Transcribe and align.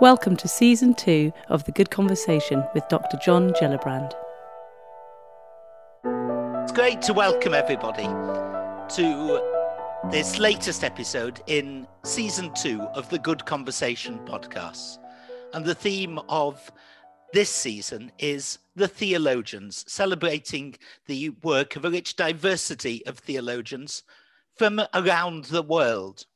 Welcome 0.00 0.36
to 0.36 0.48
season 0.48 0.94
two 0.94 1.32
of 1.48 1.64
The 1.64 1.72
Good 1.72 1.90
Conversation 1.90 2.64
with 2.74 2.88
Dr. 2.88 3.16
John 3.24 3.52
Gillibrand. 3.52 4.12
It's 6.62 6.72
great 6.72 7.02
to 7.02 7.12
welcome 7.12 7.54
everybody 7.54 8.08
to 8.96 9.40
this 10.10 10.38
latest 10.38 10.82
episode 10.82 11.40
in 11.46 11.86
season 12.02 12.52
two 12.54 12.80
of 12.94 13.08
the 13.10 13.18
Good 13.18 13.44
Conversation 13.46 14.18
podcast. 14.24 14.98
And 15.54 15.64
the 15.64 15.74
theme 15.74 16.18
of 16.28 16.72
this 17.32 17.50
season 17.50 18.10
is 18.18 18.58
the 18.74 18.88
theologians, 18.88 19.84
celebrating 19.86 20.74
the 21.06 21.30
work 21.42 21.76
of 21.76 21.84
a 21.84 21.90
rich 21.90 22.16
diversity 22.16 23.06
of 23.06 23.18
theologians 23.18 24.02
from 24.56 24.82
around 24.94 25.44
the 25.46 25.62
world. 25.62 26.26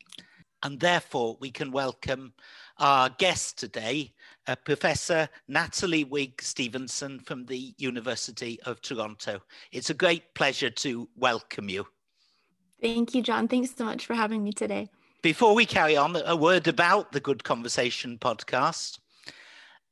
And 0.63 0.81
therefore, 0.81 1.37
we 1.41 1.51
can 1.51 1.71
welcome 1.71 2.33
our 2.79 3.09
guest 3.09 3.59
today, 3.59 4.13
uh, 4.47 4.57
Professor 4.57 5.29
Natalie 5.49 6.05
Wigg-Stevenson 6.05 7.21
from 7.21 7.47
the 7.47 7.75
University 7.79 8.61
of 8.67 8.81
Toronto. 8.81 9.41
It's 9.73 9.91
a 9.91 9.95
great 9.95 10.35
pleasure 10.35 10.71
to 10.71 11.09
welcome 11.17 11.69
you. 11.69 11.87
Thank 12.81 13.15
you, 13.15 13.23
John. 13.23 13.49
Thanks 13.49 13.75
so 13.75 13.85
much 13.85 14.07
for 14.07 14.15
having 14.15 14.45
me 14.45 14.53
today. 14.53 14.89
Before 15.23 15.55
we 15.55 15.67
carry 15.67 15.97
on, 15.97 16.17
a 16.25 16.37
word 16.37 16.69
about 16.69 17.13
the 17.13 17.21
Good 17.21 17.43
Conversation 17.43 18.19
podcast. 18.19 18.99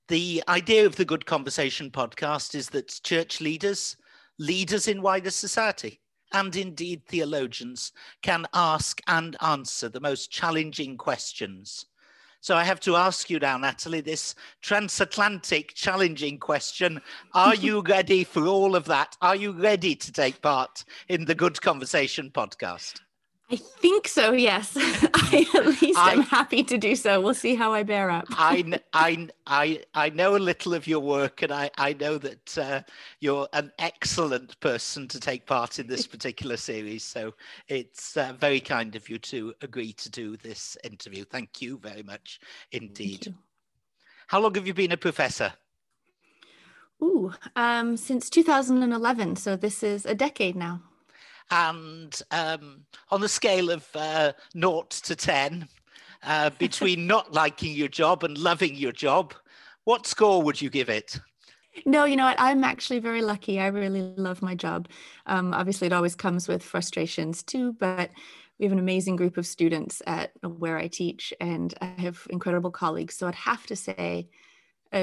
The 0.09 0.45
idea 0.48 0.84
of 0.84 0.97
the 0.97 1.06
Good 1.06 1.25
Conversation 1.25 1.91
podcast 1.91 2.55
is 2.55 2.69
that 2.70 3.01
church 3.03 3.41
leaders, 3.41 3.97
leaders 4.39 4.87
in 4.87 5.01
wider 5.01 5.30
society, 5.30 6.01
and 6.33 6.55
indeed 6.55 7.06
theologians 7.06 7.92
can 8.20 8.47
ask 8.53 9.01
and 9.09 9.37
answer 9.41 9.89
the 9.89 10.01
most 10.01 10.30
challenging 10.30 10.98
questions. 10.98 11.87
So 12.45 12.57
I 12.57 12.65
have 12.65 12.80
to 12.80 12.95
ask 12.95 13.30
you 13.30 13.39
now, 13.39 13.57
Natalie, 13.57 14.03
this 14.03 14.34
transatlantic 14.61 15.73
challenging 15.73 16.37
question. 16.37 17.01
Are 17.33 17.55
you 17.55 17.81
ready 17.81 18.23
for 18.23 18.47
all 18.47 18.77
of 18.77 18.84
that? 18.84 19.17
Are 19.23 19.34
you 19.34 19.51
ready 19.53 19.97
to 19.97 20.12
take 20.12 20.42
part 20.42 20.84
in 21.09 21.25
the 21.25 21.34
Good 21.34 21.62
Conversation 21.62 22.31
podcast? 22.31 23.01
I 23.50 23.56
think 23.56 24.09
so, 24.09 24.33
yes. 24.33 24.73
I, 24.77 25.47
at 25.55 25.67
least 25.83 25.98
I, 25.98 26.12
am 26.12 26.23
happy 26.23 26.64
to 26.64 26.78
do 26.78 26.97
so. 26.97 27.20
We'll 27.20 27.34
see 27.34 27.55
how 27.55 27.73
I 27.75 27.83
bear 27.83 28.11
up. 28.11 28.25
I, 28.31 28.81
I, 28.92 29.28
I, 29.47 29.83
I 29.95 30.09
know 30.11 30.36
a 30.36 30.39
little 30.39 30.73
of 30.73 30.86
your 30.86 31.01
work, 31.01 31.42
and 31.42 31.53
I, 31.53 31.70
I 31.77 31.92
know 31.92 32.17
that 32.19 32.59
uh, 32.59 32.81
you're 33.20 33.47
an 33.53 33.70
excellent 33.78 34.59
person 34.61 35.09
to 35.09 35.20
take 35.20 35.47
part 35.47 35.78
in 35.78 35.86
this 35.86 36.06
particular 36.06 36.56
series. 36.56 37.05
So 37.05 37.34
it's 37.69 38.17
uh, 38.17 38.33
very 38.41 38.61
kind 38.61 38.97
of 38.97 39.09
you 39.11 39.19
to 39.19 39.55
agree 39.61 39.92
to 39.92 40.11
do 40.11 40.36
this 40.39 40.79
interview. 40.83 41.25
Thank 41.25 41.61
you 41.61 41.79
very 41.79 42.03
much 42.03 42.41
indeed. 42.73 43.34
How 44.27 44.41
long 44.41 44.55
have 44.55 44.67
you 44.67 44.75
been 44.75 44.92
a 44.92 44.97
professor? 44.97 45.53
Ooh, 47.03 47.34
um, 47.56 47.98
since 47.98 48.31
2011. 48.31 49.36
So 49.36 49.55
this 49.55 49.83
is 49.83 50.06
a 50.06 50.14
decade 50.14 50.56
now. 50.56 50.81
And 51.50 52.20
um, 52.31 52.84
on 53.11 53.20
the 53.20 53.28
scale 53.28 53.70
of 53.70 53.87
uh, 53.95 54.33
naught 54.55 54.91
to 54.91 55.14
10, 55.14 55.69
uh, 56.23 56.51
between 56.59 57.06
not 57.06 57.33
liking 57.33 57.75
your 57.75 57.89
job 57.89 58.25
and 58.25 58.36
loving 58.39 58.75
your 58.75 58.92
job, 58.92 59.34
what 59.84 60.06
score 60.06 60.42
would 60.42 60.61
you 60.61 60.70
give 60.70 60.89
it? 60.89 61.20
No, 61.86 62.05
you 62.05 62.17
know 62.17 62.25
what? 62.25 62.41
I'm 62.41 62.64
actually 62.64 63.01
very 63.01 63.20
lucky. 63.20 63.61
I 63.61 63.67
really 63.67 64.14
love 64.17 64.42
my 64.42 64.55
job. 64.55 64.89
Um, 65.27 65.53
obviously, 65.53 65.86
it 65.86 65.92
always 65.92 66.14
comes 66.14 66.47
with 66.47 66.62
frustrations 66.62 67.42
too, 67.42 67.73
but 67.73 68.11
we 68.58 68.64
have 68.64 68.73
an 68.73 68.79
amazing 68.79 69.17
group 69.17 69.36
of 69.36 69.47
students 69.47 70.01
at 70.06 70.31
where 70.42 70.79
I 70.79 70.86
teach, 70.86 71.34
and 71.41 71.75
I 71.81 71.86
have 71.98 72.27
incredible 72.31 72.70
colleagues. 72.70 73.17
So 73.17 73.27
I'd 73.27 73.34
have 73.34 73.67
to 73.67 73.77
say 73.77 74.29
a, 74.95 75.03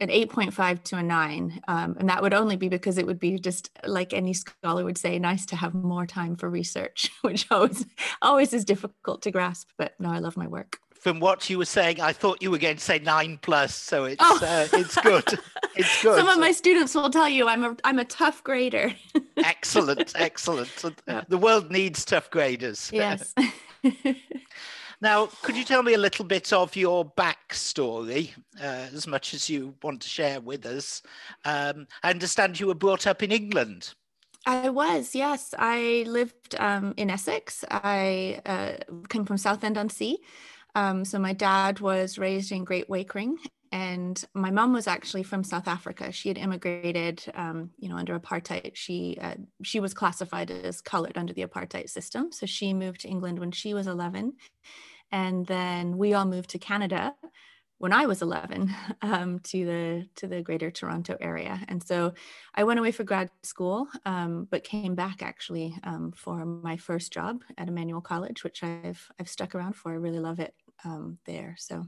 an 0.00 0.08
8.5 0.08 0.82
to 0.84 0.96
a 0.96 1.02
9 1.02 1.60
um, 1.68 1.96
and 1.98 2.08
that 2.08 2.22
would 2.22 2.34
only 2.34 2.56
be 2.56 2.68
because 2.68 2.98
it 2.98 3.06
would 3.06 3.20
be 3.20 3.38
just 3.38 3.70
like 3.84 4.12
any 4.12 4.32
scholar 4.32 4.84
would 4.84 4.98
say 4.98 5.18
nice 5.18 5.46
to 5.46 5.56
have 5.56 5.74
more 5.74 6.06
time 6.06 6.36
for 6.36 6.48
research 6.48 7.10
which 7.20 7.46
always 7.50 7.86
always 8.22 8.52
is 8.52 8.64
difficult 8.64 9.22
to 9.22 9.30
grasp 9.30 9.68
but 9.76 9.94
no 9.98 10.10
i 10.10 10.18
love 10.18 10.36
my 10.36 10.46
work. 10.46 10.78
From 10.94 11.18
what 11.18 11.48
you 11.48 11.58
were 11.58 11.66
saying 11.66 12.00
i 12.00 12.12
thought 12.12 12.42
you 12.42 12.50
were 12.50 12.58
going 12.58 12.76
to 12.76 12.82
say 12.82 12.98
9 12.98 13.38
plus 13.42 13.74
so 13.74 14.04
it's 14.04 14.22
oh. 14.24 14.40
uh, 14.42 14.66
it's 14.72 14.96
good. 15.00 15.24
It's 15.76 16.02
good. 16.02 16.18
Some 16.18 16.28
of 16.28 16.40
my 16.40 16.50
students 16.50 16.96
will 16.96 17.10
tell 17.10 17.28
you 17.28 17.46
i'm 17.46 17.62
a 17.62 17.76
i'm 17.84 18.00
a 18.00 18.04
tough 18.04 18.42
grader. 18.42 18.92
Excellent 19.36 20.12
excellent. 20.16 20.70
Yeah. 21.06 21.22
the 21.28 21.38
world 21.38 21.70
needs 21.70 22.04
tough 22.04 22.28
graders. 22.30 22.90
Yes 22.92 23.32
Now, 25.02 25.26
could 25.42 25.56
you 25.56 25.64
tell 25.64 25.82
me 25.82 25.94
a 25.94 25.98
little 25.98 26.26
bit 26.26 26.52
of 26.52 26.76
your 26.76 27.10
backstory, 27.12 28.30
uh, 28.60 28.88
as 28.94 29.06
much 29.06 29.32
as 29.32 29.48
you 29.48 29.74
want 29.82 30.02
to 30.02 30.08
share 30.08 30.40
with 30.40 30.66
us? 30.66 31.02
Um, 31.46 31.86
I 32.02 32.10
understand 32.10 32.60
you 32.60 32.66
were 32.66 32.74
brought 32.74 33.06
up 33.06 33.22
in 33.22 33.32
England. 33.32 33.94
I 34.44 34.68
was, 34.68 35.14
yes. 35.14 35.54
I 35.58 36.04
lived 36.06 36.54
um, 36.58 36.94
in 36.96 37.10
Essex. 37.10 37.64
I 37.70 38.40
uh, 38.44 38.98
came 39.08 39.24
from 39.24 39.38
Southend 39.38 39.78
on 39.78 39.88
Sea. 39.88 40.18
Um, 40.74 41.04
so 41.04 41.18
my 41.18 41.32
dad 41.32 41.80
was 41.80 42.18
raised 42.18 42.52
in 42.52 42.64
Great 42.64 42.88
Wakering, 42.88 43.34
and 43.72 44.22
my 44.34 44.50
mom 44.50 44.72
was 44.72 44.86
actually 44.86 45.22
from 45.22 45.44
South 45.44 45.66
Africa. 45.66 46.12
She 46.12 46.28
had 46.28 46.38
immigrated, 46.38 47.24
um, 47.34 47.70
you 47.78 47.88
know, 47.88 47.96
under 47.96 48.18
apartheid. 48.18 48.72
She 48.74 49.18
uh, 49.20 49.34
she 49.62 49.80
was 49.80 49.94
classified 49.94 50.50
as 50.50 50.80
colored 50.80 51.18
under 51.18 51.32
the 51.32 51.44
apartheid 51.44 51.88
system. 51.90 52.32
So 52.32 52.46
she 52.46 52.72
moved 52.72 53.00
to 53.00 53.08
England 53.08 53.38
when 53.38 53.50
she 53.50 53.74
was 53.74 53.86
11, 53.86 54.34
and 55.12 55.46
then 55.46 55.98
we 55.98 56.14
all 56.14 56.24
moved 56.24 56.50
to 56.50 56.58
Canada 56.58 57.14
when 57.78 57.94
I 57.94 58.04
was 58.04 58.20
11 58.20 58.74
um, 59.02 59.38
to 59.40 59.64
the 59.64 60.08
to 60.16 60.26
the 60.26 60.42
Greater 60.42 60.70
Toronto 60.70 61.16
area, 61.20 61.60
and 61.68 61.82
so 61.82 62.12
I 62.54 62.64
went 62.64 62.78
away 62.78 62.92
for 62.92 63.04
grad 63.04 63.30
school, 63.42 63.88
um, 64.04 64.46
but 64.50 64.64
came 64.64 64.94
back 64.94 65.22
actually 65.22 65.74
um, 65.82 66.12
for 66.12 66.44
my 66.44 66.76
first 66.76 67.12
job 67.12 67.42
at 67.56 67.68
Emmanuel 67.68 68.02
College, 68.02 68.44
which 68.44 68.62
I've 68.62 69.08
I've 69.18 69.28
stuck 69.28 69.54
around 69.54 69.74
for. 69.74 69.92
I 69.92 69.96
really 69.96 70.20
love 70.20 70.40
it 70.40 70.54
um, 70.84 71.18
there. 71.24 71.56
So, 71.58 71.86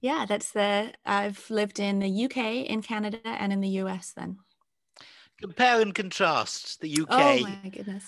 yeah, 0.00 0.24
that's 0.26 0.52
the 0.52 0.92
I've 1.04 1.48
lived 1.50 1.78
in 1.78 1.98
the 1.98 2.24
UK, 2.24 2.68
in 2.68 2.82
Canada, 2.82 3.20
and 3.24 3.52
in 3.52 3.60
the 3.60 3.80
US. 3.80 4.12
Then 4.16 4.38
compare 5.40 5.80
and 5.80 5.94
contrast 5.94 6.80
the 6.80 7.00
UK. 7.02 7.06
Oh. 7.10 8.00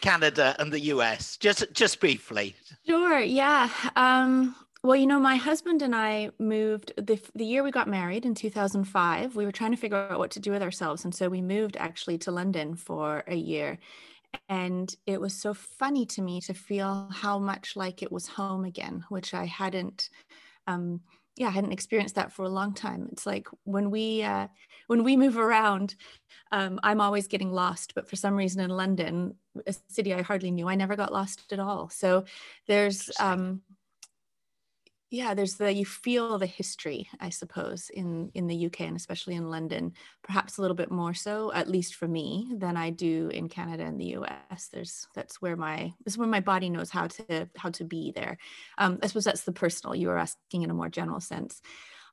Canada 0.00 0.54
and 0.58 0.72
the 0.72 0.80
US, 0.92 1.36
just 1.36 1.64
just 1.72 2.00
briefly. 2.00 2.54
Sure. 2.86 3.18
Yeah. 3.18 3.68
Um, 3.96 4.54
well, 4.82 4.96
you 4.96 5.06
know, 5.06 5.18
my 5.18 5.36
husband 5.36 5.82
and 5.82 5.94
I 5.96 6.30
moved 6.38 6.92
the 6.96 7.20
the 7.34 7.44
year 7.44 7.62
we 7.62 7.70
got 7.70 7.88
married 7.88 8.24
in 8.24 8.34
2005. 8.34 9.34
We 9.34 9.44
were 9.44 9.52
trying 9.52 9.72
to 9.72 9.76
figure 9.76 9.96
out 9.96 10.18
what 10.18 10.30
to 10.32 10.40
do 10.40 10.52
with 10.52 10.62
ourselves, 10.62 11.04
and 11.04 11.14
so 11.14 11.28
we 11.28 11.42
moved 11.42 11.76
actually 11.76 12.18
to 12.18 12.30
London 12.30 12.76
for 12.76 13.24
a 13.26 13.34
year. 13.34 13.78
And 14.48 14.94
it 15.06 15.20
was 15.20 15.34
so 15.34 15.54
funny 15.54 16.04
to 16.06 16.22
me 16.22 16.40
to 16.42 16.54
feel 16.54 17.08
how 17.10 17.38
much 17.38 17.74
like 17.74 18.02
it 18.02 18.12
was 18.12 18.28
home 18.28 18.64
again, 18.64 19.04
which 19.08 19.34
I 19.34 19.46
hadn't. 19.46 20.10
Um, 20.66 21.00
yeah, 21.36 21.48
I 21.48 21.50
hadn't 21.50 21.72
experienced 21.72 22.14
that 22.14 22.32
for 22.32 22.44
a 22.44 22.48
long 22.48 22.72
time. 22.74 23.08
It's 23.12 23.26
like 23.26 23.46
when 23.64 23.90
we 23.90 24.22
uh, 24.22 24.48
when 24.86 25.04
we 25.04 25.16
move 25.16 25.36
around, 25.36 25.94
um, 26.50 26.80
I'm 26.82 27.00
always 27.00 27.28
getting 27.28 27.52
lost. 27.52 27.94
But 27.94 28.08
for 28.08 28.16
some 28.16 28.34
reason 28.34 28.62
in 28.62 28.70
London, 28.70 29.34
a 29.66 29.74
city 29.88 30.14
I 30.14 30.22
hardly 30.22 30.50
knew, 30.50 30.68
I 30.68 30.74
never 30.74 30.96
got 30.96 31.12
lost 31.12 31.52
at 31.52 31.60
all. 31.60 31.90
So 31.90 32.24
there's 32.66 33.10
um, 33.20 33.60
yeah 35.10 35.34
there's 35.34 35.54
the 35.54 35.72
you 35.72 35.84
feel 35.84 36.38
the 36.38 36.46
history 36.46 37.08
i 37.20 37.28
suppose 37.28 37.90
in 37.94 38.30
in 38.34 38.46
the 38.46 38.66
uk 38.66 38.80
and 38.80 38.96
especially 38.96 39.34
in 39.34 39.50
london 39.50 39.92
perhaps 40.22 40.58
a 40.58 40.60
little 40.60 40.74
bit 40.74 40.90
more 40.90 41.14
so 41.14 41.52
at 41.52 41.68
least 41.68 41.94
for 41.94 42.08
me 42.08 42.52
than 42.56 42.76
i 42.76 42.90
do 42.90 43.28
in 43.32 43.48
canada 43.48 43.84
and 43.84 44.00
the 44.00 44.16
us 44.16 44.68
there's 44.72 45.06
that's 45.14 45.40
where 45.40 45.56
my 45.56 45.92
this 46.04 46.14
is 46.14 46.18
where 46.18 46.28
my 46.28 46.40
body 46.40 46.70
knows 46.70 46.90
how 46.90 47.06
to 47.06 47.48
how 47.56 47.70
to 47.70 47.84
be 47.84 48.12
there. 48.12 48.38
Um, 48.78 48.98
i 49.02 49.06
suppose 49.06 49.24
that's 49.24 49.42
the 49.42 49.52
personal 49.52 49.94
you 49.94 50.08
were 50.08 50.18
asking 50.18 50.62
in 50.62 50.70
a 50.70 50.74
more 50.74 50.88
general 50.88 51.20
sense. 51.20 51.60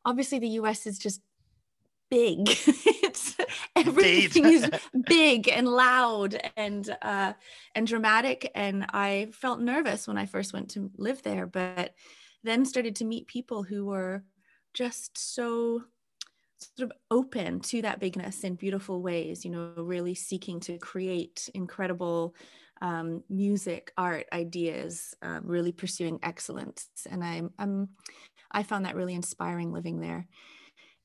Obviously 0.06 0.40
the 0.40 0.48
us 0.48 0.86
is 0.86 1.00
just 1.00 1.22
big. 2.10 2.50
It's 3.06 3.36
everything 3.76 4.46
is 4.46 4.68
big 5.08 5.48
and 5.48 5.68
loud 5.68 6.36
and 6.58 6.90
uh 7.04 7.34
and 7.76 7.86
dramatic 7.86 8.52
and 8.56 8.88
i 8.90 9.28
felt 9.32 9.60
nervous 9.60 10.08
when 10.08 10.18
i 10.18 10.26
first 10.26 10.52
went 10.52 10.72
to 10.72 10.90
live 10.98 11.22
there 11.22 11.46
but 11.46 11.94
then 12.44 12.66
started 12.66 12.96
to 12.98 13.06
meet 13.06 13.28
people 13.28 13.64
who 13.64 13.86
were 13.86 14.24
just 14.74 15.18
so 15.18 15.84
sort 16.78 16.90
of 16.90 16.98
open 17.12 17.60
to 17.60 17.82
that 17.82 18.00
bigness 18.00 18.44
in 18.44 18.56
beautiful 18.56 19.02
ways, 19.02 19.44
you 19.44 19.52
know, 19.52 19.74
really 19.78 20.16
seeking 20.16 20.60
to 20.62 20.78
create 20.78 21.50
incredible 21.54 22.36
um, 22.82 23.24
music, 23.30 23.92
art, 23.98 24.26
ideas, 24.34 25.16
um, 25.22 25.42
really 25.46 25.72
pursuing 25.72 26.20
excellence. 26.24 26.88
And 27.10 27.24
I'm, 27.24 27.52
I'm, 27.60 27.90
I 28.52 28.64
found 28.64 28.86
that 28.86 28.96
really 28.96 29.14
inspiring 29.14 29.72
living 29.72 30.00
there. 30.00 30.28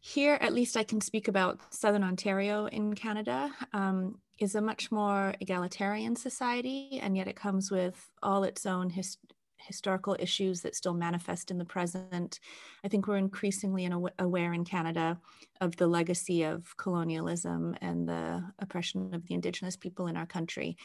Here, 0.01 0.39
at 0.41 0.53
least 0.53 0.77
I 0.77 0.85
can 0.85 1.01
speak 1.01 1.29
about 1.29 1.75
Southern 1.75 2.05
Ontario 2.05 2.67
in 2.67 2.95
Canada, 2.95 3.51
um, 3.73 4.21
is 4.39 4.55
a 4.55 4.61
much 4.61 4.93
more 4.93 5.35
egalitarian 5.41 6.15
society, 6.15 7.01
and 7.03 7.17
yet 7.17 7.27
it 7.27 7.35
comes 7.35 7.71
with 7.71 8.09
all 8.23 8.45
its 8.45 8.65
own 8.65 8.91
his, 8.91 9.19
historical 9.61 10.17
issues 10.19 10.63
that 10.63 10.75
still 10.75 10.95
manifest 10.95 11.51
in 11.51 11.59
the 11.59 11.65
present. 11.65 12.41
I 12.85 12.89
think 12.89 13.07
we're 13.07 13.17
increasingly 13.17 13.85
in 13.85 14.09
aware 14.19 14.53
in 14.53 14.65
Canada 14.65 15.19
of 15.61 15.77
the 15.77 15.87
legacy 15.87 16.43
of 16.45 16.77
colonialism 16.77 17.77
and 17.81 18.09
the 18.09 18.45
oppression 18.59 19.15
of 19.15 19.27
the 19.27 19.35
Indigenous 19.35 19.77
people 19.77 20.07
in 20.07 20.17
our 20.17 20.27
country. 20.27 20.77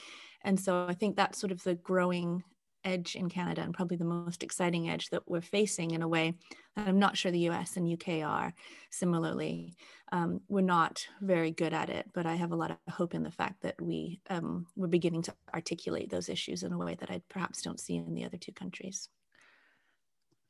And 0.43 0.59
so 0.59 0.85
I 0.87 0.93
think 0.93 1.15
that's 1.15 1.39
sort 1.39 1.51
of 1.51 1.63
the 1.63 1.75
growing 1.75 2.43
edge 2.83 3.15
in 3.15 3.29
Canada 3.29 3.61
and 3.61 3.73
probably 3.73 3.97
the 3.97 4.05
most 4.05 4.43
exciting 4.43 4.89
edge 4.89 5.09
that 5.09 5.23
we're 5.27 5.41
facing 5.41 5.91
in 5.91 6.01
a 6.01 6.07
way 6.07 6.35
that 6.75 6.87
I'm 6.87 6.99
not 6.99 7.17
sure 7.17 7.31
the 7.31 7.49
US 7.49 7.77
and 7.77 7.91
UK 7.91 8.27
are 8.27 8.53
similarly. 8.91 9.75
Um, 10.11 10.41
we're 10.47 10.61
not 10.61 11.07
very 11.21 11.51
good 11.51 11.73
at 11.73 11.89
it, 11.89 12.09
but 12.13 12.25
I 12.25 12.35
have 12.35 12.51
a 12.51 12.55
lot 12.55 12.71
of 12.71 12.77
hope 12.93 13.13
in 13.13 13.23
the 13.23 13.31
fact 13.31 13.61
that 13.61 13.81
we, 13.81 14.21
um, 14.29 14.67
we're 14.75 14.87
beginning 14.87 15.23
to 15.23 15.33
articulate 15.53 16.09
those 16.09 16.29
issues 16.29 16.63
in 16.63 16.71
a 16.71 16.77
way 16.77 16.95
that 16.99 17.09
I 17.09 17.21
perhaps 17.29 17.61
don't 17.61 17.79
see 17.79 17.95
in 17.95 18.13
the 18.13 18.25
other 18.25 18.37
two 18.37 18.51
countries. 18.51 19.09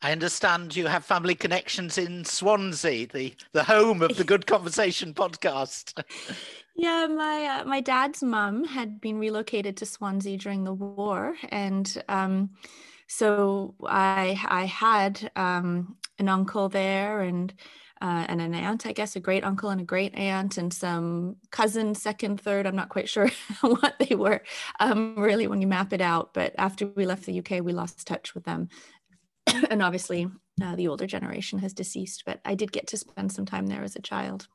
I 0.02 0.12
understand 0.12 0.76
you 0.76 0.88
have 0.88 1.06
family 1.06 1.34
connections 1.34 1.98
in 1.98 2.26
Swansea, 2.26 3.08
the, 3.08 3.34
the 3.54 3.64
home 3.64 4.02
of 4.02 4.18
the 4.18 4.26
Good 4.26 4.46
Conversation 4.46 5.14
podcast. 5.14 6.04
yeah, 6.76 7.08
my 7.08 7.46
uh, 7.46 7.66
my 7.66 7.82
dad's 7.82 8.24
mum 8.24 8.64
had 8.66 9.00
been 9.00 9.20
relocated 9.20 9.78
to 9.78 9.86
Swansea 9.86 10.38
during 10.38 10.64
the 10.64 10.74
war, 10.74 11.36
and 11.50 12.04
um, 12.10 12.52
so 13.08 13.76
I 13.86 14.42
I 14.48 14.66
had 14.66 15.32
um, 15.36 15.98
an 16.20 16.30
uncle 16.30 16.70
there 16.70 17.22
and. 17.22 17.54
Uh, 18.02 18.26
and 18.28 18.42
an 18.42 18.54
aunt, 18.54 18.86
I 18.86 18.92
guess, 18.92 19.16
a 19.16 19.22
great 19.22 19.46
uncle 19.46 19.70
and 19.70 19.80
a 19.80 19.86
great 19.86 20.14
aunt, 20.16 20.58
and 20.58 20.74
some 20.74 21.38
cousins, 21.52 22.02
second, 22.02 22.42
third. 22.42 22.68
I'm 22.68 22.76
not 22.76 22.90
quite 22.90 23.08
sure 23.08 23.30
what 23.62 23.96
they 23.98 24.14
were 24.14 24.42
um, 24.82 25.16
really 25.18 25.48
when 25.48 25.62
you 25.62 25.68
map 25.68 25.94
it 25.94 26.02
out. 26.02 26.34
But 26.34 26.54
after 26.58 26.86
we 26.86 27.06
left 27.06 27.26
the 27.26 27.40
UK, 27.40 27.64
we 27.64 27.72
lost 27.72 28.06
touch 28.06 28.36
with 28.36 28.44
them. 28.44 28.68
and 29.70 29.82
obviously 29.82 30.28
uh, 30.62 30.76
the 30.76 30.88
older 30.88 31.08
generation 31.08 31.60
has 31.60 31.74
deceased, 31.74 32.24
but 32.26 32.42
I 32.44 32.56
did 32.56 32.72
get 32.74 32.88
to 32.88 32.98
spend 32.98 33.32
some 33.32 33.46
time 33.46 33.68
there 33.68 33.84
as 33.84 33.96
a 33.96 34.02
child. 34.02 34.48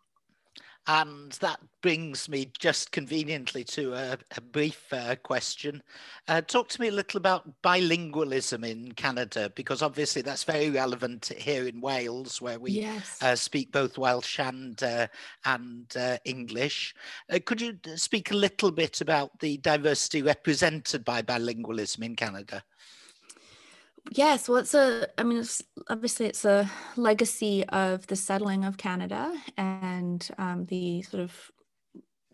And 0.91 1.33
that 1.33 1.61
brings 1.83 2.31
me 2.31 2.51
just 2.59 2.93
conveniently 2.93 3.63
to 3.65 3.93
a, 3.93 4.17
a 4.35 4.41
brief 4.41 4.91
uh, 4.91 5.17
question. 5.17 5.83
Uh, 6.27 6.41
talk 6.41 6.69
to 6.71 6.81
me 6.81 6.89
a 6.89 6.93
little 6.93 7.19
about 7.19 7.47
bilingualism 7.63 8.67
in 8.67 8.93
Canada, 8.93 9.53
because 9.55 9.83
obviously 9.83 10.23
that's 10.23 10.45
very 10.45 10.71
relevant 10.71 11.31
here 11.37 11.69
in 11.69 11.83
Wales, 11.83 12.41
where 12.41 12.59
we 12.59 12.71
yes. 12.71 13.23
uh, 13.23 13.37
speak 13.37 13.71
both 13.71 13.99
Welsh 13.99 14.41
and 14.41 14.83
uh, 14.83 15.09
and 15.45 15.95
uh, 15.95 16.17
English. 16.25 16.95
Uh, 17.31 17.39
could 17.45 17.61
you 17.61 17.79
speak 17.97 18.31
a 18.31 18.37
little 18.37 18.71
bit 18.71 19.03
about 19.03 19.39
the 19.41 19.59
diversity 19.59 20.23
represented 20.23 21.05
by 21.05 21.21
bilingualism 21.21 22.03
in 22.03 22.17
Canada? 22.17 22.65
Yes, 24.11 24.49
well, 24.49 24.59
it's 24.59 24.75
a, 24.75 25.09
I 25.19 25.23
mean, 25.23 25.39
it's, 25.39 25.63
obviously 25.89 26.27
it's 26.27 26.45
a 26.45 26.71
legacy 26.97 27.65
of 27.69 28.07
the 28.07 28.17
settling 28.17 28.65
of 28.65 28.79
Canada 28.79 29.35
and 29.57 30.27
um, 30.39 30.65
the 30.67 31.03
sort 31.03 31.23
of 31.23 31.51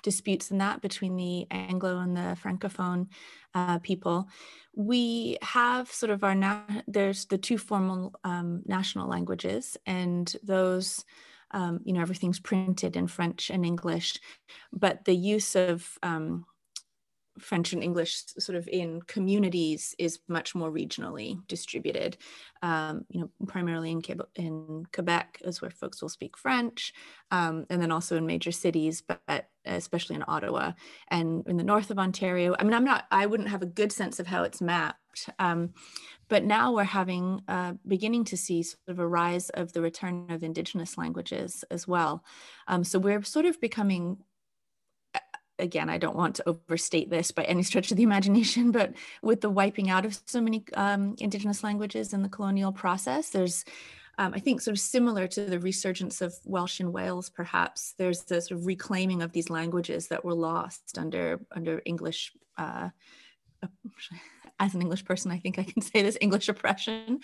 disputes 0.02 0.50
in 0.50 0.58
that 0.58 0.82
between 0.82 1.16
the 1.16 1.46
Anglo 1.50 1.98
and 1.98 2.16
the 2.16 2.36
Francophone 2.42 3.08
uh, 3.54 3.78
people. 3.80 4.28
We 4.74 5.38
have 5.42 5.90
sort 5.90 6.10
of 6.10 6.22
our, 6.24 6.34
na- 6.34 6.82
there's 6.86 7.26
the 7.26 7.38
two 7.38 7.58
formal 7.58 8.14
um, 8.24 8.62
national 8.66 9.08
languages, 9.08 9.76
and 9.86 10.34
those, 10.42 11.04
um, 11.52 11.80
you 11.84 11.92
know, 11.92 12.00
everything's 12.02 12.40
printed 12.40 12.96
in 12.96 13.06
French 13.06 13.50
and 13.50 13.64
English, 13.64 14.20
but 14.72 15.04
the 15.06 15.14
use 15.16 15.56
of, 15.56 15.98
um, 16.02 16.44
French 17.38 17.72
and 17.72 17.82
English 17.82 18.22
sort 18.38 18.56
of 18.56 18.68
in 18.68 19.02
communities 19.02 19.94
is 19.98 20.20
much 20.28 20.54
more 20.54 20.70
regionally 20.70 21.38
distributed. 21.48 22.16
Um, 22.62 23.04
you 23.08 23.20
know, 23.20 23.30
primarily 23.46 23.90
in, 23.90 24.02
in 24.36 24.86
Quebec 24.92 25.40
is 25.44 25.60
where 25.60 25.70
folks 25.70 26.00
will 26.00 26.08
speak 26.08 26.36
French, 26.38 26.92
um, 27.30 27.66
and 27.70 27.82
then 27.82 27.90
also 27.90 28.16
in 28.16 28.26
major 28.26 28.52
cities, 28.52 29.02
but 29.02 29.48
especially 29.64 30.16
in 30.16 30.24
Ottawa 30.28 30.72
and 31.08 31.46
in 31.48 31.56
the 31.56 31.64
north 31.64 31.90
of 31.90 31.98
Ontario. 31.98 32.54
I 32.58 32.64
mean, 32.64 32.74
I'm 32.74 32.84
not, 32.84 33.04
I 33.10 33.26
wouldn't 33.26 33.48
have 33.48 33.62
a 33.62 33.66
good 33.66 33.92
sense 33.92 34.20
of 34.20 34.26
how 34.26 34.42
it's 34.42 34.60
mapped. 34.60 35.28
Um, 35.38 35.72
but 36.28 36.44
now 36.44 36.72
we're 36.72 36.84
having, 36.84 37.40
uh, 37.48 37.74
beginning 37.86 38.24
to 38.24 38.36
see 38.36 38.62
sort 38.62 38.80
of 38.88 38.98
a 38.98 39.06
rise 39.06 39.50
of 39.50 39.72
the 39.72 39.80
return 39.80 40.26
of 40.30 40.42
Indigenous 40.42 40.98
languages 40.98 41.64
as 41.70 41.86
well. 41.88 42.24
Um, 42.66 42.84
so 42.84 42.98
we're 42.98 43.22
sort 43.22 43.46
of 43.46 43.60
becoming 43.60 44.18
again, 45.58 45.88
I 45.88 45.98
don't 45.98 46.16
want 46.16 46.36
to 46.36 46.48
overstate 46.48 47.10
this 47.10 47.30
by 47.30 47.44
any 47.44 47.62
stretch 47.62 47.90
of 47.90 47.96
the 47.96 48.02
imagination, 48.10 48.70
but 48.70 48.94
with 49.22 49.40
the 49.40 49.50
wiping 49.50 49.90
out 49.90 50.04
of 50.04 50.18
so 50.26 50.40
many 50.40 50.64
um, 50.74 51.14
Indigenous 51.18 51.62
languages 51.62 52.12
in 52.12 52.22
the 52.22 52.28
colonial 52.28 52.72
process, 52.72 53.30
there's, 53.30 53.64
um, 54.18 54.32
I 54.34 54.40
think, 54.40 54.60
sort 54.60 54.76
of 54.76 54.80
similar 54.80 55.26
to 55.28 55.44
the 55.44 55.60
resurgence 55.60 56.20
of 56.20 56.34
Welsh 56.44 56.80
in 56.80 56.92
Wales, 56.92 57.30
perhaps, 57.30 57.94
there's 57.98 58.22
the 58.24 58.40
sort 58.40 58.60
of 58.60 58.66
reclaiming 58.66 59.22
of 59.22 59.32
these 59.32 59.50
languages 59.50 60.08
that 60.08 60.24
were 60.24 60.34
lost 60.34 60.98
under, 60.98 61.40
under 61.52 61.82
English. 61.84 62.32
Uh, 62.56 62.90
as 64.60 64.74
an 64.74 64.82
English 64.82 65.04
person, 65.04 65.30
I 65.30 65.38
think 65.38 65.58
I 65.58 65.64
can 65.64 65.82
say 65.90 66.02
this 66.02 66.18
English 66.20 66.48
oppression. 66.48 67.20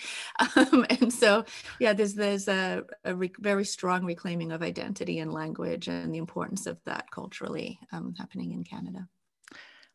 Um, 0.57 0.87
and 0.91 1.13
so, 1.13 1.45
yeah, 1.79 1.93
there's 1.93 2.15
there's 2.15 2.49
a, 2.49 2.83
a 3.05 3.15
re- 3.15 3.33
very 3.39 3.65
strong 3.65 4.05
reclaiming 4.05 4.53
of 4.53 4.63
identity 4.63 5.19
and 5.19 5.33
language 5.33 5.89
and 5.89 6.15
the 6.15 6.19
importance 6.19 6.67
of 6.67 6.79
that 6.87 7.11
culturally 7.11 7.79
um, 7.93 8.15
happening 8.19 8.53
in 8.53 8.65
Canada. 8.65 9.09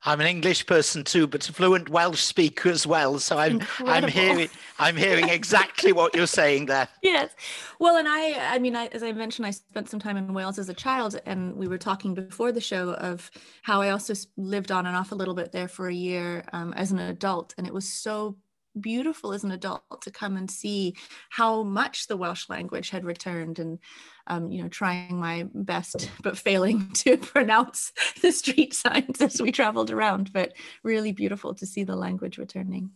I'm 0.07 0.21
an 0.21 0.27
English 0.27 0.67
person 0.67 1.03
too, 1.03 1.25
but 1.25 1.49
a 1.49 1.53
fluent 1.53 1.89
Welsh 1.89 2.21
speaker 2.21 2.69
as 2.69 2.85
well. 2.85 3.17
So 3.19 3.39
I'm 3.39 3.53
Incredible. 3.53 3.93
I'm 3.93 4.07
hearing 4.07 4.49
I'm 4.77 4.95
hearing 4.95 5.29
exactly 5.29 5.93
what 5.93 6.15
you're 6.15 6.27
saying 6.27 6.67
there. 6.67 6.87
Yes, 7.01 7.31
well, 7.79 7.97
and 7.97 8.07
I 8.07 8.55
I 8.55 8.59
mean, 8.59 8.75
I, 8.75 8.87
as 8.87 9.03
I 9.03 9.11
mentioned, 9.11 9.45
I 9.45 9.51
spent 9.51 9.89
some 9.89 9.99
time 9.99 10.17
in 10.17 10.33
Wales 10.33 10.59
as 10.59 10.69
a 10.69 10.73
child, 10.73 11.19
and 11.25 11.55
we 11.55 11.67
were 11.67 11.77
talking 11.77 12.13
before 12.13 12.51
the 12.51 12.61
show 12.61 12.91
of 12.93 13.29
how 13.63 13.81
I 13.81 13.89
also 13.89 14.13
lived 14.37 14.71
on 14.71 14.85
and 14.85 14.95
off 14.95 15.11
a 15.11 15.15
little 15.15 15.33
bit 15.33 15.51
there 15.51 15.67
for 15.67 15.87
a 15.87 15.93
year 15.93 16.43
um, 16.53 16.73
as 16.73 16.91
an 16.91 16.99
adult, 16.99 17.53
and 17.57 17.65
it 17.65 17.73
was 17.73 17.87
so 17.87 18.35
beautiful 18.79 19.33
as 19.33 19.43
an 19.43 19.51
adult 19.51 19.83
to 20.01 20.11
come 20.11 20.37
and 20.37 20.49
see 20.49 20.95
how 21.29 21.63
much 21.63 22.07
the 22.07 22.17
Welsh 22.17 22.49
language 22.49 22.89
had 22.89 23.05
returned 23.05 23.59
and 23.59 23.79
um, 24.27 24.51
you 24.51 24.61
know 24.61 24.69
trying 24.69 25.19
my 25.19 25.47
best 25.53 26.09
but 26.23 26.37
failing 26.37 26.89
to 26.93 27.17
pronounce 27.17 27.91
the 28.21 28.31
street 28.31 28.73
signs 28.73 29.21
as 29.21 29.41
we 29.41 29.51
traveled 29.51 29.91
around 29.91 30.31
but 30.33 30.53
really 30.83 31.11
beautiful 31.11 31.53
to 31.55 31.65
see 31.65 31.83
the 31.83 31.95
language 31.95 32.37
returning. 32.37 32.91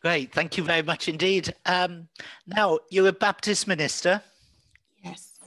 Great, 0.00 0.32
thank 0.32 0.58
you 0.58 0.64
very 0.64 0.82
much 0.82 1.08
indeed. 1.08 1.54
Um, 1.64 2.08
now 2.46 2.78
you're 2.90 3.08
a 3.08 3.12
Baptist 3.12 3.66
minister. 3.66 4.22
Yes. 5.02 5.38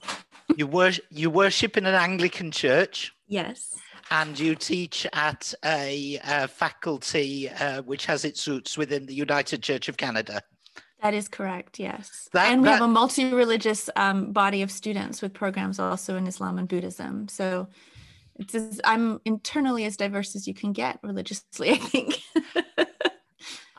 you 0.55 0.67
worship 0.67 1.05
you 1.09 1.29
worship 1.29 1.77
in 1.77 1.85
an 1.85 1.95
Anglican 1.95 2.51
church. 2.51 3.13
Yes 3.27 3.75
and 4.11 4.37
you 4.39 4.55
teach 4.55 5.05
at 5.13 5.53
a, 5.65 6.19
a 6.25 6.47
faculty 6.47 7.49
uh, 7.49 7.81
which 7.83 8.05
has 8.05 8.25
its 8.25 8.47
roots 8.47 8.77
within 8.77 9.05
the 9.05 9.13
United 9.13 9.63
Church 9.63 9.89
of 9.89 9.97
Canada. 9.97 10.41
That 11.01 11.13
is 11.13 11.27
correct, 11.27 11.79
yes. 11.79 12.27
That, 12.33 12.51
and 12.51 12.61
we 12.61 12.65
that, 12.65 12.73
have 12.73 12.81
a 12.81 12.87
multi 12.87 13.31
religious 13.31 13.89
um, 13.95 14.31
body 14.31 14.61
of 14.61 14.71
students 14.71 15.21
with 15.21 15.33
programs 15.33 15.79
also 15.79 16.17
in 16.17 16.25
Islam 16.25 16.57
and 16.57 16.67
Buddhism. 16.67 17.27
So 17.27 17.67
it's 18.39 18.55
as, 18.55 18.81
I'm 18.83 19.19
internally 19.25 19.85
as 19.85 19.95
diverse 19.95 20.35
as 20.35 20.47
you 20.47 20.53
can 20.53 20.73
get 20.73 20.99
religiously, 21.03 21.71
I 21.71 21.77
think. 21.77 22.21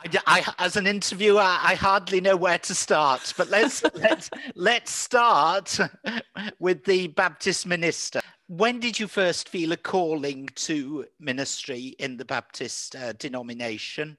I, 0.01 0.19
I, 0.25 0.53
as 0.59 0.77
an 0.77 0.87
interviewer, 0.87 1.41
I 1.41 1.75
hardly 1.75 2.21
know 2.21 2.37
where 2.37 2.59
to 2.59 2.73
start, 2.73 3.33
but 3.37 3.49
let's 3.49 3.83
let's 3.93 4.29
let's 4.55 4.91
start 4.91 5.77
with 6.59 6.85
the 6.85 7.07
Baptist 7.07 7.67
minister 7.67 8.21
when 8.49 8.79
did 8.79 8.99
you 8.99 9.07
first 9.07 9.47
feel 9.47 9.71
a 9.71 9.77
calling 9.77 10.49
to 10.55 11.05
ministry 11.19 11.95
in 11.99 12.17
the 12.17 12.25
Baptist 12.25 12.95
uh, 12.95 13.13
denomination? 13.13 14.17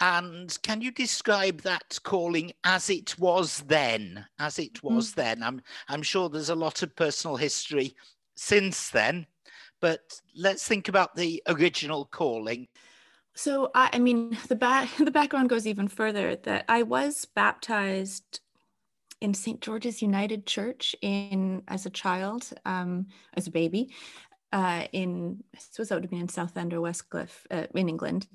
And 0.00 0.58
can 0.62 0.80
you 0.80 0.90
describe 0.90 1.60
that 1.60 2.00
calling 2.02 2.52
as 2.64 2.90
it 2.90 3.16
was 3.16 3.60
then? 3.68 4.26
As 4.40 4.58
it 4.58 4.82
was 4.82 5.12
mm. 5.12 5.14
then, 5.14 5.42
I'm 5.44 5.62
I'm 5.88 6.02
sure 6.02 6.28
there's 6.28 6.50
a 6.50 6.56
lot 6.56 6.82
of 6.82 6.96
personal 6.96 7.36
history 7.36 7.94
since 8.34 8.90
then, 8.90 9.24
but 9.80 10.00
let's 10.34 10.66
think 10.66 10.88
about 10.88 11.14
the 11.14 11.40
original 11.46 12.06
calling. 12.06 12.66
So 13.36 13.70
I, 13.72 13.90
I 13.92 13.98
mean, 14.00 14.36
the 14.48 14.56
back 14.56 14.88
the 14.98 15.12
background 15.12 15.48
goes 15.48 15.64
even 15.64 15.86
further. 15.86 16.34
That 16.34 16.64
I 16.68 16.82
was 16.82 17.24
baptized 17.24 18.40
in 19.24 19.32
St. 19.32 19.60
George's 19.62 20.02
United 20.02 20.46
Church 20.46 20.94
in 21.00 21.62
as 21.66 21.86
a 21.86 21.90
child, 21.90 22.52
um, 22.66 23.06
as 23.32 23.46
a 23.46 23.50
baby, 23.50 23.90
uh, 24.52 24.84
in 24.92 25.42
I 25.54 25.58
suppose 25.58 25.88
that 25.88 25.96
would 25.96 26.04
have 26.04 26.10
been 26.10 26.20
in 26.20 26.28
Southend 26.28 26.74
or 26.74 26.80
Westcliff 26.80 27.30
uh, 27.50 27.66
in 27.74 27.88
England, 27.88 28.28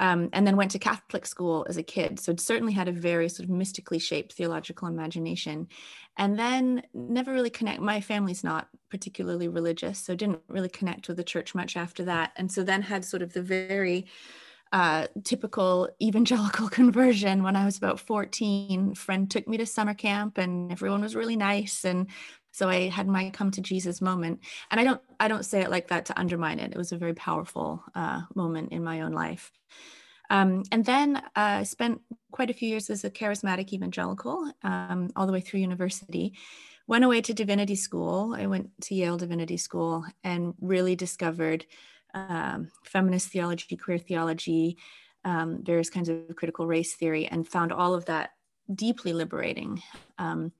um, 0.00 0.28
and 0.32 0.44
then 0.44 0.56
went 0.56 0.72
to 0.72 0.80
Catholic 0.80 1.26
school 1.26 1.64
as 1.68 1.76
a 1.76 1.82
kid. 1.82 2.18
So 2.18 2.32
it 2.32 2.40
certainly 2.40 2.72
had 2.72 2.88
a 2.88 2.92
very 2.92 3.28
sort 3.28 3.48
of 3.48 3.54
mystically 3.54 4.00
shaped 4.00 4.32
theological 4.32 4.88
imagination, 4.88 5.68
and 6.18 6.36
then 6.36 6.82
never 6.92 7.32
really 7.32 7.48
connect. 7.48 7.80
My 7.80 8.00
family's 8.00 8.42
not 8.42 8.66
particularly 8.90 9.46
religious, 9.46 10.00
so 10.00 10.16
didn't 10.16 10.40
really 10.48 10.68
connect 10.68 11.06
with 11.06 11.18
the 11.18 11.24
church 11.24 11.54
much 11.54 11.76
after 11.76 12.04
that, 12.04 12.32
and 12.36 12.50
so 12.50 12.64
then 12.64 12.82
had 12.82 13.04
sort 13.04 13.22
of 13.22 13.32
the 13.32 13.42
very 13.42 14.06
uh, 14.72 15.06
typical 15.22 15.88
evangelical 16.00 16.68
conversion 16.80 17.42
when 17.42 17.56
I 17.56 17.64
was 17.64 17.76
about 17.76 18.00
14. 18.00 18.94
Friend 18.94 19.30
took 19.30 19.46
me 19.46 19.58
to 19.58 19.66
summer 19.66 19.94
camp 19.94 20.38
and 20.38 20.72
everyone 20.72 21.02
was 21.02 21.14
really 21.14 21.36
nice. 21.36 21.84
And 21.84 22.08
so 22.52 22.68
I 22.68 22.88
had 22.88 23.06
my 23.06 23.30
come 23.30 23.50
to 23.52 23.60
Jesus 23.60 24.00
moment. 24.00 24.40
And 24.70 24.80
I 24.80 24.84
don't 24.84 25.00
I 25.20 25.28
don't 25.28 25.44
say 25.44 25.60
it 25.62 25.70
like 25.70 25.88
that 25.88 26.06
to 26.06 26.18
undermine 26.18 26.58
it. 26.58 26.72
It 26.72 26.78
was 26.78 26.92
a 26.92 26.98
very 26.98 27.14
powerful 27.14 27.84
uh, 27.94 28.22
moment 28.34 28.72
in 28.72 28.82
my 28.82 29.02
own 29.02 29.12
life. 29.12 29.52
Um, 30.30 30.62
and 30.72 30.84
then 30.84 31.16
uh, 31.16 31.20
I 31.36 31.62
spent 31.64 32.00
quite 32.30 32.48
a 32.48 32.54
few 32.54 32.68
years 32.68 32.88
as 32.88 33.04
a 33.04 33.10
charismatic 33.10 33.72
evangelical 33.72 34.50
um, 34.62 35.10
all 35.14 35.26
the 35.26 35.32
way 35.32 35.42
through 35.42 35.60
university. 35.60 36.34
Went 36.86 37.04
away 37.04 37.20
to 37.20 37.34
divinity 37.34 37.76
school. 37.76 38.34
I 38.34 38.46
went 38.46 38.70
to 38.82 38.94
Yale 38.94 39.18
Divinity 39.18 39.56
School 39.58 40.04
and 40.24 40.54
really 40.60 40.96
discovered 40.96 41.66
um, 42.14 42.70
feminist 42.84 43.28
theology, 43.28 43.76
queer 43.76 43.98
theology, 43.98 44.76
um, 45.24 45.62
various 45.62 45.90
kinds 45.90 46.08
of 46.08 46.36
critical 46.36 46.66
race 46.66 46.94
theory, 46.94 47.26
and 47.26 47.46
found 47.46 47.72
all 47.72 47.94
of 47.94 48.04
that 48.06 48.30
deeply 48.72 49.12
liberating. 49.12 49.82
Um, 50.18 50.52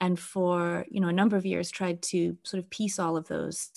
and 0.00 0.18
for 0.18 0.86
you 0.90 1.00
know 1.00 1.08
a 1.08 1.12
number 1.12 1.36
of 1.36 1.46
years, 1.46 1.70
tried 1.70 2.02
to 2.02 2.36
sort 2.44 2.62
of 2.62 2.70
piece 2.70 2.98
all 2.98 3.16
of 3.16 3.28
those 3.28 3.70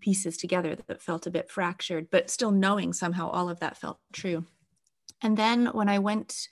pieces 0.00 0.36
together 0.36 0.76
that 0.86 1.02
felt 1.02 1.26
a 1.26 1.30
bit 1.30 1.50
fractured, 1.50 2.08
but 2.10 2.30
still 2.30 2.50
knowing 2.50 2.92
somehow 2.92 3.28
all 3.28 3.48
of 3.48 3.60
that 3.60 3.76
felt 3.76 3.98
true. 4.12 4.44
And 5.22 5.36
then 5.36 5.66
when 5.66 5.88
I 5.88 5.98
went 5.98 6.48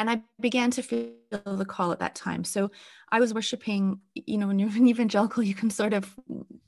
and 0.00 0.08
I 0.08 0.22
began 0.40 0.70
to 0.70 0.82
feel 0.82 1.10
the 1.44 1.66
call 1.66 1.92
at 1.92 1.98
that 1.98 2.14
time. 2.14 2.42
So 2.42 2.70
I 3.12 3.20
was 3.20 3.34
worshiping, 3.34 4.00
you 4.14 4.38
know, 4.38 4.46
when 4.46 4.58
you're 4.58 4.70
an 4.74 4.88
evangelical, 4.88 5.42
you 5.42 5.54
can 5.54 5.68
sort 5.68 5.92
of, 5.92 6.18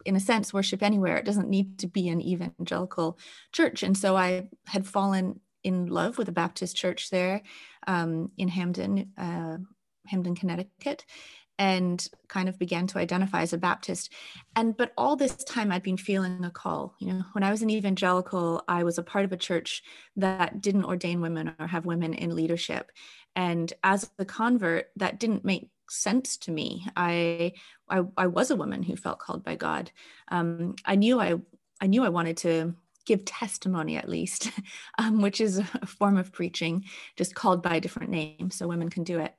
in 0.05 0.17
a 0.17 0.21
sense, 0.21 0.53
worship 0.53 0.83
anywhere. 0.83 1.17
It 1.17 1.25
doesn't 1.25 1.49
need 1.49 1.79
to 1.79 1.87
be 1.87 2.11
an 2.11 2.21
evangelical 2.21 3.19
church. 3.51 3.83
And 3.83 3.97
so 3.97 4.19
I 4.19 4.51
had 4.67 4.87
fallen 4.87 5.41
in 5.65 5.87
love 5.87 6.19
with 6.19 6.29
a 6.29 6.33
Baptist 6.33 6.77
church 6.77 7.09
there 7.09 7.41
um, 7.87 8.31
in 8.37 8.49
Hamden, 8.49 9.13
uh, 9.17 9.57
Hamden, 10.07 10.35
Connecticut 10.35 11.07
and 11.59 12.09
kind 12.29 12.49
of 12.49 12.59
began 12.59 12.87
to 12.89 12.99
identify 12.99 13.43
as 13.43 13.53
a 13.53 13.59
Baptist. 13.59 14.13
And 14.57 14.77
but 14.77 14.93
all 14.97 15.17
this 15.17 15.37
time 15.45 15.71
I'd 15.71 15.83
been 15.83 15.97
feeling 15.97 16.45
a 16.45 16.51
call. 16.51 16.95
You 16.99 17.13
know, 17.13 17.23
when 17.33 17.45
I 17.45 17.51
was 17.51 17.63
an 17.63 17.71
evangelical, 17.71 18.65
I 18.69 18.85
was 18.85 18.99
a 18.99 19.03
part 19.03 19.25
of 19.25 19.33
a 19.33 19.37
church 19.37 19.83
that 20.17 20.61
didn't 20.61 20.85
ordain 20.87 21.21
women 21.21 21.55
or 21.59 21.67
have 21.67 21.87
women 21.87 22.15
in 22.15 22.35
leadership. 22.35 22.91
And 23.35 23.73
as 23.83 24.11
a 24.19 24.25
convert, 24.25 24.91
that 24.97 25.19
didn't 25.19 25.45
make 25.45 25.71
sense 25.89 26.37
to 26.39 26.51
me. 26.51 26.87
I 26.97 27.53
I, 27.89 28.03
I 28.17 28.27
was 28.27 28.51
a 28.51 28.57
woman 28.57 28.83
who 28.83 28.97
felt 28.97 29.19
called 29.19 29.45
by 29.45 29.57
God. 29.57 29.91
Um, 30.29 30.77
I 30.85 30.97
knew 30.97 31.21
I 31.21 31.37
I 31.81 31.87
knew 31.87 32.05
I 32.05 32.11
wanted 32.11 32.37
to 32.39 32.75
give 33.05 33.25
testimony 33.25 33.97
at 33.97 34.09
least, 34.09 34.51
um, 34.99 35.21
which 35.21 35.41
is 35.41 35.59
a 35.59 35.87
form 35.87 36.17
of 36.17 36.33
preaching, 36.33 36.85
just 37.17 37.35
called 37.35 37.63
by 37.63 37.77
a 37.77 37.81
different 37.81 38.11
name, 38.11 38.51
so 38.51 38.69
women 38.69 38.89
can 38.89 39.05
do 39.05 39.19
it. 39.19 39.35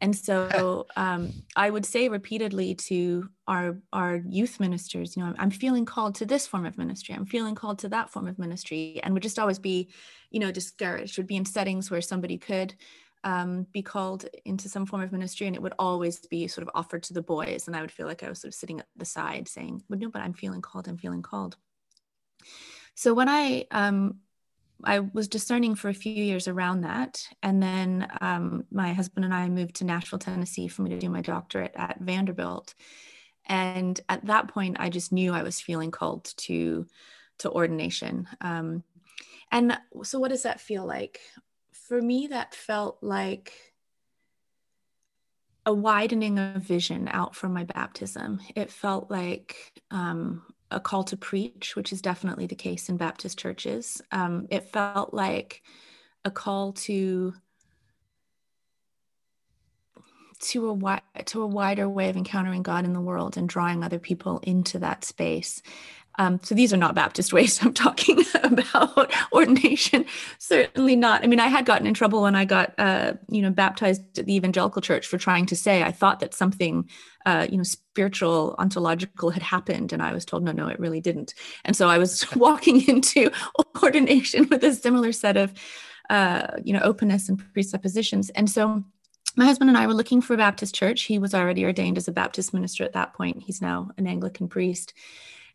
And 0.00 0.14
so 0.14 0.86
um, 0.96 1.32
I 1.56 1.70
would 1.70 1.84
say 1.84 2.08
repeatedly 2.08 2.74
to 2.76 3.28
our 3.46 3.78
our 3.92 4.22
youth 4.28 4.60
ministers, 4.60 5.16
you 5.16 5.22
know, 5.22 5.30
I'm, 5.30 5.36
I'm, 5.38 5.50
feeling 5.50 5.84
called 5.84 6.14
to 6.16 6.26
this 6.26 6.46
form 6.46 6.66
of 6.66 6.78
ministry. 6.78 7.14
I'm 7.14 7.26
feeling 7.26 7.54
called 7.54 7.80
to 7.80 7.88
that 7.90 8.10
form 8.10 8.28
of 8.28 8.38
ministry, 8.38 9.00
and 9.02 9.12
would 9.14 9.22
just 9.22 9.38
always 9.38 9.58
be, 9.58 9.90
you 10.30 10.40
know, 10.40 10.52
discouraged. 10.52 11.18
Would 11.18 11.26
be 11.26 11.36
in 11.36 11.44
settings 11.44 11.90
where 11.90 12.00
somebody 12.00 12.38
could 12.38 12.74
um, 13.28 13.66
be 13.72 13.82
called 13.82 14.24
into 14.46 14.68
some 14.68 14.86
form 14.86 15.02
of 15.02 15.12
ministry, 15.12 15.46
and 15.46 15.54
it 15.54 15.62
would 15.62 15.74
always 15.78 16.18
be 16.26 16.48
sort 16.48 16.66
of 16.66 16.70
offered 16.74 17.02
to 17.04 17.14
the 17.14 17.22
boys, 17.22 17.66
and 17.66 17.76
I 17.76 17.82
would 17.82 17.92
feel 17.92 18.06
like 18.06 18.22
I 18.22 18.28
was 18.28 18.40
sort 18.40 18.52
of 18.52 18.58
sitting 18.58 18.80
at 18.80 18.86
the 18.96 19.04
side 19.04 19.48
saying, 19.48 19.82
"Well, 19.88 19.98
no, 19.98 20.08
but 20.08 20.22
I'm 20.22 20.32
feeling 20.32 20.62
called. 20.62 20.88
I'm 20.88 20.96
feeling 20.96 21.22
called." 21.22 21.56
So 22.94 23.12
when 23.12 23.28
I 23.28 23.66
um, 23.70 24.20
I 24.84 25.00
was 25.00 25.28
discerning 25.28 25.74
for 25.74 25.88
a 25.88 25.94
few 25.94 26.12
years 26.12 26.46
around 26.48 26.82
that. 26.82 27.26
And 27.42 27.62
then 27.62 28.08
um, 28.20 28.64
my 28.70 28.92
husband 28.92 29.24
and 29.24 29.34
I 29.34 29.48
moved 29.48 29.76
to 29.76 29.84
Nashville, 29.84 30.20
Tennessee 30.20 30.68
for 30.68 30.82
me 30.82 30.90
to 30.90 30.98
do 30.98 31.08
my 31.08 31.20
doctorate 31.20 31.72
at 31.74 31.98
Vanderbilt. 32.00 32.74
And 33.46 34.00
at 34.08 34.26
that 34.26 34.48
point, 34.48 34.76
I 34.78 34.88
just 34.88 35.10
knew 35.10 35.32
I 35.32 35.42
was 35.42 35.60
feeling 35.60 35.90
called 35.90 36.32
to, 36.36 36.86
to 37.38 37.50
ordination. 37.50 38.28
Um, 38.40 38.84
and 39.50 39.76
so, 40.02 40.20
what 40.20 40.28
does 40.28 40.42
that 40.42 40.60
feel 40.60 40.86
like? 40.86 41.20
For 41.88 42.02
me, 42.02 42.26
that 42.26 42.54
felt 42.54 42.98
like 43.00 43.54
a 45.64 45.72
widening 45.72 46.38
of 46.38 46.62
vision 46.62 47.08
out 47.10 47.34
from 47.34 47.54
my 47.54 47.64
baptism. 47.64 48.40
It 48.54 48.70
felt 48.70 49.10
like 49.10 49.72
um, 49.90 50.42
a 50.70 50.80
call 50.80 51.04
to 51.04 51.16
preach, 51.16 51.76
which 51.76 51.90
is 51.90 52.02
definitely 52.02 52.46
the 52.46 52.54
case 52.54 52.90
in 52.90 52.98
Baptist 52.98 53.38
churches. 53.38 54.02
Um, 54.12 54.48
it 54.50 54.70
felt 54.70 55.14
like 55.14 55.62
a 56.26 56.30
call 56.30 56.74
to 56.74 57.32
to 60.40 60.70
a 60.70 61.22
to 61.24 61.42
a 61.42 61.46
wider 61.46 61.88
way 61.88 62.10
of 62.10 62.18
encountering 62.18 62.62
God 62.62 62.84
in 62.84 62.92
the 62.92 63.00
world 63.00 63.38
and 63.38 63.48
drawing 63.48 63.82
other 63.82 63.98
people 63.98 64.40
into 64.42 64.78
that 64.80 65.04
space. 65.04 65.62
Um, 66.18 66.40
so 66.42 66.54
these 66.54 66.74
are 66.74 66.78
not 66.78 66.94
Baptist 66.94 67.32
ways 67.32 67.58
I'm 67.62 67.72
talking 67.72 68.18
about 68.42 68.87
ordination. 69.32 70.04
Certainly 70.38 70.96
not. 70.96 71.24
I 71.24 71.26
mean, 71.26 71.40
I 71.40 71.46
had 71.46 71.66
gotten 71.66 71.86
in 71.86 71.94
trouble 71.94 72.22
when 72.22 72.34
I 72.34 72.44
got, 72.44 72.74
uh, 72.78 73.14
you 73.28 73.42
know, 73.42 73.50
baptized 73.50 74.18
at 74.18 74.26
the 74.26 74.34
evangelical 74.34 74.82
church 74.82 75.06
for 75.06 75.18
trying 75.18 75.46
to 75.46 75.56
say 75.56 75.82
I 75.82 75.92
thought 75.92 76.20
that 76.20 76.34
something, 76.34 76.88
uh, 77.26 77.46
you 77.50 77.56
know, 77.56 77.62
spiritual, 77.62 78.54
ontological 78.58 79.30
had 79.30 79.42
happened, 79.42 79.92
and 79.92 80.02
I 80.02 80.12
was 80.12 80.24
told, 80.24 80.42
no, 80.42 80.52
no, 80.52 80.68
it 80.68 80.80
really 80.80 81.00
didn't. 81.00 81.34
And 81.64 81.76
so 81.76 81.88
I 81.88 81.98
was 81.98 82.24
walking 82.36 82.86
into 82.88 83.30
ordination 83.82 84.48
with 84.48 84.64
a 84.64 84.74
similar 84.74 85.12
set 85.12 85.36
of, 85.36 85.52
uh, 86.10 86.48
you 86.64 86.72
know, 86.72 86.80
openness 86.80 87.28
and 87.28 87.38
presuppositions. 87.52 88.30
And 88.30 88.50
so 88.50 88.84
my 89.36 89.44
husband 89.44 89.70
and 89.70 89.78
I 89.78 89.86
were 89.86 89.94
looking 89.94 90.20
for 90.20 90.34
a 90.34 90.38
Baptist 90.38 90.74
church. 90.74 91.02
He 91.02 91.18
was 91.18 91.34
already 91.34 91.64
ordained 91.64 91.96
as 91.96 92.08
a 92.08 92.12
Baptist 92.12 92.52
minister 92.52 92.82
at 92.82 92.94
that 92.94 93.14
point. 93.14 93.42
He's 93.42 93.62
now 93.62 93.90
an 93.96 94.06
Anglican 94.06 94.48
priest. 94.48 94.94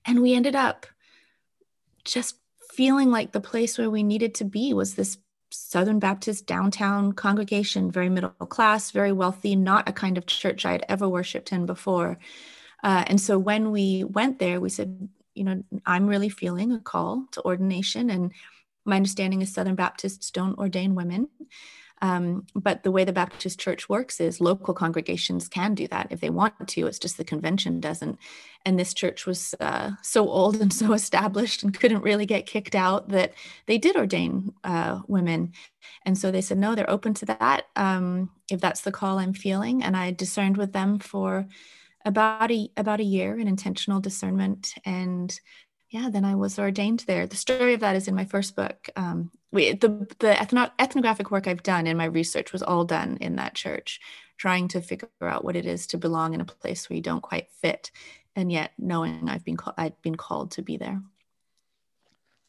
And 0.06 0.22
we 0.22 0.34
ended 0.34 0.56
up 0.56 0.86
just 2.06 2.36
feeling 2.76 3.12
like 3.12 3.32
the 3.32 3.42
place 3.42 3.78
where 3.78 3.90
we 3.90 4.04
needed 4.04 4.36
to 4.36 4.46
be 4.46 4.74
was 4.74 4.96
this 4.96 5.18
Southern 5.52 6.00
Baptist 6.00 6.48
downtown 6.48 7.14
congregation, 7.14 7.92
very 7.92 8.10
middle 8.10 8.30
class, 8.32 8.92
very 8.92 9.12
wealthy, 9.12 9.56
not 9.56 9.88
a 9.88 9.94
kind 9.94 10.18
of 10.18 10.26
church 10.26 10.66
I 10.66 10.72
had 10.72 10.86
ever 10.90 11.08
worshiped 11.08 11.52
in 11.52 11.66
before. 11.66 12.18
Uh, 12.84 13.04
and 13.08 13.22
so 13.22 13.38
when 13.38 13.72
we 13.72 14.04
went 14.04 14.40
there, 14.40 14.60
we 14.60 14.70
said, 14.70 15.10
you 15.36 15.44
know, 15.44 15.64
I'm 15.86 16.08
really 16.08 16.30
feeling 16.30 16.72
a 16.72 16.80
call 16.80 17.26
to 17.32 17.46
ordination. 17.46 18.10
And 18.10 18.32
my 18.84 18.96
understanding 18.96 19.42
is 19.42 19.54
Southern 19.54 19.76
Baptists 19.76 20.32
don't 20.32 20.58
ordain 20.58 20.96
women. 20.96 21.30
Um, 22.04 22.46
but 22.54 22.84
the 22.84 22.92
way 22.92 23.06
the 23.06 23.14
Baptist 23.14 23.58
church 23.62 23.88
works 23.88 24.20
is 24.20 24.42
local 24.42 24.74
congregations 24.74 25.48
can 25.48 25.74
do 25.74 25.88
that 25.88 26.08
if 26.10 26.20
they 26.20 26.30
want 26.30 26.68
to. 26.68 26.86
It's 26.86 27.00
just 27.00 27.16
the 27.16 27.24
convention 27.24 27.80
doesn't. 27.80 28.20
And 28.66 28.78
this 28.78 28.94
church 28.94 29.26
was 29.26 29.56
uh, 29.62 29.92
so 30.02 30.28
old 30.28 30.58
and 30.58 30.74
so 30.74 30.92
established 31.02 31.64
and 31.64 31.74
couldn't 31.74 32.02
really 32.02 32.26
get 32.26 32.46
kicked 32.46 32.76
out 32.76 33.08
that 33.10 33.34
they 33.68 33.78
did 33.78 33.96
ordain 33.96 34.52
uh, 34.66 35.00
women. 35.08 35.54
And 36.06 36.18
so 36.18 36.30
they 36.30 36.42
said, 36.42 36.58
no, 36.58 36.76
they're 36.76 36.90
open 36.90 37.14
to 37.16 37.26
that 37.28 37.68
um, 37.78 38.30
if 38.52 38.60
that's 38.60 38.82
the 38.82 38.92
call 38.92 39.18
I'm 39.18 39.34
feeling. 39.34 39.82
And 39.82 39.96
I 39.96 40.12
discerned 40.12 40.58
with 40.58 40.74
them 40.74 41.00
for 41.00 41.48
about 42.06 42.52
a 42.52 42.70
about 42.76 43.00
a 43.00 43.06
year 43.06 43.40
in 43.40 43.48
intentional 43.48 44.02
discernment 44.02 44.74
and 44.84 45.40
yeah, 45.90 46.10
then 46.10 46.26
I 46.26 46.36
was 46.36 46.60
ordained 46.60 47.06
there. 47.08 47.28
The 47.28 47.38
story 47.38 47.76
of 47.76 47.82
that 47.82 47.96
is 47.96 48.08
in 48.08 48.16
my 48.16 48.26
first 48.26 48.56
book. 48.56 48.90
Um, 48.96 49.32
we, 49.54 49.74
the 49.74 49.90
the 50.20 50.34
ethno- 50.34 50.72
ethnographic 50.80 51.30
work 51.32 51.48
I've 51.48 51.64
done 51.64 51.86
in 51.88 51.96
my 51.96 52.06
research 52.06 52.52
was 52.52 52.64
all 52.64 52.84
done 52.84 53.18
in 53.22 53.36
that 53.36 53.54
church, 53.54 54.02
trying 54.38 54.68
to 54.70 54.82
figure 54.82 55.08
out 55.22 55.46
what 55.46 55.56
it 55.56 55.66
is 55.66 55.88
to 55.88 55.98
belong 55.98 56.34
in 56.34 56.42
a 56.42 56.46
place 56.46 56.90
where 56.90 56.98
you 56.98 57.04
don't 57.04 57.22
quite 57.22 57.52
fit, 57.62 57.92
and 58.36 58.52
yet 58.52 58.72
knowing 58.80 59.30
I've 59.30 59.46
been 59.46 59.56
called 59.56 59.76
I've 59.78 60.02
been 60.02 60.16
called 60.16 60.52
to 60.52 60.64
be 60.64 60.78
there. 60.78 61.02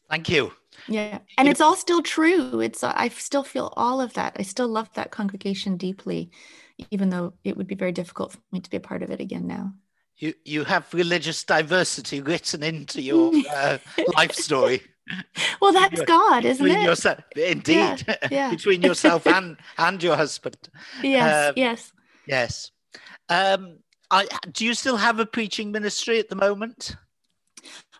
Thank 0.09 0.29
you. 0.29 0.51
Yeah, 0.87 1.19
and 1.37 1.47
it's 1.47 1.61
all 1.61 1.75
still 1.75 2.01
true. 2.01 2.59
It's 2.59 2.83
I 2.83 3.07
still 3.09 3.43
feel 3.43 3.71
all 3.77 4.01
of 4.01 4.13
that. 4.13 4.35
I 4.39 4.41
still 4.41 4.67
love 4.67 4.91
that 4.95 5.11
congregation 5.11 5.77
deeply, 5.77 6.31
even 6.89 7.09
though 7.09 7.33
it 7.43 7.55
would 7.55 7.67
be 7.67 7.75
very 7.75 7.91
difficult 7.91 8.33
for 8.33 8.39
me 8.51 8.61
to 8.61 8.69
be 8.69 8.77
a 8.77 8.81
part 8.81 9.03
of 9.03 9.11
it 9.11 9.21
again 9.21 9.47
now 9.47 9.73
you 10.17 10.33
you 10.45 10.63
have 10.63 10.93
religious 10.93 11.43
diversity 11.43 12.21
written 12.21 12.63
into 12.63 13.01
your 13.01 13.33
uh, 13.53 13.77
life 14.15 14.33
story. 14.33 14.81
Well, 15.61 15.71
that's 15.73 16.01
God, 16.01 16.45
isn't 16.45 16.63
between 16.63 16.83
it? 16.83 16.85
Yourself, 16.85 17.19
indeed, 17.35 18.03
yeah, 18.07 18.15
yeah. 18.31 18.49
between 18.49 18.81
yourself 18.81 19.25
and 19.37 19.57
and 19.77 20.01
your 20.01 20.15
husband. 20.15 20.57
Yes, 21.01 21.49
um, 21.49 21.53
yes, 21.55 21.93
yes. 22.27 22.71
Um, 23.29 23.77
I, 24.11 24.27
do 24.51 24.65
you 24.65 24.73
still 24.73 24.97
have 24.97 25.19
a 25.19 25.25
preaching 25.25 25.71
ministry 25.71 26.19
at 26.19 26.29
the 26.29 26.35
moment? 26.35 26.95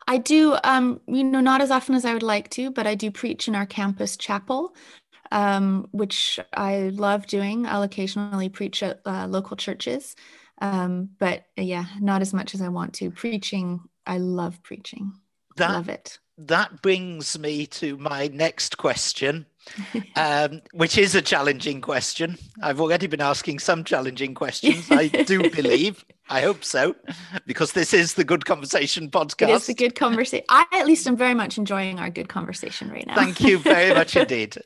I 0.08 0.18
do. 0.18 0.58
Um, 0.64 1.02
you 1.08 1.24
know, 1.24 1.42
not 1.42 1.62
as 1.62 1.72
often 1.72 1.96
as 1.96 2.06
I 2.06 2.14
would 2.14 2.24
like 2.24 2.50
to, 2.52 2.72
but 2.72 2.86
I 2.86 2.96
do 2.96 3.10
preach 3.10 3.48
in 3.48 3.56
our 3.56 3.66
campus 3.66 4.18
chapel. 4.18 4.76
Um, 5.32 5.88
which 5.92 6.40
I 6.54 6.90
love 6.94 7.26
doing. 7.26 7.66
I'll 7.66 7.82
occasionally 7.82 8.48
preach 8.48 8.84
at 8.84 9.02
uh, 9.06 9.26
local 9.28 9.58
churches. 9.58 10.16
Um, 10.62 11.10
but 11.20 11.46
uh, 11.58 11.64
yeah, 11.64 11.86
not 12.00 12.22
as 12.22 12.34
much 12.34 12.54
as 12.54 12.62
I 12.62 12.70
want 12.70 12.94
to. 12.96 13.10
Preaching, 13.12 13.82
I 14.06 14.20
love 14.20 14.62
preaching. 14.62 15.14
That, 15.56 15.72
Love 15.72 15.90
it. 15.90 16.20
That 16.38 16.82
brings 16.82 17.40
me 17.40 17.66
to 17.68 17.98
my 17.98 18.28
next 18.28 18.78
question, 18.78 19.46
um, 20.18 20.62
which 20.74 20.98
is 20.98 21.16
a 21.16 21.22
challenging 21.22 21.80
question. 21.80 22.38
I've 22.62 22.82
already 22.82 23.08
been 23.08 23.22
asking 23.22 23.60
some 23.60 23.86
challenging 23.86 24.34
questions, 24.34 24.92
I 24.92 25.08
do 25.08 25.50
believe. 25.56 26.04
I 26.28 26.42
hope 26.42 26.64
so, 26.64 26.96
because 27.46 27.74
this 27.74 27.94
is 27.94 28.16
the 28.16 28.24
Good 28.24 28.46
Conversation 28.46 29.12
podcast. 29.12 29.50
It 29.50 29.56
is 29.56 29.70
a 29.70 29.74
Good 29.76 29.96
Conversation. 29.96 30.44
I, 30.50 30.66
at 30.74 30.88
least, 30.88 31.08
am 31.08 31.16
very 31.16 31.36
much 31.36 31.58
enjoying 31.58 32.00
our 32.00 32.10
good 32.10 32.30
conversation 32.30 32.90
right 32.90 33.06
now. 33.06 33.14
Thank 33.16 33.42
you 33.42 33.60
very 33.60 33.94
much 33.94 34.16
indeed. 34.16 34.58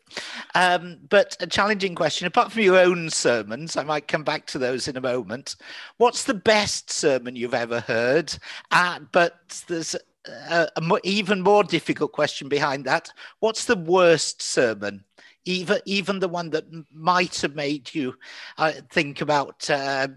Um, 0.56 0.98
but 1.10 1.36
a 1.42 1.48
challenging 1.48 1.96
question, 1.96 2.26
apart 2.28 2.54
from 2.54 2.64
your 2.64 2.80
own 2.80 3.10
sermons, 3.10 3.76
I 3.76 3.84
might 3.84 4.08
come 4.08 4.24
back 4.24 4.48
to 4.48 4.58
those 4.58 4.88
in 4.88 4.96
a 4.96 5.02
moment. 5.02 5.58
What's 5.98 6.24
the 6.24 6.34
best 6.34 6.90
sermon 6.90 7.36
you've 7.36 7.54
ever 7.54 7.82
heard? 7.82 8.34
Uh, 8.72 9.02
but 9.12 9.62
there's 9.68 9.98
a, 10.28 10.70
a 10.76 10.82
more, 10.82 11.02
even 11.04 11.42
more 11.42 11.64
difficult 11.64 12.12
question 12.12 12.50
behind 12.50 12.86
that. 12.86 13.12
What's 13.40 13.66
the 13.66 13.76
worst 13.76 14.42
sermon? 14.42 15.04
Even, 15.46 15.80
even 15.86 16.20
the 16.20 16.28
one 16.28 16.50
that 16.52 16.66
might 16.92 17.42
have 17.42 17.56
made 17.56 17.94
you 17.94 18.16
uh, 18.58 18.74
think 18.92 19.22
about 19.22 19.70
uh, 19.70 20.10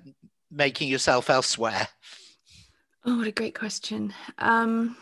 making 0.50 0.88
yourself 0.88 1.30
elsewhere? 1.30 1.88
Oh, 3.04 3.18
what 3.18 3.26
a 3.26 3.32
great 3.32 3.58
question. 3.58 4.12
Um, 4.38 4.96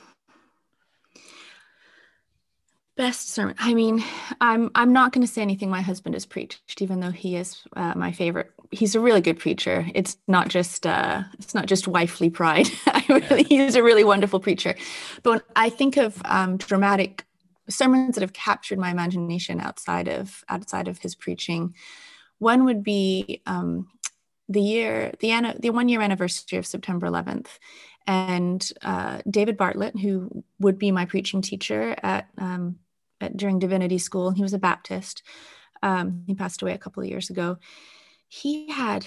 best 2.96 3.30
sermon. 3.30 3.54
I 3.58 3.74
mean, 3.74 4.04
I'm 4.40 4.70
I'm 4.74 4.92
not 4.92 5.12
going 5.12 5.26
to 5.26 5.32
say 5.32 5.42
anything 5.42 5.70
my 5.70 5.80
husband 5.80 6.14
has 6.14 6.26
preached, 6.26 6.80
even 6.80 7.00
though 7.00 7.10
he 7.10 7.36
is 7.36 7.62
uh, 7.74 7.94
my 7.96 8.12
favorite. 8.12 8.52
He's 8.72 8.94
a 8.94 9.00
really 9.00 9.20
good 9.20 9.38
preacher. 9.38 9.86
It's 9.94 10.16
not 10.28 10.48
just 10.48 10.86
uh, 10.86 11.24
it's 11.38 11.54
not 11.54 11.66
just 11.66 11.88
wifely 11.88 12.30
pride. 12.30 12.68
I 12.86 13.04
really, 13.08 13.42
he's 13.44 13.74
a 13.74 13.82
really 13.82 14.04
wonderful 14.04 14.40
preacher. 14.40 14.74
But 15.22 15.30
when 15.30 15.40
I 15.56 15.70
think 15.70 15.96
of 15.96 16.20
um, 16.24 16.56
dramatic 16.56 17.24
sermons 17.68 18.14
that 18.14 18.22
have 18.22 18.32
captured 18.32 18.78
my 18.78 18.90
imagination 18.90 19.60
outside 19.60 20.08
of 20.08 20.44
outside 20.48 20.86
of 20.86 20.98
his 20.98 21.14
preaching, 21.14 21.74
one 22.38 22.64
would 22.64 22.82
be 22.82 23.42
um, 23.46 23.88
the 24.50 24.60
year, 24.60 25.12
the, 25.20 25.56
the 25.60 25.70
one 25.70 25.88
year 25.88 26.00
anniversary 26.00 26.58
of 26.58 26.66
September 26.66 27.06
11th. 27.06 27.46
And 28.06 28.68
uh, 28.82 29.20
David 29.30 29.56
Bartlett, 29.56 29.96
who 29.96 30.44
would 30.58 30.76
be 30.78 30.90
my 30.90 31.04
preaching 31.04 31.40
teacher 31.40 31.94
at, 32.02 32.28
um, 32.36 32.80
at 33.20 33.36
during 33.36 33.60
divinity 33.60 33.98
school, 33.98 34.32
he 34.32 34.42
was 34.42 34.52
a 34.52 34.58
Baptist. 34.58 35.22
Um, 35.82 36.24
he 36.26 36.34
passed 36.34 36.62
away 36.62 36.72
a 36.72 36.78
couple 36.78 37.02
of 37.02 37.08
years 37.08 37.30
ago. 37.30 37.58
He 38.30 38.70
had 38.70 39.04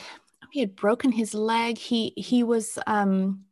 he 0.51 0.59
had 0.59 0.75
broken 0.75 1.13
his 1.13 1.33
leg. 1.33 1.77
He 1.77 2.13
he 2.17 2.43
was 2.43 2.77
um, 2.87 3.45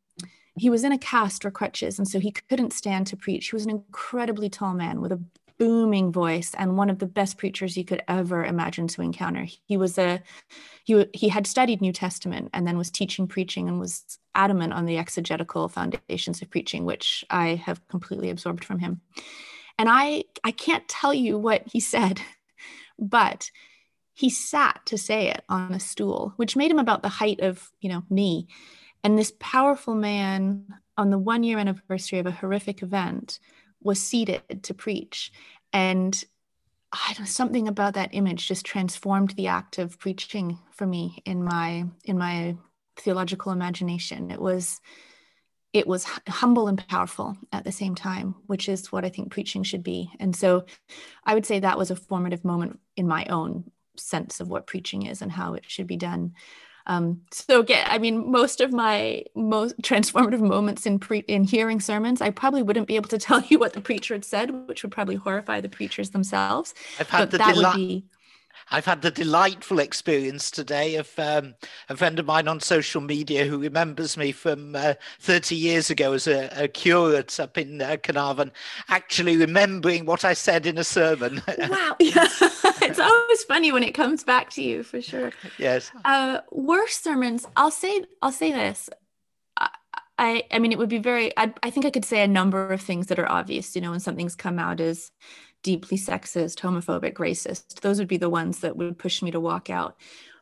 he 0.57 0.69
was 0.69 0.83
in 0.83 0.91
a 0.91 0.97
cast 0.97 1.45
or 1.45 1.49
crutches, 1.49 1.97
and 1.97 2.05
so 2.05 2.19
he 2.19 2.31
couldn't 2.31 2.73
stand 2.73 3.07
to 3.07 3.15
preach. 3.15 3.49
He 3.49 3.55
was 3.55 3.63
an 3.63 3.71
incredibly 3.71 4.49
tall 4.49 4.73
man 4.73 4.99
with 4.99 5.13
a 5.13 5.21
booming 5.57 6.11
voice 6.11 6.53
and 6.57 6.75
one 6.75 6.89
of 6.89 6.99
the 6.99 7.05
best 7.05 7.37
preachers 7.37 7.77
you 7.77 7.85
could 7.85 8.03
ever 8.09 8.43
imagine 8.43 8.87
to 8.89 9.01
encounter. 9.01 9.45
He 9.45 9.77
was 9.77 9.97
a 9.97 10.21
he 10.83 11.05
he 11.13 11.29
had 11.29 11.47
studied 11.47 11.79
New 11.79 11.93
Testament 11.93 12.49
and 12.53 12.67
then 12.67 12.77
was 12.77 12.91
teaching 12.91 13.25
preaching 13.25 13.69
and 13.69 13.79
was 13.79 14.19
adamant 14.35 14.73
on 14.73 14.85
the 14.85 14.97
exegetical 14.97 15.69
foundations 15.69 16.41
of 16.41 16.49
preaching, 16.49 16.83
which 16.83 17.23
I 17.29 17.55
have 17.55 17.87
completely 17.87 18.29
absorbed 18.29 18.65
from 18.65 18.79
him. 18.79 18.99
And 19.79 19.87
I 19.89 20.25
I 20.43 20.51
can't 20.51 20.85
tell 20.89 21.13
you 21.13 21.37
what 21.37 21.63
he 21.65 21.79
said, 21.79 22.19
but 22.99 23.51
he 24.13 24.29
sat 24.29 24.81
to 24.85 24.97
say 24.97 25.29
it 25.29 25.43
on 25.49 25.73
a 25.73 25.79
stool, 25.79 26.33
which 26.35 26.55
made 26.55 26.71
him 26.71 26.79
about 26.79 27.01
the 27.01 27.09
height 27.09 27.39
of, 27.39 27.71
you 27.79 27.89
know, 27.89 28.03
me. 28.09 28.47
And 29.03 29.17
this 29.17 29.33
powerful 29.39 29.95
man 29.95 30.65
on 30.97 31.09
the 31.09 31.17
one 31.17 31.43
year 31.43 31.57
anniversary 31.57 32.19
of 32.19 32.27
a 32.27 32.31
horrific 32.31 32.83
event 32.83 33.39
was 33.81 34.01
seated 34.01 34.63
to 34.63 34.73
preach. 34.73 35.31
And 35.73 36.21
I 36.91 37.13
don't 37.13 37.25
something 37.25 37.67
about 37.67 37.93
that 37.93 38.13
image 38.13 38.47
just 38.47 38.65
transformed 38.65 39.31
the 39.31 39.47
act 39.47 39.77
of 39.77 39.97
preaching 39.97 40.59
for 40.71 40.85
me 40.85 41.21
in 41.25 41.43
my 41.43 41.85
in 42.03 42.17
my 42.17 42.57
theological 42.97 43.51
imagination. 43.51 44.29
It 44.29 44.41
was 44.41 44.81
it 45.73 45.87
was 45.87 46.05
humble 46.27 46.67
and 46.67 46.85
powerful 46.89 47.37
at 47.53 47.63
the 47.63 47.71
same 47.71 47.95
time, 47.95 48.35
which 48.47 48.67
is 48.67 48.91
what 48.91 49.05
I 49.05 49.09
think 49.09 49.31
preaching 49.31 49.63
should 49.63 49.83
be. 49.83 50.11
And 50.19 50.35
so 50.35 50.65
I 51.25 51.33
would 51.33 51.45
say 51.45 51.59
that 51.59 51.77
was 51.77 51.91
a 51.91 51.95
formative 51.95 52.43
moment 52.43 52.79
in 52.97 53.07
my 53.07 53.25
own 53.27 53.71
sense 53.97 54.39
of 54.39 54.49
what 54.49 54.67
preaching 54.67 55.05
is 55.05 55.21
and 55.21 55.31
how 55.31 55.53
it 55.53 55.63
should 55.67 55.87
be 55.87 55.97
done. 55.97 56.33
Um, 56.87 57.21
so 57.31 57.59
again, 57.59 57.85
I 57.89 57.99
mean, 57.99 58.31
most 58.31 58.59
of 58.59 58.73
my 58.73 59.23
most 59.35 59.77
transformative 59.81 60.41
moments 60.41 60.85
in 60.85 60.99
pre 60.99 61.19
in 61.19 61.43
hearing 61.43 61.79
sermons, 61.79 62.21
I 62.21 62.31
probably 62.31 62.63
wouldn't 62.63 62.87
be 62.87 62.95
able 62.95 63.09
to 63.09 63.17
tell 63.27 63.41
you 63.41 63.59
what 63.59 63.73
the 63.73 63.81
preacher 63.81 64.13
had 64.13 64.25
said, 64.25 64.67
which 64.67 64.83
would 64.83 64.91
probably 64.91 65.15
horrify 65.15 65.61
the 65.61 65.69
preachers 65.69 66.09
themselves. 66.09 66.73
I've 66.99 67.09
had 67.09 67.19
but 67.19 67.31
the 67.31 67.37
that 67.37 67.53
deli- 67.53 67.65
would 67.65 67.73
be 67.73 68.05
I've 68.69 68.85
had 68.85 69.01
the 69.01 69.11
delightful 69.11 69.79
experience 69.79 70.49
today 70.49 70.95
of 70.95 71.11
um, 71.19 71.55
a 71.89 71.97
friend 71.97 72.17
of 72.19 72.25
mine 72.25 72.47
on 72.47 72.61
social 72.61 73.01
media 73.01 73.45
who 73.45 73.57
remembers 73.57 74.15
me 74.15 74.31
from 74.31 74.75
uh, 74.75 74.93
30 75.19 75.55
years 75.55 75.89
ago 75.89 76.13
as 76.13 76.25
a, 76.27 76.49
a 76.55 76.67
curate 76.69 77.37
up 77.39 77.57
in 77.57 77.81
uh, 77.81 77.97
Carnarvon, 78.01 78.51
actually 78.87 79.35
remembering 79.35 80.05
what 80.05 80.23
I 80.23 80.33
said 80.33 80.65
in 80.65 80.77
a 80.77 80.83
sermon. 80.83 81.41
wow. 81.69 81.95
Yeah. 81.99 82.27
it's 82.89 82.99
always 82.99 83.43
funny 83.43 83.71
when 83.71 83.83
it 83.83 83.93
comes 83.93 84.23
back 84.23 84.49
to 84.51 84.63
you 84.63 84.83
for 84.83 85.01
sure. 85.01 85.31
Yes. 85.57 85.91
Uh, 86.03 86.39
worst 86.51 87.03
sermons, 87.03 87.47
I'll 87.55 87.71
say, 87.71 88.03
I'll 88.21 88.31
say 88.31 88.51
this. 88.51 88.89
I, 90.17 90.43
I 90.51 90.59
mean, 90.59 90.71
it 90.71 90.77
would 90.77 90.89
be 90.89 90.99
very, 90.99 91.35
I, 91.37 91.51
I 91.63 91.71
think 91.71 91.85
I 91.85 91.89
could 91.89 92.05
say 92.05 92.21
a 92.21 92.27
number 92.27 92.71
of 92.71 92.81
things 92.81 93.07
that 93.07 93.17
are 93.17 93.29
obvious, 93.29 93.75
you 93.75 93.81
know, 93.81 93.91
when 93.91 93.99
something's 93.99 94.35
come 94.35 94.59
out 94.59 94.79
as 94.79 95.11
deeply 95.63 95.97
sexist, 95.97 96.59
homophobic, 96.59 97.15
racist. 97.15 97.79
Those 97.81 97.97
would 97.99 98.07
be 98.07 98.17
the 98.17 98.29
ones 98.29 98.59
that 98.59 98.77
would 98.77 98.99
push 98.99 99.21
me 99.21 99.31
to 99.31 99.39
walk 99.39 99.69
out. 99.69 99.95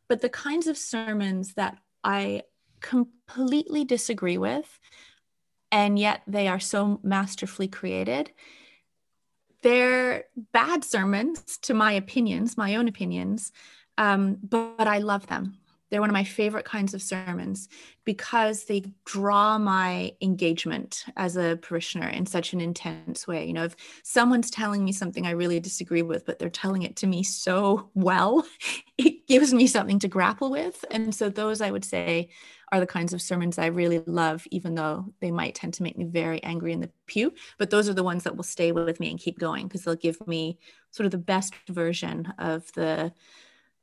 But 0.10 0.22
the 0.22 0.30
kinds 0.30 0.68
of 0.68 0.78
sermons 0.78 1.54
that 1.54 1.78
I 2.04 2.44
completely 2.82 3.86
disagree 3.86 4.38
with, 4.38 4.80
and 5.72 6.00
yet 6.00 6.24
they 6.28 6.48
are 6.48 6.60
so 6.60 7.00
masterfully 7.04 7.68
created, 7.68 8.32
they're 9.62 10.26
bad 10.54 10.84
sermons 10.84 11.58
to 11.64 11.74
my 11.74 11.92
opinions, 11.94 12.58
my 12.58 12.76
own 12.76 12.88
opinions, 12.88 13.52
um, 13.98 14.38
but, 14.42 14.78
but 14.78 14.88
I 14.88 15.00
love 15.00 15.28
them. 15.28 15.58
They're 15.90 16.02
one 16.02 16.10
of 16.10 16.14
my 16.14 16.24
favorite 16.24 16.66
kinds 16.66 16.94
of 16.94 17.02
sermons 17.02 17.68
because 18.06 18.66
they 18.66 18.84
draw 19.06 19.58
my 19.58 20.14
engagement 20.22 21.06
as 21.18 21.36
a 21.36 21.58
parishioner 21.62 22.08
in 22.08 22.26
such 22.26 22.54
an 22.54 22.62
intense 22.62 23.28
way. 23.28 23.46
You 23.46 23.54
know, 23.54 23.64
if 23.64 23.76
someone's 24.04 24.52
telling 24.52 24.86
me 24.86 24.92
something 24.92 25.26
I 25.26 25.32
really 25.32 25.60
disagree 25.60 26.04
with, 26.04 26.26
but 26.26 26.38
they're 26.38 26.50
telling 26.50 26.84
it 26.84 26.96
to 26.98 27.08
me 27.08 27.24
so 27.24 27.90
well, 27.96 28.46
it 28.98 29.28
gives 29.28 29.54
me 29.54 29.66
something 29.68 30.00
to 30.00 30.08
grapple 30.08 30.52
with. 30.52 30.86
And 30.92 31.14
so, 31.14 31.30
those 31.30 31.60
I 31.62 31.72
would 31.72 31.86
say 31.86 32.30
are 32.72 32.80
the 32.80 32.88
kinds 32.88 33.14
of 33.14 33.22
sermons 33.22 33.58
I 33.58 33.68
really 33.68 34.00
love, 34.06 34.48
even 34.52 34.76
though 34.76 35.14
they 35.20 35.32
might 35.32 35.56
tend 35.56 35.74
to 35.76 35.84
make 35.84 35.98
me 35.98 36.06
very 36.06 36.42
angry 36.44 36.74
in 36.74 36.82
the 36.82 36.90
pew. 37.08 37.34
But 37.58 37.70
those 37.70 37.90
are 37.90 37.94
the 37.94 38.04
ones 38.04 38.24
that 38.24 38.36
will 38.36 38.44
stay 38.44 38.72
with 38.72 39.00
me 39.00 39.10
and 39.10 39.20
keep 39.20 39.40
going 39.40 39.68
because 39.68 39.84
they'll 39.84 39.96
give 39.96 40.26
me 40.28 40.58
sort 40.92 41.06
of 41.06 41.12
the 41.12 41.18
best 41.18 41.54
version 41.70 42.34
of 42.38 42.72
the 42.74 43.12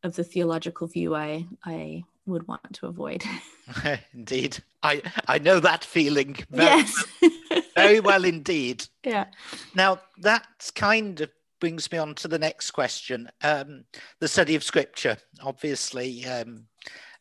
of 0.03 0.15
the 0.15 0.25
theological 0.25 0.87
view 0.87 1.15
I 1.15 1.47
I 1.65 2.05
would 2.27 2.47
want 2.47 2.75
to 2.75 2.87
avoid. 2.87 3.25
indeed, 4.15 4.59
I 4.83 5.03
I 5.27 5.39
know 5.39 5.61
that 5.61 5.85
feeling. 5.85 6.37
Very 6.51 6.65
yes, 6.65 7.05
well, 7.21 7.63
very 7.77 8.01
well 8.01 8.25
indeed. 8.25 8.87
Yeah. 9.05 9.27
Now 9.75 10.01
that 10.19 10.73
kind 10.75 11.21
of 11.21 11.31
brings 11.61 11.91
me 11.91 11.99
on 11.99 12.15
to 12.17 12.29
the 12.29 12.39
next 12.39 12.73
question. 12.73 13.31
Um, 13.43 13.85
the 14.21 14.29
study 14.29 14.57
of 14.57 14.65
Scripture, 14.65 15.17
obviously, 15.43 16.25
um, 16.27 16.67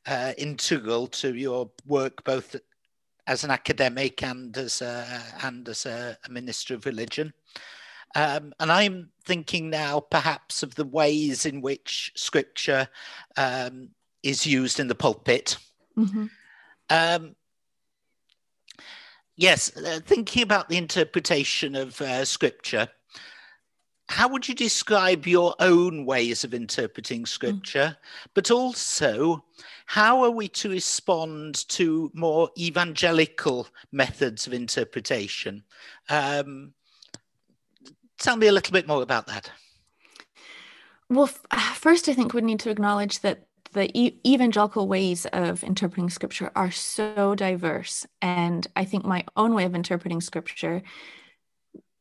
uh, 0.07 0.33
integral 0.37 1.07
to 1.07 1.33
your 1.35 1.69
work, 1.85 2.23
both 2.23 2.55
as 3.27 3.43
an 3.43 3.51
academic 3.51 4.21
and 4.23 4.55
as 4.57 4.81
a, 4.81 5.23
and 5.43 5.67
as 5.67 5.85
a, 5.85 6.17
a 6.25 6.31
minister 6.31 6.75
of 6.75 6.85
religion. 6.85 7.33
Um, 8.15 8.53
and 8.59 8.71
I'm 8.71 9.09
thinking 9.25 9.69
now 9.69 9.99
perhaps 9.99 10.63
of 10.63 10.75
the 10.75 10.85
ways 10.85 11.45
in 11.45 11.61
which 11.61 12.11
scripture 12.15 12.87
um, 13.35 13.89
is 14.23 14.45
used 14.47 14.79
in 14.79 14.87
the 14.87 14.95
pulpit. 14.95 15.57
Mm-hmm. 15.97 16.25
Um, 16.89 17.35
yes, 19.35 19.75
uh, 19.75 19.99
thinking 20.05 20.43
about 20.43 20.69
the 20.69 20.77
interpretation 20.77 21.75
of 21.75 21.99
uh, 21.99 22.23
scripture, 22.23 22.87
how 24.07 24.27
would 24.27 24.47
you 24.47 24.53
describe 24.53 25.25
your 25.25 25.55
own 25.59 26.05
ways 26.05 26.43
of 26.43 26.53
interpreting 26.53 27.23
mm. 27.23 27.27
scripture? 27.27 27.97
Mm. 27.97 28.29
But 28.33 28.51
also, 28.51 29.43
how 29.85 30.23
are 30.23 30.31
we 30.31 30.47
to 30.49 30.69
respond 30.69 31.67
to 31.69 32.11
more 32.13 32.49
evangelical 32.57 33.67
methods 33.91 34.47
of 34.47 34.53
interpretation? 34.53 35.63
Um, 36.09 36.73
tell 38.19 38.37
me 38.37 38.47
a 38.47 38.51
little 38.51 38.73
bit 38.73 38.87
more 38.87 39.01
about 39.01 39.27
that. 39.27 39.51
Well, 41.09 41.27
first, 41.75 42.09
I 42.09 42.13
think 42.13 42.33
we 42.33 42.41
need 42.41 42.59
to 42.61 42.71
acknowledge 42.71 43.19
that 43.19 43.47
the 43.73 43.91
e- 43.93 44.19
evangelical 44.25 44.87
ways 44.87 45.25
of 45.27 45.63
interpreting 45.63 46.09
scripture 46.09 46.51
are 46.55 46.71
so 46.71 47.35
diverse. 47.35 48.07
And 48.21 48.65
I 48.75 48.85
think 48.85 49.05
my 49.05 49.23
own 49.35 49.53
way 49.53 49.65
of 49.65 49.75
interpreting 49.75 50.21
scripture 50.21 50.81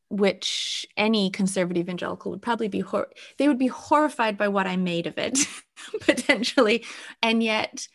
which 0.09 0.85
any 0.97 1.29
conservative 1.29 1.81
evangelical 1.81 2.31
would 2.31 2.41
probably 2.41 2.67
be 2.67 2.79
hor- 2.79 3.11
they 3.37 3.47
would 3.47 3.57
be 3.57 3.67
horrified 3.67 4.37
by 4.37 4.47
what 4.47 4.67
I 4.67 4.77
made 4.77 5.07
of 5.07 5.17
it 5.17 5.39
potentially 6.01 6.85
and 7.21 7.41
yet 7.41 7.87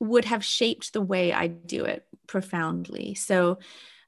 would 0.00 0.24
have 0.24 0.44
shaped 0.44 0.92
the 0.92 1.02
way 1.02 1.32
I 1.32 1.46
do 1.46 1.84
it 1.84 2.06
profoundly. 2.26 3.14
So 3.14 3.58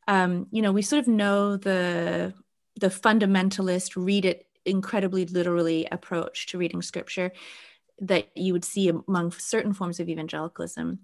um, 0.06 0.46
you 0.50 0.62
know, 0.62 0.72
we 0.72 0.82
sort 0.82 1.00
of 1.00 1.08
know 1.08 1.56
the 1.56 2.34
the 2.76 2.88
fundamentalist 2.88 3.92
read 3.96 4.24
it 4.24 4.46
incredibly 4.64 5.26
literally 5.26 5.86
approach 5.92 6.46
to 6.46 6.58
reading 6.58 6.82
scripture 6.82 7.32
that 8.00 8.28
you 8.34 8.52
would 8.52 8.64
see 8.64 8.88
among 8.88 9.30
certain 9.30 9.72
forms 9.72 10.00
of 10.00 10.08
evangelicalism. 10.08 10.98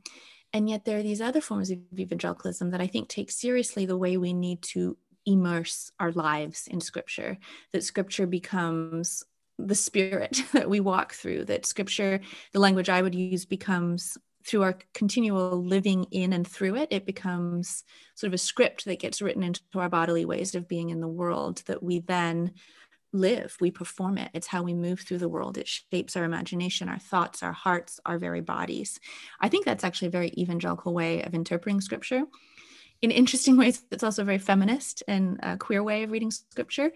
And 0.53 0.69
yet 0.69 0.85
there 0.85 0.99
are 0.99 1.03
these 1.03 1.21
other 1.21 1.41
forms 1.41 1.71
of 1.71 1.79
evangelicalism 1.97 2.71
that 2.71 2.81
I 2.81 2.89
think 2.89 3.09
take 3.09 3.31
seriously 3.31 3.87
the 3.87 3.97
way 3.97 4.17
we 4.17 4.33
need 4.33 4.63
to 4.63 4.97
immerse 5.27 5.91
our 6.01 6.13
lives 6.13 6.67
in 6.67 6.81
scripture, 6.81 7.39
that 7.73 7.85
scripture 7.85 8.27
becomes 8.27 9.23
the 9.59 9.75
spirit 9.75 10.43
that 10.53 10.71
we 10.71 10.81
walk 10.81 11.13
through, 11.13 11.45
that 11.47 11.67
scripture, 11.67 12.21
the 12.53 12.61
language 12.61 12.89
I 12.89 13.03
would 13.03 13.15
use, 13.15 13.45
becomes 13.45 14.17
through 14.47 14.63
our 14.63 14.79
continual 14.95 15.63
living 15.63 16.07
in 16.11 16.33
and 16.33 16.47
through 16.47 16.77
it, 16.77 16.89
it 16.91 17.05
becomes 17.05 17.85
sort 18.15 18.29
of 18.29 18.35
a 18.35 18.39
script 18.39 18.87
that 18.87 18.99
gets 18.99 19.21
written 19.21 19.43
into 19.43 19.61
our 19.75 19.89
bodily 19.89 20.25
ways 20.25 20.55
of 20.55 20.67
being 20.67 20.89
in 20.91 21.01
the 21.01 21.09
world 21.09 21.63
that 21.67 21.83
we 21.83 22.01
then 22.01 22.53
live, 23.13 23.57
we 23.61 23.71
perform 23.71 24.19
it. 24.19 24.31
It's 24.35 24.47
how 24.47 24.63
we 24.63 24.73
move 24.73 25.01
through 25.01 25.19
the 25.19 25.29
world. 25.29 25.59
It 25.59 25.69
shapes 25.69 26.17
our 26.17 26.25
imagination, 26.25 26.89
our 26.89 26.99
thoughts, 26.99 27.43
our 27.43 27.53
hearts, 27.53 27.99
our 28.07 28.19
very 28.19 28.41
bodies. 28.41 29.01
I 29.41 29.49
think 29.49 29.65
that's 29.65 29.85
actually 29.85 30.09
a 30.09 30.13
very 30.13 30.33
evangelical 30.39 30.95
way 30.95 31.23
of 31.23 31.35
interpreting 31.35 31.81
scripture. 31.81 32.23
In 33.03 33.11
interesting 33.11 33.57
ways, 33.57 33.83
it's 33.91 34.03
also 34.03 34.25
very 34.25 34.39
feminist 34.39 35.03
and 35.09 35.39
a 35.43 35.57
queer 35.57 35.83
way 35.83 36.03
of 36.03 36.11
reading 36.11 36.31
scripture. 36.31 36.93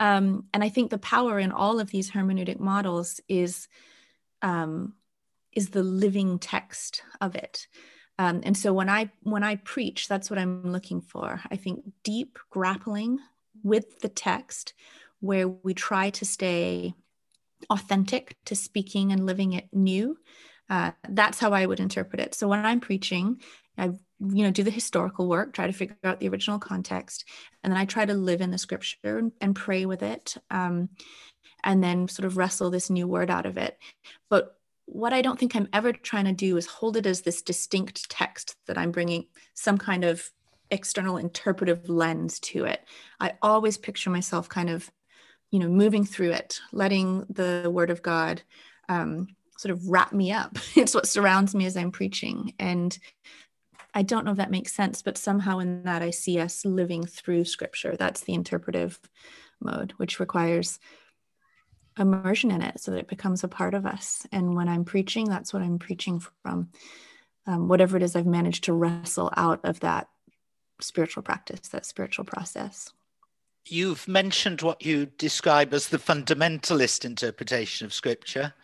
Um, 0.00 0.44
and 0.54 0.64
I 0.64 0.68
think 0.68 0.90
the 0.90 0.98
power 0.98 1.38
in 1.38 1.52
all 1.52 1.78
of 1.78 1.90
these 1.90 2.10
hermeneutic 2.10 2.58
models 2.58 3.20
is 3.28 3.68
um, 4.40 4.94
is 5.52 5.68
the 5.68 5.82
living 5.82 6.38
text 6.38 7.02
of 7.20 7.36
it. 7.36 7.66
Um, 8.18 8.40
and 8.44 8.56
so 8.56 8.72
when 8.72 8.88
I 8.88 9.10
when 9.22 9.44
I 9.44 9.56
preach, 9.56 10.08
that's 10.08 10.30
what 10.30 10.38
I'm 10.38 10.72
looking 10.72 11.00
for. 11.00 11.40
I 11.50 11.56
think 11.56 11.84
deep 12.02 12.38
grappling 12.50 13.18
with 13.62 14.00
the 14.00 14.08
text, 14.08 14.74
where 15.20 15.48
we 15.48 15.74
try 15.74 16.10
to 16.10 16.24
stay 16.24 16.94
authentic 17.70 18.36
to 18.46 18.56
speaking 18.56 19.12
and 19.12 19.26
living 19.26 19.52
it 19.52 19.68
new. 19.72 20.18
Uh, 20.68 20.92
that's 21.08 21.38
how 21.38 21.52
I 21.52 21.66
would 21.66 21.80
interpret 21.80 22.20
it. 22.20 22.34
So 22.34 22.48
when 22.48 22.64
I'm 22.64 22.80
preaching, 22.80 23.40
I 23.76 23.92
you 24.30 24.44
know 24.44 24.50
do 24.50 24.62
the 24.62 24.70
historical 24.70 25.28
work, 25.28 25.52
try 25.52 25.66
to 25.66 25.72
figure 25.72 25.96
out 26.04 26.20
the 26.20 26.28
original 26.28 26.58
context, 26.58 27.24
and 27.62 27.72
then 27.72 27.80
I 27.80 27.84
try 27.84 28.04
to 28.04 28.14
live 28.14 28.40
in 28.40 28.50
the 28.50 28.58
scripture 28.58 29.30
and, 29.40 29.56
pray 29.56 29.86
with 29.86 30.02
it, 30.02 30.36
um, 30.50 30.90
and 31.64 31.82
then 31.82 32.08
sort 32.08 32.26
of 32.26 32.36
wrestle 32.36 32.70
this 32.70 32.90
new 32.90 33.06
word 33.06 33.30
out 33.30 33.46
of 33.46 33.56
it. 33.56 33.78
But 34.28 34.56
what 34.86 35.12
I 35.12 35.22
don't 35.22 35.38
think 35.38 35.54
I'm 35.54 35.68
ever 35.72 35.92
trying 35.92 36.26
to 36.26 36.32
do 36.32 36.56
is 36.56 36.66
hold 36.66 36.96
it 36.96 37.06
as 37.06 37.22
this 37.22 37.42
distinct 37.42 38.10
text 38.10 38.56
that 38.66 38.78
I'm 38.78 38.90
bringing 38.90 39.26
some 39.54 39.78
kind 39.78 40.04
of 40.04 40.30
external 40.70 41.18
interpretive 41.18 41.88
lens 41.88 42.40
to 42.40 42.64
it. 42.64 42.80
I 43.20 43.34
always 43.42 43.76
picture 43.78 44.10
myself 44.10 44.48
kind 44.48 44.70
of, 44.70 44.90
you 45.50 45.58
know, 45.58 45.68
moving 45.68 46.04
through 46.04 46.32
it, 46.32 46.60
letting 46.72 47.26
the 47.28 47.70
word 47.72 47.90
of 47.90 48.02
God 48.02 48.42
um, 48.88 49.28
sort 49.58 49.72
of 49.72 49.88
wrap 49.88 50.12
me 50.12 50.32
up. 50.32 50.58
it's 50.76 50.94
what 50.94 51.06
surrounds 51.06 51.54
me 51.54 51.66
as 51.66 51.76
I'm 51.76 51.92
preaching. 51.92 52.54
And 52.58 52.96
I 53.94 54.02
don't 54.02 54.24
know 54.24 54.30
if 54.30 54.38
that 54.38 54.50
makes 54.50 54.72
sense, 54.72 55.02
but 55.02 55.18
somehow 55.18 55.58
in 55.58 55.82
that 55.82 56.02
I 56.02 56.10
see 56.10 56.38
us 56.38 56.64
living 56.64 57.04
through 57.04 57.44
scripture. 57.44 57.96
That's 57.96 58.22
the 58.22 58.34
interpretive 58.34 58.98
mode, 59.60 59.92
which 59.98 60.18
requires 60.18 60.78
immersion 61.98 62.50
in 62.50 62.62
it 62.62 62.80
so 62.80 62.90
that 62.90 63.00
it 63.00 63.08
becomes 63.08 63.44
a 63.44 63.48
part 63.48 63.74
of 63.74 63.84
us. 63.84 64.26
And 64.32 64.54
when 64.54 64.68
I'm 64.68 64.84
preaching, 64.84 65.28
that's 65.28 65.52
what 65.52 65.62
I'm 65.62 65.78
preaching 65.78 66.20
from. 66.42 66.70
Um, 67.46 67.68
whatever 67.68 67.96
it 67.96 68.02
is 68.02 68.14
I've 68.14 68.26
managed 68.26 68.64
to 68.64 68.72
wrestle 68.72 69.30
out 69.36 69.60
of 69.64 69.80
that 69.80 70.08
spiritual 70.80 71.22
practice, 71.22 71.68
that 71.68 71.84
spiritual 71.84 72.24
process. 72.24 72.92
You've 73.66 74.06
mentioned 74.08 74.62
what 74.62 74.84
you 74.84 75.06
describe 75.06 75.74
as 75.74 75.88
the 75.88 75.98
fundamentalist 75.98 77.04
interpretation 77.04 77.84
of 77.84 77.92
scripture. 77.92 78.54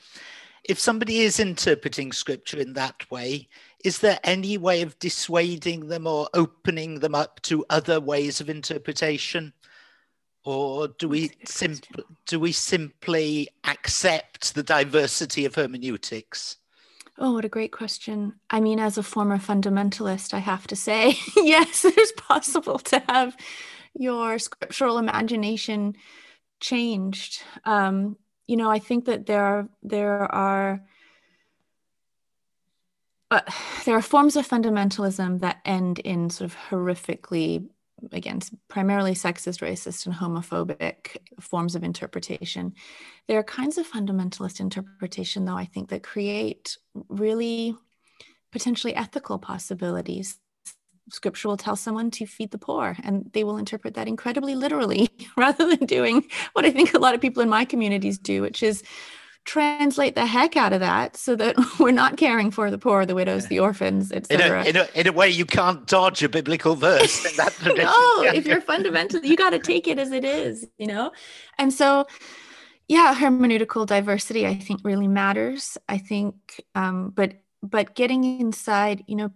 If 0.64 0.78
somebody 0.78 1.20
is 1.20 1.40
interpreting 1.40 2.12
scripture 2.12 2.58
in 2.58 2.72
that 2.74 3.10
way, 3.10 3.48
is 3.84 4.00
there 4.00 4.18
any 4.24 4.58
way 4.58 4.82
of 4.82 4.98
dissuading 4.98 5.88
them 5.88 6.06
or 6.06 6.28
opening 6.34 7.00
them 7.00 7.14
up 7.14 7.40
to 7.42 7.64
other 7.70 8.00
ways 8.00 8.40
of 8.40 8.50
interpretation? 8.50 9.52
or 10.48 10.88
do 10.88 11.08
we 11.10 11.30
simply 11.44 12.04
do 12.26 12.40
we 12.40 12.52
simply 12.52 13.48
accept 13.64 14.54
the 14.54 14.62
diversity 14.62 15.44
of 15.44 15.54
hermeneutics? 15.54 16.56
Oh, 17.18 17.32
what 17.32 17.44
a 17.44 17.50
great 17.50 17.72
question. 17.72 18.34
I 18.48 18.60
mean, 18.60 18.78
as 18.78 18.96
a 18.96 19.02
former 19.02 19.36
fundamentalist, 19.36 20.32
I 20.32 20.38
have 20.38 20.66
to 20.68 20.76
say, 20.76 21.18
yes, 21.36 21.84
it 21.84 21.98
is 21.98 22.12
possible 22.12 22.78
to 22.78 23.02
have 23.08 23.36
your 23.92 24.38
scriptural 24.38 24.96
imagination 24.96 25.96
changed. 26.60 27.42
Um, 27.66 28.16
you 28.46 28.56
know, 28.56 28.70
I 28.70 28.78
think 28.78 29.04
that 29.04 29.26
there 29.26 29.44
are 29.44 29.68
there 29.82 30.32
are 30.32 30.82
uh, 33.30 33.40
there 33.84 33.96
are 33.96 34.02
forms 34.02 34.36
of 34.36 34.48
fundamentalism 34.48 35.40
that 35.40 35.60
end 35.64 35.98
in 36.00 36.30
sort 36.30 36.50
of 36.50 36.56
horrifically 36.70 37.68
again, 38.12 38.40
primarily 38.68 39.12
sexist, 39.12 39.60
racist, 39.60 40.06
and 40.06 40.14
homophobic 40.14 41.16
forms 41.40 41.74
of 41.74 41.82
interpretation. 41.82 42.74
There 43.26 43.38
are 43.38 43.44
kinds 43.44 43.78
of 43.78 43.90
fundamentalist 43.90 44.60
interpretation, 44.60 45.44
though, 45.44 45.56
I 45.56 45.64
think, 45.64 45.90
that 45.90 46.02
create 46.02 46.76
really 47.08 47.74
potentially 48.52 48.94
ethical 48.94 49.38
possibilities. 49.38 50.38
Scripture 51.10 51.48
will 51.48 51.56
tell 51.56 51.76
someone 51.76 52.10
to 52.12 52.26
feed 52.26 52.50
the 52.50 52.58
poor, 52.58 52.96
and 53.02 53.30
they 53.32 53.44
will 53.44 53.56
interpret 53.56 53.94
that 53.94 54.08
incredibly 54.08 54.54
literally 54.54 55.08
rather 55.36 55.68
than 55.68 55.86
doing 55.86 56.24
what 56.52 56.64
I 56.64 56.70
think 56.70 56.94
a 56.94 56.98
lot 56.98 57.14
of 57.14 57.20
people 57.20 57.42
in 57.42 57.48
my 57.48 57.64
communities 57.64 58.18
do, 58.18 58.42
which 58.42 58.62
is 58.62 58.82
translate 59.48 60.14
the 60.14 60.26
heck 60.26 60.58
out 60.58 60.74
of 60.74 60.80
that 60.80 61.16
so 61.16 61.34
that 61.34 61.56
we're 61.78 61.90
not 61.90 62.18
caring 62.18 62.50
for 62.50 62.70
the 62.70 62.76
poor, 62.76 63.06
the 63.06 63.14
widows, 63.14 63.48
the 63.48 63.58
orphans, 63.58 64.12
etc. 64.12 64.64
In, 64.64 64.76
in, 64.76 64.86
in, 64.94 65.06
a 65.06 65.12
way, 65.12 65.30
you 65.30 65.46
can't 65.46 65.86
dodge 65.86 66.22
a 66.22 66.28
biblical 66.28 66.74
verse. 66.74 67.24
In 67.24 67.36
that 67.36 67.58
no, 67.76 68.30
if 68.30 68.46
you're 68.46 68.60
fundamental, 68.60 69.20
you 69.20 69.36
got 69.36 69.50
to 69.50 69.58
take 69.58 69.88
it 69.88 69.98
as 69.98 70.12
it 70.12 70.24
is, 70.24 70.66
you 70.76 70.86
know? 70.86 71.12
And 71.56 71.72
so, 71.72 72.06
yeah, 72.88 73.14
hermeneutical 73.14 73.86
diversity, 73.86 74.46
I 74.46 74.54
think, 74.54 74.80
really 74.84 75.08
matters. 75.08 75.78
I 75.88 75.96
think, 75.96 76.34
um, 76.74 77.10
but 77.10 77.32
but 77.62 77.94
getting 77.94 78.40
inside, 78.40 79.02
you 79.06 79.16
know, 79.16 79.30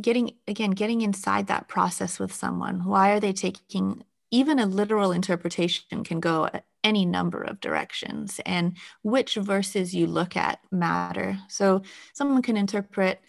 getting 0.00 0.32
again, 0.48 0.72
getting 0.72 1.02
inside 1.02 1.46
that 1.46 1.68
process 1.68 2.18
with 2.18 2.34
someone. 2.34 2.84
Why 2.84 3.12
are 3.12 3.20
they 3.20 3.32
taking 3.32 4.02
even 4.30 4.58
a 4.58 4.66
literal 4.66 5.12
interpretation 5.12 6.04
can 6.04 6.20
go 6.20 6.50
any 6.84 7.04
number 7.04 7.42
of 7.42 7.60
directions 7.60 8.40
and 8.46 8.76
which 9.02 9.34
verses 9.34 9.94
you 9.94 10.06
look 10.06 10.36
at 10.36 10.60
matter. 10.70 11.38
So 11.48 11.82
someone 12.12 12.42
can 12.42 12.56
interpret 12.56 13.20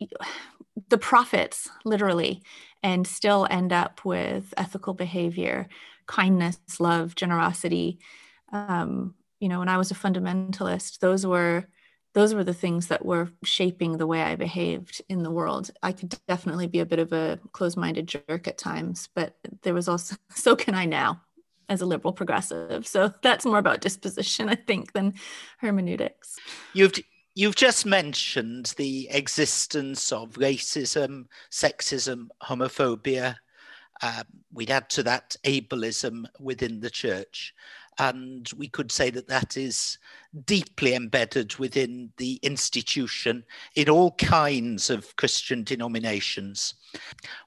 the 0.88 0.98
prophets 0.98 1.68
literally 1.84 2.42
and 2.82 3.06
still 3.06 3.46
end 3.50 3.72
up 3.72 4.04
with 4.04 4.52
ethical 4.56 4.94
behavior 4.94 5.68
kindness 6.06 6.58
love 6.78 7.14
generosity. 7.14 7.98
Um, 8.52 9.14
you 9.40 9.50
know 9.50 9.58
when 9.58 9.68
i 9.68 9.76
was 9.76 9.90
a 9.90 9.94
fundamentalist 9.94 11.00
those 11.00 11.26
were 11.26 11.66
those 12.16 12.32
were 12.32 12.44
the 12.44 12.54
things 12.54 12.86
that 12.86 13.04
were 13.04 13.28
shaping 13.44 13.98
the 13.98 14.06
way 14.06 14.22
I 14.22 14.36
behaved 14.36 15.02
in 15.06 15.22
the 15.22 15.30
world. 15.30 15.70
I 15.82 15.92
could 15.92 16.18
definitely 16.26 16.66
be 16.66 16.80
a 16.80 16.86
bit 16.86 16.98
of 16.98 17.12
a 17.12 17.38
closed 17.52 17.76
minded 17.76 18.08
jerk 18.08 18.48
at 18.48 18.56
times, 18.56 19.10
but 19.14 19.36
there 19.64 19.74
was 19.74 19.86
also, 19.86 20.16
so 20.30 20.56
can 20.56 20.74
I 20.74 20.86
now 20.86 21.20
as 21.68 21.80
a 21.80 21.86
liberal 21.86 22.12
progressive. 22.12 22.86
So 22.86 23.12
that's 23.22 23.44
more 23.44 23.58
about 23.58 23.80
disposition, 23.80 24.48
I 24.48 24.54
think, 24.54 24.92
than 24.92 25.14
hermeneutics. 25.58 26.36
You've 26.72 26.94
You've 27.38 27.54
just 27.54 27.84
mentioned 27.84 28.72
the 28.78 29.10
existence 29.10 30.10
of 30.10 30.36
racism, 30.36 31.26
sexism, 31.50 32.28
homophobia. 32.42 33.36
Um, 34.02 34.24
we'd 34.54 34.70
add 34.70 34.88
to 34.90 35.02
that 35.02 35.36
ableism 35.44 36.24
within 36.40 36.80
the 36.80 36.88
church. 36.88 37.52
And 37.98 38.48
we 38.56 38.68
could 38.68 38.90
say 38.90 39.10
that 39.10 39.28
that 39.28 39.58
is 39.58 39.98
deeply 40.44 40.94
embedded 40.94 41.56
within 41.56 42.12
the 42.16 42.38
institution 42.42 43.44
in 43.74 43.88
all 43.88 44.12
kinds 44.12 44.90
of 44.90 45.16
Christian 45.16 45.64
denominations. 45.64 46.74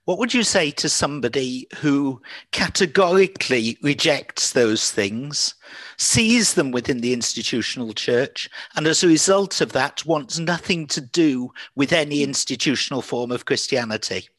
What 0.06 0.18
would 0.18 0.34
you 0.34 0.44
say 0.44 0.72
to 0.72 0.90
somebody 0.90 1.68
who 1.78 2.22
categorically 2.52 3.78
rejects 3.82 4.54
those 4.54 4.92
things, 4.92 5.56
sees 5.98 6.54
them 6.54 6.72
within 6.72 7.02
the 7.02 7.14
institutional 7.14 7.94
church, 7.94 8.50
and 8.76 8.88
as 8.88 9.04
a 9.04 9.08
result 9.08 9.62
of 9.62 9.72
that 9.74 10.06
wants 10.06 10.40
nothing 10.40 10.88
to 10.88 11.02
do 11.02 11.52
with 11.76 11.94
any 11.94 12.24
institutional 12.24 13.02
form 13.02 13.32
of 13.32 13.46
Christianity? 13.46 14.30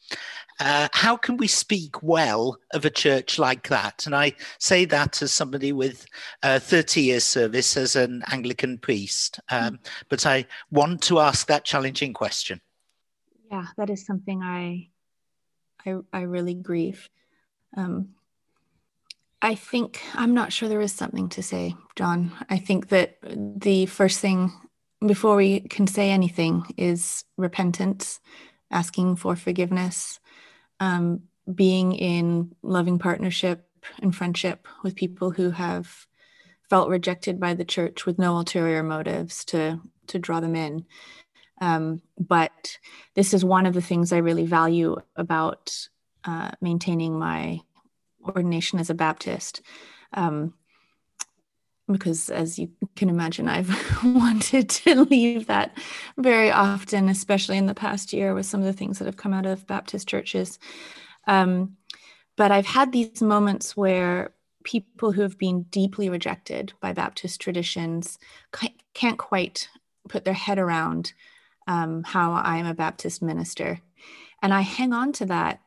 Uh, 0.60 0.88
how 0.92 1.16
can 1.16 1.38
we 1.38 1.46
speak 1.46 2.02
well 2.02 2.58
of 2.72 2.84
a 2.84 2.90
church 2.90 3.38
like 3.38 3.68
that? 3.68 4.04
And 4.04 4.14
I 4.14 4.34
say 4.58 4.84
that 4.84 5.22
as 5.22 5.32
somebody 5.32 5.72
with 5.72 6.04
uh, 6.42 6.58
30 6.58 7.00
years 7.00 7.24
service 7.24 7.78
as 7.78 7.96
an 7.96 8.22
Anglican 8.30 8.76
priest. 8.76 9.40
Um, 9.50 9.74
mm. 9.74 9.78
But 10.10 10.26
I 10.26 10.46
want 10.70 11.02
to 11.04 11.18
ask 11.18 11.46
that 11.46 11.64
challenging 11.64 12.12
question. 12.12 12.60
Yeah, 13.50 13.66
that 13.78 13.88
is 13.88 14.04
something 14.04 14.42
I, 14.42 14.90
I, 15.86 15.96
I 16.12 16.20
really 16.22 16.54
grieve. 16.54 17.08
Um, 17.76 18.10
I 19.42 19.54
think 19.54 20.02
I'm 20.14 20.34
not 20.34 20.52
sure 20.52 20.68
there 20.68 20.82
is 20.82 20.92
something 20.92 21.30
to 21.30 21.42
say, 21.42 21.74
John. 21.96 22.32
I 22.50 22.58
think 22.58 22.88
that 22.88 23.16
the 23.22 23.86
first 23.86 24.20
thing 24.20 24.52
before 25.06 25.36
we 25.36 25.60
can 25.60 25.86
say 25.86 26.10
anything 26.10 26.64
is 26.76 27.24
repentance, 27.38 28.20
asking 28.70 29.16
for 29.16 29.34
forgiveness, 29.34 30.19
um, 30.80 31.22
being 31.52 31.92
in 31.92 32.54
loving 32.62 32.98
partnership 32.98 33.66
and 34.02 34.14
friendship 34.14 34.66
with 34.82 34.96
people 34.96 35.30
who 35.30 35.50
have 35.50 36.06
felt 36.68 36.88
rejected 36.88 37.40
by 37.40 37.54
the 37.54 37.64
church 37.64 38.06
with 38.06 38.18
no 38.18 38.36
ulterior 38.36 38.82
motives 38.82 39.44
to 39.44 39.80
to 40.06 40.18
draw 40.18 40.40
them 40.40 40.56
in. 40.56 40.84
Um, 41.60 42.02
but 42.18 42.78
this 43.14 43.34
is 43.34 43.44
one 43.44 43.66
of 43.66 43.74
the 43.74 43.82
things 43.82 44.12
I 44.12 44.18
really 44.18 44.46
value 44.46 44.96
about 45.14 45.76
uh, 46.24 46.50
maintaining 46.60 47.18
my 47.18 47.60
ordination 48.24 48.78
as 48.78 48.90
a 48.90 48.94
Baptist. 48.94 49.62
Um, 50.12 50.54
because 51.92 52.28
as 52.30 52.58
you 52.58 52.70
can 52.96 53.08
imagine 53.08 53.48
i've 53.48 53.70
wanted 54.04 54.68
to 54.68 55.04
leave 55.04 55.46
that 55.46 55.76
very 56.16 56.50
often 56.50 57.08
especially 57.08 57.58
in 57.58 57.66
the 57.66 57.74
past 57.74 58.12
year 58.12 58.34
with 58.34 58.46
some 58.46 58.60
of 58.60 58.66
the 58.66 58.72
things 58.72 58.98
that 58.98 59.06
have 59.06 59.16
come 59.16 59.34
out 59.34 59.46
of 59.46 59.66
baptist 59.66 60.08
churches. 60.08 60.58
Um, 61.26 61.76
but 62.36 62.50
i've 62.50 62.66
had 62.66 62.92
these 62.92 63.22
moments 63.22 63.76
where 63.76 64.32
people 64.64 65.12
who 65.12 65.22
have 65.22 65.38
been 65.38 65.62
deeply 65.64 66.08
rejected 66.08 66.72
by 66.80 66.92
baptist 66.92 67.40
traditions 67.40 68.18
can't 68.94 69.18
quite 69.18 69.68
put 70.08 70.24
their 70.24 70.34
head 70.34 70.58
around 70.58 71.12
um, 71.66 72.02
how 72.04 72.32
i'm 72.32 72.66
a 72.66 72.74
baptist 72.74 73.22
minister. 73.22 73.80
And 74.42 74.54
i 74.54 74.62
hang 74.62 74.92
on 74.92 75.12
to 75.12 75.26
that 75.26 75.60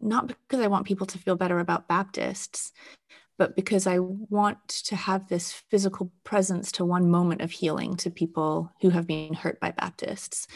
not 0.00 0.28
because 0.28 0.60
i 0.60 0.66
want 0.66 0.86
people 0.86 1.06
to 1.06 1.18
feel 1.18 1.36
better 1.36 1.58
about 1.58 1.88
baptists 1.88 2.72
but 3.36 3.56
because 3.56 3.86
I 3.86 3.98
want 3.98 4.68
to 4.68 4.96
have 4.96 5.28
this 5.28 5.52
physical 5.52 6.12
presence 6.22 6.70
to 6.72 6.84
one 6.84 7.10
moment 7.10 7.40
of 7.40 7.50
healing 7.50 7.96
to 7.96 8.10
people 8.10 8.72
who 8.80 8.90
have 8.90 9.06
been 9.06 9.34
hurt 9.34 9.58
by 9.60 9.72
Baptists. 9.72 10.46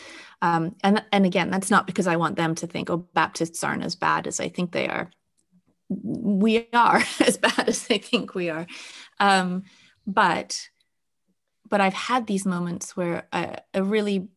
Um, 0.42 0.76
and, 0.84 1.04
and 1.12 1.26
again, 1.26 1.50
that's 1.50 1.70
not 1.70 1.86
because 1.86 2.06
I 2.06 2.16
want 2.16 2.36
them 2.36 2.54
to 2.56 2.66
think, 2.66 2.88
oh, 2.90 3.08
Baptists 3.14 3.64
aren't 3.64 3.84
as 3.84 3.96
bad 3.96 4.26
as 4.26 4.38
I 4.38 4.48
think 4.48 4.72
they 4.72 4.88
are. 4.88 5.10
We 5.88 6.68
are 6.72 7.02
as 7.20 7.36
bad 7.36 7.68
as 7.68 7.86
they 7.86 7.98
think 7.98 8.34
we 8.34 8.50
are. 8.50 8.66
Um, 9.18 9.64
but 10.06 10.68
but 11.70 11.80
I've 11.82 11.94
had 11.94 12.26
these 12.26 12.46
moments 12.46 12.96
where 12.96 13.28
a, 13.32 13.58
a 13.74 13.82
really 13.82 14.28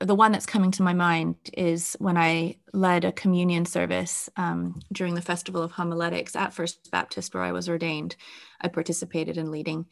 the 0.00 0.14
one 0.14 0.32
that's 0.32 0.46
coming 0.46 0.70
to 0.72 0.82
my 0.82 0.94
mind 0.94 1.36
is 1.52 1.94
when 1.98 2.16
I 2.16 2.56
led 2.72 3.04
a 3.04 3.12
communion 3.12 3.66
service 3.66 4.30
um, 4.36 4.80
during 4.92 5.14
the 5.14 5.22
Festival 5.22 5.62
of 5.62 5.72
Homiletics 5.72 6.34
at 6.34 6.54
First 6.54 6.90
Baptist, 6.90 7.34
where 7.34 7.42
I 7.42 7.52
was 7.52 7.68
ordained. 7.68 8.16
I 8.60 8.68
participated 8.68 9.36
in 9.36 9.50
leading. 9.50 9.86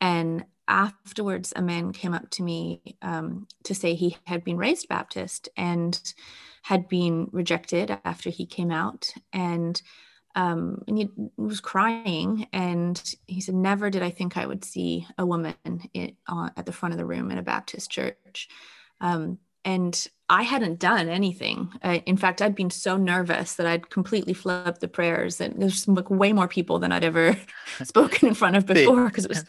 And 0.00 0.46
afterwards, 0.66 1.52
a 1.54 1.60
man 1.60 1.92
came 1.92 2.14
up 2.14 2.30
to 2.30 2.42
me 2.42 2.80
um, 3.02 3.46
to 3.64 3.74
say 3.74 3.94
he 3.94 4.16
had 4.26 4.44
been 4.44 4.56
raised 4.56 4.88
Baptist 4.88 5.50
and 5.58 6.00
had 6.62 6.88
been 6.88 7.28
rejected 7.30 7.98
after 8.04 8.30
he 8.30 8.46
came 8.46 8.70
out. 8.70 9.10
And 9.32 9.80
um, 10.36 10.84
and 10.86 10.96
he 10.96 11.10
was 11.36 11.60
crying 11.60 12.46
and 12.52 13.14
he 13.26 13.40
said 13.40 13.56
never 13.56 13.90
did 13.90 14.00
i 14.00 14.10
think 14.10 14.36
i 14.36 14.46
would 14.46 14.64
see 14.64 15.04
a 15.18 15.26
woman 15.26 15.56
in, 15.92 16.16
uh, 16.28 16.50
at 16.56 16.66
the 16.66 16.72
front 16.72 16.92
of 16.92 16.98
the 16.98 17.04
room 17.04 17.32
in 17.32 17.38
a 17.38 17.42
baptist 17.42 17.90
church 17.90 18.48
um, 19.00 19.38
and 19.64 20.08
I 20.28 20.42
hadn't 20.42 20.78
done 20.78 21.08
anything. 21.08 21.72
Uh, 21.82 21.98
in 22.06 22.16
fact, 22.16 22.40
I'd 22.40 22.54
been 22.54 22.70
so 22.70 22.96
nervous 22.96 23.54
that 23.54 23.66
I'd 23.66 23.90
completely 23.90 24.32
flipped 24.32 24.80
the 24.80 24.88
prayers, 24.88 25.40
and 25.40 25.60
there's 25.60 25.88
like 25.88 26.08
way 26.08 26.32
more 26.32 26.48
people 26.48 26.78
than 26.78 26.92
I'd 26.92 27.04
ever 27.04 27.36
spoken 27.82 28.28
in 28.28 28.34
front 28.34 28.56
of 28.56 28.66
before 28.66 29.06
because 29.06 29.24
it 29.24 29.30
was. 29.30 29.44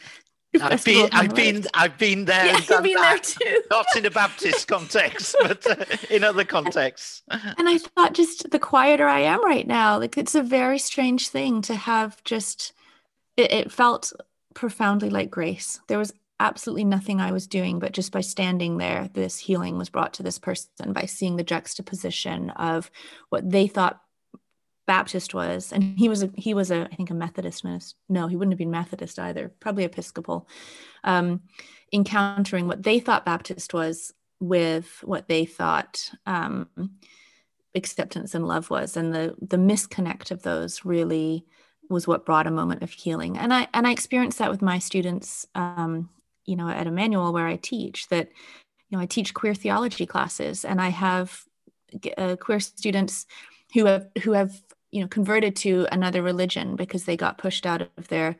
I've 0.60 0.84
been, 0.84 1.08
I've 1.12 1.34
been, 1.34 1.64
I've 1.72 1.96
been 1.96 2.24
there. 2.26 2.44
Yeah, 2.44 2.58
you've 2.58 2.82
been 2.82 2.94
there 3.00 3.18
too. 3.18 3.62
Not 3.70 3.86
in 3.96 4.04
a 4.04 4.10
Baptist 4.10 4.68
context, 4.68 5.34
but 5.42 5.66
uh, 5.66 5.96
in 6.10 6.24
other 6.24 6.44
contexts. 6.44 7.22
And 7.30 7.70
I 7.70 7.78
thought, 7.78 8.12
just 8.12 8.50
the 8.50 8.58
quieter 8.58 9.06
I 9.06 9.20
am 9.20 9.42
right 9.42 9.66
now, 9.66 9.98
like 9.98 10.18
it's 10.18 10.34
a 10.34 10.42
very 10.42 10.78
strange 10.78 11.28
thing 11.28 11.62
to 11.62 11.74
have. 11.74 12.22
Just, 12.24 12.74
it, 13.38 13.50
it 13.50 13.72
felt 13.72 14.12
profoundly 14.52 15.08
like 15.08 15.30
grace. 15.30 15.80
There 15.88 15.98
was 15.98 16.12
absolutely 16.42 16.84
nothing 16.84 17.20
I 17.20 17.30
was 17.30 17.46
doing, 17.46 17.78
but 17.78 17.92
just 17.92 18.10
by 18.10 18.20
standing 18.20 18.78
there, 18.78 19.08
this 19.14 19.38
healing 19.38 19.78
was 19.78 19.88
brought 19.88 20.12
to 20.14 20.22
this 20.22 20.38
person 20.38 20.92
by 20.92 21.06
seeing 21.06 21.36
the 21.36 21.44
juxtaposition 21.44 22.50
of 22.50 22.90
what 23.30 23.48
they 23.48 23.68
thought 23.68 24.00
Baptist 24.86 25.32
was, 25.32 25.72
and 25.72 25.96
he 25.96 26.08
was 26.08 26.24
a 26.24 26.30
he 26.36 26.52
was 26.52 26.72
a 26.72 26.88
I 26.90 26.96
think 26.96 27.10
a 27.10 27.14
Methodist 27.14 27.64
minister. 27.64 27.96
No, 28.08 28.26
he 28.26 28.36
wouldn't 28.36 28.52
have 28.52 28.58
been 28.58 28.72
Methodist 28.72 29.18
either, 29.20 29.52
probably 29.60 29.84
Episcopal. 29.84 30.48
Um, 31.04 31.42
encountering 31.92 32.66
what 32.66 32.82
they 32.82 32.98
thought 32.98 33.24
Baptist 33.24 33.72
was 33.72 34.12
with 34.40 34.98
what 35.04 35.28
they 35.28 35.44
thought 35.44 36.10
um, 36.26 36.68
acceptance 37.76 38.34
and 38.34 38.48
love 38.48 38.68
was, 38.68 38.96
and 38.96 39.14
the 39.14 39.36
the 39.40 39.56
misconnect 39.56 40.32
of 40.32 40.42
those 40.42 40.84
really 40.84 41.46
was 41.88 42.08
what 42.08 42.26
brought 42.26 42.48
a 42.48 42.50
moment 42.50 42.82
of 42.82 42.90
healing. 42.90 43.38
And 43.38 43.54
I 43.54 43.68
and 43.72 43.86
I 43.86 43.92
experienced 43.92 44.38
that 44.38 44.50
with 44.50 44.62
my 44.62 44.80
students 44.80 45.46
um, 45.54 46.08
you 46.44 46.56
know 46.56 46.68
at 46.68 46.86
Emmanuel 46.86 47.32
where 47.32 47.46
I 47.46 47.56
teach 47.56 48.08
that 48.08 48.28
you 48.88 48.96
know 48.96 49.02
I 49.02 49.06
teach 49.06 49.34
queer 49.34 49.54
theology 49.54 50.06
classes 50.06 50.64
and 50.64 50.80
I 50.80 50.88
have 50.88 51.44
uh, 52.16 52.36
queer 52.36 52.60
students 52.60 53.26
who 53.74 53.86
have 53.86 54.08
who 54.22 54.32
have 54.32 54.60
you 54.90 55.00
know 55.00 55.08
converted 55.08 55.56
to 55.56 55.86
another 55.90 56.22
religion 56.22 56.76
because 56.76 57.04
they 57.04 57.16
got 57.16 57.38
pushed 57.38 57.66
out 57.66 57.82
of 57.82 58.08
their 58.08 58.36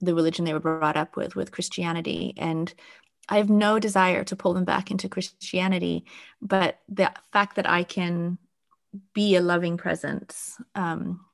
the 0.00 0.14
religion 0.14 0.44
they 0.44 0.52
were 0.52 0.60
brought 0.60 0.96
up 0.96 1.16
with 1.16 1.34
with 1.36 1.52
Christianity. 1.52 2.34
And 2.36 2.72
I 3.28 3.38
have 3.38 3.50
no 3.50 3.78
desire 3.78 4.22
to 4.24 4.36
pull 4.36 4.54
them 4.54 4.64
back 4.64 4.90
into 4.90 5.08
Christianity 5.08 6.04
but 6.40 6.78
the 6.88 7.12
fact 7.32 7.56
that 7.56 7.68
I 7.68 7.82
can 7.82 8.38
be 9.14 9.36
a 9.36 9.40
loving 9.40 9.76
presence 9.76 10.56
um, 10.74 11.24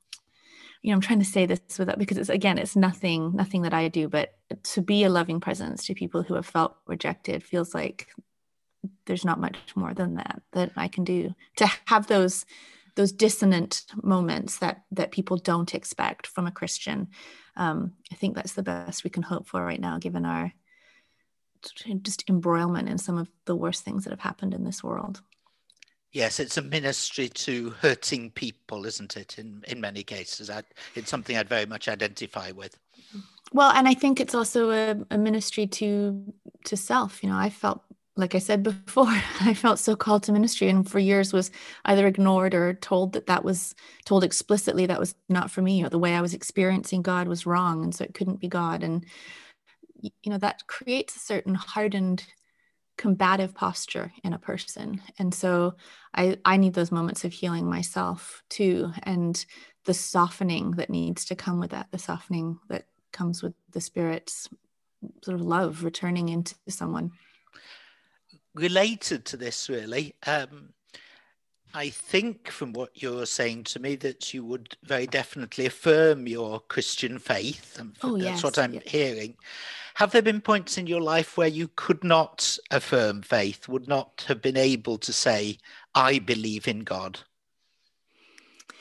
you 0.82 0.90
know 0.90 0.94
i'm 0.94 1.00
trying 1.00 1.18
to 1.18 1.24
say 1.24 1.46
this 1.46 1.60
without 1.78 1.98
because 1.98 2.18
it's 2.18 2.28
again 2.28 2.58
it's 2.58 2.76
nothing 2.76 3.34
nothing 3.34 3.62
that 3.62 3.72
i 3.72 3.88
do 3.88 4.08
but 4.08 4.34
to 4.62 4.82
be 4.82 5.04
a 5.04 5.10
loving 5.10 5.40
presence 5.40 5.86
to 5.86 5.94
people 5.94 6.22
who 6.22 6.34
have 6.34 6.46
felt 6.46 6.76
rejected 6.86 7.42
feels 7.42 7.74
like 7.74 8.08
there's 9.06 9.24
not 9.24 9.40
much 9.40 9.56
more 9.74 9.94
than 9.94 10.16
that 10.16 10.42
that 10.52 10.70
i 10.76 10.88
can 10.88 11.04
do 11.04 11.34
to 11.56 11.66
have 11.86 12.06
those 12.08 12.44
those 12.94 13.12
dissonant 13.12 13.86
moments 14.02 14.58
that 14.58 14.82
that 14.90 15.12
people 15.12 15.38
don't 15.38 15.74
expect 15.74 16.26
from 16.26 16.46
a 16.46 16.52
christian. 16.52 17.08
Um, 17.56 17.94
i 18.10 18.14
think 18.14 18.34
that's 18.34 18.54
the 18.54 18.62
best 18.62 19.04
we 19.04 19.10
can 19.10 19.22
hope 19.22 19.46
for 19.46 19.64
right 19.64 19.80
now 19.80 19.98
given 19.98 20.26
our 20.26 20.52
just 22.02 22.24
embroilment 22.28 22.88
in 22.88 22.98
some 22.98 23.16
of 23.16 23.28
the 23.44 23.54
worst 23.54 23.84
things 23.84 24.02
that 24.02 24.10
have 24.10 24.20
happened 24.20 24.52
in 24.52 24.64
this 24.64 24.82
world 24.82 25.22
Yes, 26.12 26.40
it's 26.40 26.58
a 26.58 26.62
ministry 26.62 27.28
to 27.28 27.70
hurting 27.80 28.30
people, 28.32 28.84
isn't 28.84 29.16
it? 29.16 29.38
In 29.38 29.64
in 29.66 29.80
many 29.80 30.02
cases, 30.02 30.50
I, 30.50 30.62
it's 30.94 31.10
something 31.10 31.36
I'd 31.36 31.48
very 31.48 31.66
much 31.66 31.88
identify 31.88 32.50
with. 32.50 32.76
Well, 33.52 33.70
and 33.70 33.88
I 33.88 33.94
think 33.94 34.20
it's 34.20 34.34
also 34.34 34.70
a, 34.70 34.96
a 35.10 35.18
ministry 35.18 35.66
to 35.68 36.34
to 36.64 36.76
self. 36.76 37.22
You 37.22 37.30
know, 37.30 37.36
I 37.36 37.48
felt 37.48 37.82
like 38.16 38.34
I 38.34 38.38
said 38.38 38.62
before, 38.62 39.06
I 39.40 39.54
felt 39.54 39.78
so 39.78 39.96
called 39.96 40.22
to 40.24 40.32
ministry, 40.32 40.68
and 40.68 40.88
for 40.88 40.98
years 40.98 41.32
was 41.32 41.50
either 41.86 42.06
ignored 42.06 42.54
or 42.54 42.74
told 42.74 43.14
that 43.14 43.26
that 43.26 43.44
was 43.44 43.74
told 44.04 44.22
explicitly 44.22 44.86
that 44.86 45.00
was 45.00 45.14
not 45.30 45.50
for 45.50 45.62
me, 45.62 45.82
or 45.82 45.88
the 45.88 45.98
way 45.98 46.14
I 46.14 46.20
was 46.20 46.34
experiencing 46.34 47.02
God 47.02 47.26
was 47.26 47.46
wrong, 47.46 47.82
and 47.82 47.94
so 47.94 48.04
it 48.04 48.14
couldn't 48.14 48.40
be 48.40 48.48
God. 48.48 48.82
And 48.82 49.06
you 50.02 50.30
know 50.30 50.38
that 50.38 50.66
creates 50.66 51.16
a 51.16 51.20
certain 51.20 51.54
hardened 51.54 52.26
combative 52.96 53.54
posture 53.54 54.12
in 54.22 54.32
a 54.32 54.38
person. 54.38 55.00
And 55.18 55.34
so 55.34 55.74
i 56.14 56.36
i 56.44 56.56
need 56.56 56.74
those 56.74 56.92
moments 56.92 57.24
of 57.24 57.32
healing 57.32 57.66
myself 57.66 58.42
too 58.48 58.92
and 59.04 59.44
the 59.84 59.94
softening 59.94 60.72
that 60.72 60.90
needs 60.90 61.24
to 61.24 61.34
come 61.34 61.58
with 61.58 61.70
that 61.70 61.90
the 61.90 61.98
softening 61.98 62.58
that 62.68 62.84
comes 63.12 63.42
with 63.42 63.54
the 63.72 63.80
spirit's 63.80 64.48
sort 65.22 65.34
of 65.34 65.42
love 65.42 65.84
returning 65.84 66.28
into 66.28 66.54
someone. 66.68 67.10
Related 68.54 69.24
to 69.26 69.36
this 69.36 69.68
really 69.68 70.14
um 70.26 70.74
I 71.74 71.88
think 71.88 72.50
from 72.50 72.72
what 72.72 73.02
you're 73.02 73.26
saying 73.26 73.64
to 73.64 73.80
me 73.80 73.96
that 73.96 74.34
you 74.34 74.44
would 74.44 74.76
very 74.82 75.06
definitely 75.06 75.66
affirm 75.66 76.26
your 76.26 76.60
Christian 76.60 77.18
faith. 77.18 77.80
Oh, 78.02 78.12
that's 78.12 78.24
yes, 78.24 78.44
what 78.44 78.58
I'm 78.58 78.74
yes. 78.74 78.82
hearing. 78.86 79.36
Have 79.94 80.12
there 80.12 80.22
been 80.22 80.40
points 80.40 80.78
in 80.78 80.86
your 80.86 81.00
life 81.00 81.36
where 81.36 81.48
you 81.48 81.68
could 81.76 82.04
not 82.04 82.58
affirm 82.70 83.22
faith, 83.22 83.68
would 83.68 83.88
not 83.88 84.24
have 84.28 84.42
been 84.42 84.56
able 84.56 84.98
to 84.98 85.12
say, 85.12 85.58
I 85.94 86.18
believe 86.18 86.68
in 86.68 86.80
God? 86.80 87.20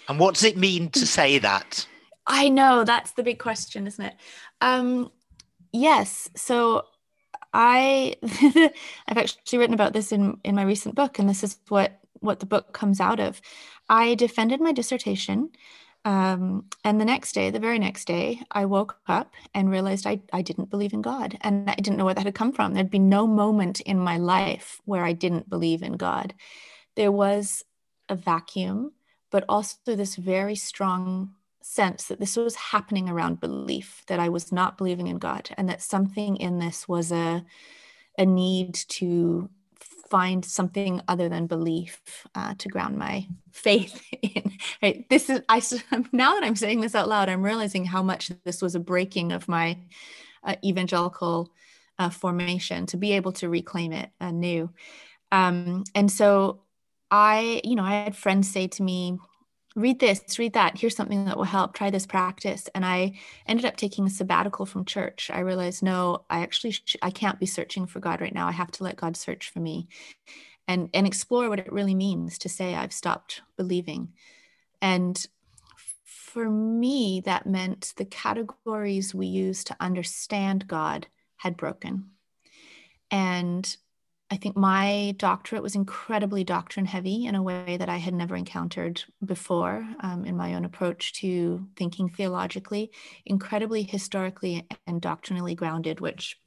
And 0.10 0.19
what 0.19 0.36
does 0.36 0.43
it 0.43 0.58
mean 0.58 0.89
to 0.89 1.06
say 1.06 1.38
that? 1.39 1.88
I 2.27 2.49
know 2.49 2.84
that's 2.84 3.12
the 3.12 3.23
big 3.23 3.39
question, 3.39 3.88
isn't 3.88 4.06
it? 4.06 4.15
Um, 4.60 5.12
yes. 5.71 6.30
So 6.36 6.86
I 7.54 8.15
I've 9.08 9.17
actually 9.17 9.60
written 9.60 9.73
about 9.73 9.93
this 9.93 10.12
in 10.12 10.39
in 10.43 10.56
my 10.56 10.63
recent 10.63 10.95
book, 10.95 11.19
and 11.19 11.30
this 11.30 11.43
is 11.43 11.58
what 11.67 12.00
what 12.21 12.39
the 12.39 12.45
book 12.45 12.73
comes 12.73 12.99
out 12.99 13.19
of. 13.19 13.41
I 13.89 14.15
defended 14.15 14.62
my 14.62 14.71
dissertation. 14.71 15.49
Um, 16.03 16.65
and 16.84 16.99
the 16.99 17.05
next 17.05 17.34
day, 17.34 17.51
the 17.51 17.60
very 17.60 17.77
next 17.77 18.05
day, 18.05 18.41
I 18.49 18.65
woke 18.65 18.97
up 19.07 19.34
and 19.53 19.69
realized 19.69 20.07
I, 20.07 20.21
I 20.34 20.41
didn't 20.41 20.71
believe 20.71 20.93
in 20.93 21.01
God. 21.01 21.38
And 21.41 21.69
I 21.69 21.75
didn't 21.75 21.97
know 21.97 22.05
where 22.05 22.15
that 22.15 22.25
had 22.25 22.34
come 22.34 22.53
from. 22.53 22.73
There'd 22.73 22.89
be 22.89 22.99
no 22.99 23.27
moment 23.27 23.81
in 23.81 23.99
my 23.99 24.17
life 24.17 24.81
where 24.86 25.03
I 25.03 25.13
didn't 25.13 25.49
believe 25.49 25.84
in 25.84 25.93
God. 25.93 26.34
There 26.95 27.12
was 27.12 27.63
a 28.10 28.15
vacuum, 28.15 28.93
but 29.29 29.45
also 29.47 29.77
this 29.95 30.15
very 30.15 30.55
strong 30.55 31.36
sense 31.62 32.05
that 32.05 32.19
this 32.19 32.36
was 32.36 32.55
happening 32.55 33.07
around 33.07 33.39
belief, 33.39 34.03
that 34.07 34.19
I 34.19 34.29
was 34.29 34.51
not 34.51 34.77
believing 34.77 35.07
in 35.07 35.19
God, 35.19 35.49
and 35.57 35.69
that 35.69 35.81
something 35.81 36.36
in 36.38 36.57
this 36.57 36.88
was 36.88 37.12
a, 37.12 37.45
a 38.17 38.25
need 38.25 38.73
to 38.73 39.49
find 40.12 40.43
something 40.43 41.02
other 41.08 41.30
than 41.30 41.47
belief 41.47 42.02
uh, 42.36 42.54
to 42.60 42.67
ground 42.67 42.97
my 42.97 43.26
faith 43.52 44.04
in. 44.21 44.52
Right? 44.84 45.10
This 45.10 45.30
is 45.30 45.41
I 45.50 45.60
now 46.12 46.34
that 46.34 46.43
I'm 46.43 46.56
saying 46.56 46.82
this 46.82 46.93
out 46.93 47.08
loud, 47.08 47.30
I'm 47.30 47.43
realizing 47.43 47.86
how 47.86 48.04
much 48.04 48.32
this 48.43 48.62
was 48.62 48.76
a 48.76 48.80
breaking 48.80 49.32
of 49.32 49.47
my 49.47 49.78
uh, 50.43 50.56
evangelical 50.63 51.52
uh, 51.97 52.10
formation 52.10 52.86
to 52.88 52.97
be 52.97 53.13
able 53.13 53.32
to 53.32 53.50
reclaim 53.50 53.93
it 53.93 54.10
anew. 54.19 54.69
Um, 55.32 55.86
and 55.95 56.12
so 56.12 56.62
I, 57.10 57.62
you 57.63 57.76
know, 57.76 57.84
I 57.84 58.04
had 58.04 58.15
friends 58.15 58.52
say 58.52 58.67
to 58.67 58.84
me, 58.84 59.17
read 59.75 59.99
this, 59.99 60.38
read 60.38 60.53
that. 60.53 60.77
Here's 60.77 60.95
something 60.95 61.25
that 61.25 61.38
will 61.38 61.43
help. 61.43 61.73
Try 61.73 61.89
this 61.89 62.05
practice. 62.05 62.67
And 62.75 62.86
I 62.86 63.13
ended 63.47 63.65
up 63.65 63.77
taking 63.77 64.05
a 64.05 64.10
sabbatical 64.10 64.65
from 64.65 64.86
church. 64.86 65.29
I 65.34 65.39
realized, 65.39 65.84
no, 65.84 66.25
I 66.29 66.41
actually 66.41 66.71
sh- 66.71 66.97
I 67.01 67.12
can't 67.12 67.39
be 67.39 67.45
searching 67.45 67.86
for 67.86 67.99
God 67.99 68.21
right 68.21 68.34
now. 68.34 68.47
I 68.47 68.51
have 68.51 68.71
to 68.71 68.84
let 68.84 68.97
God 68.97 69.15
search 69.15 69.49
for 69.49 69.60
me, 69.60 69.88
and 70.67 70.89
and 70.93 71.07
explore 71.07 71.49
what 71.49 71.60
it 71.60 71.71
really 71.71 71.95
means 71.95 72.38
to 72.39 72.49
say 72.49 72.75
I've 72.75 72.93
stopped 72.93 73.41
believing. 73.57 74.10
And 74.81 75.25
for 76.05 76.49
me, 76.49 77.21
that 77.25 77.45
meant 77.45 77.93
the 77.97 78.05
categories 78.05 79.13
we 79.13 79.27
use 79.27 79.63
to 79.65 79.75
understand 79.79 80.67
God 80.67 81.07
had 81.38 81.57
broken. 81.57 82.12
And 83.10 83.75
I 84.31 84.37
think 84.37 84.55
my 84.55 85.13
doctorate 85.17 85.61
was 85.61 85.75
incredibly 85.75 86.45
doctrine 86.45 86.85
heavy 86.85 87.25
in 87.25 87.35
a 87.35 87.43
way 87.43 87.75
that 87.75 87.89
I 87.89 87.97
had 87.97 88.13
never 88.13 88.37
encountered 88.37 89.03
before 89.23 89.85
um, 89.99 90.23
in 90.23 90.37
my 90.37 90.53
own 90.53 90.63
approach 90.63 91.11
to 91.15 91.67
thinking 91.75 92.07
theologically, 92.07 92.91
incredibly 93.25 93.83
historically 93.83 94.65
and 94.87 95.01
doctrinally 95.01 95.53
grounded, 95.53 95.99
which 95.99 96.39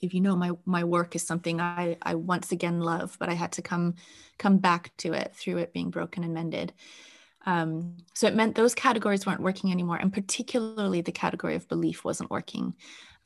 if 0.00 0.14
you 0.14 0.20
know 0.20 0.36
my 0.36 0.52
my 0.64 0.84
work 0.84 1.16
is 1.16 1.26
something 1.26 1.60
I, 1.60 1.96
I 2.02 2.14
once 2.14 2.52
again 2.52 2.78
love, 2.80 3.16
but 3.18 3.28
I 3.28 3.34
had 3.34 3.50
to 3.52 3.62
come 3.62 3.96
come 4.38 4.58
back 4.58 4.96
to 4.98 5.12
it 5.12 5.34
through 5.34 5.58
it 5.58 5.72
being 5.72 5.90
broken 5.90 6.22
and 6.22 6.32
mended. 6.32 6.72
Um, 7.44 7.96
so 8.14 8.26
it 8.26 8.34
meant 8.34 8.54
those 8.54 8.74
categories 8.74 9.26
weren't 9.26 9.40
working 9.40 9.72
anymore, 9.72 9.96
and 9.96 10.12
particularly 10.12 11.00
the 11.00 11.12
category 11.12 11.54
of 11.56 11.68
belief 11.68 12.04
wasn't 12.04 12.30
working 12.30 12.74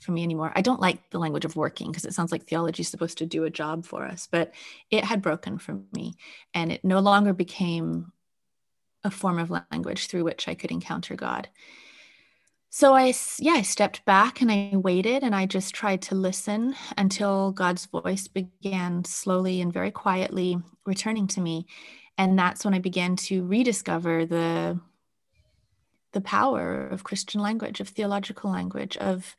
for 0.00 0.12
me 0.12 0.22
anymore. 0.22 0.52
I 0.54 0.62
don't 0.62 0.80
like 0.80 1.10
the 1.10 1.18
language 1.18 1.44
of 1.44 1.56
working 1.56 1.90
because 1.90 2.04
it 2.04 2.14
sounds 2.14 2.32
like 2.32 2.44
theology 2.44 2.82
is 2.82 2.88
supposed 2.88 3.18
to 3.18 3.26
do 3.26 3.44
a 3.44 3.50
job 3.50 3.84
for 3.84 4.04
us, 4.04 4.28
but 4.30 4.52
it 4.90 5.04
had 5.04 5.22
broken 5.22 5.58
for 5.58 5.80
me 5.92 6.14
and 6.54 6.70
it 6.72 6.84
no 6.84 7.00
longer 7.00 7.32
became 7.32 8.12
a 9.04 9.10
form 9.10 9.38
of 9.38 9.50
language 9.50 10.08
through 10.08 10.24
which 10.24 10.48
I 10.48 10.54
could 10.54 10.70
encounter 10.70 11.14
God. 11.14 11.48
So 12.68 12.94
I 12.94 13.14
yeah, 13.38 13.52
I 13.52 13.62
stepped 13.62 14.04
back 14.04 14.42
and 14.42 14.50
I 14.52 14.72
waited 14.74 15.22
and 15.22 15.34
I 15.34 15.46
just 15.46 15.74
tried 15.74 16.02
to 16.02 16.14
listen 16.14 16.74
until 16.98 17.52
God's 17.52 17.86
voice 17.86 18.28
began 18.28 19.04
slowly 19.04 19.62
and 19.62 19.72
very 19.72 19.90
quietly 19.90 20.58
returning 20.84 21.26
to 21.28 21.40
me. 21.40 21.66
And 22.18 22.38
that's 22.38 22.64
when 22.64 22.74
I 22.74 22.78
began 22.78 23.16
to 23.16 23.44
rediscover 23.44 24.26
the 24.26 24.80
the 26.12 26.20
power 26.22 26.86
of 26.86 27.04
Christian 27.04 27.42
language, 27.42 27.80
of 27.80 27.88
theological 27.88 28.50
language, 28.50 28.96
of 28.96 29.36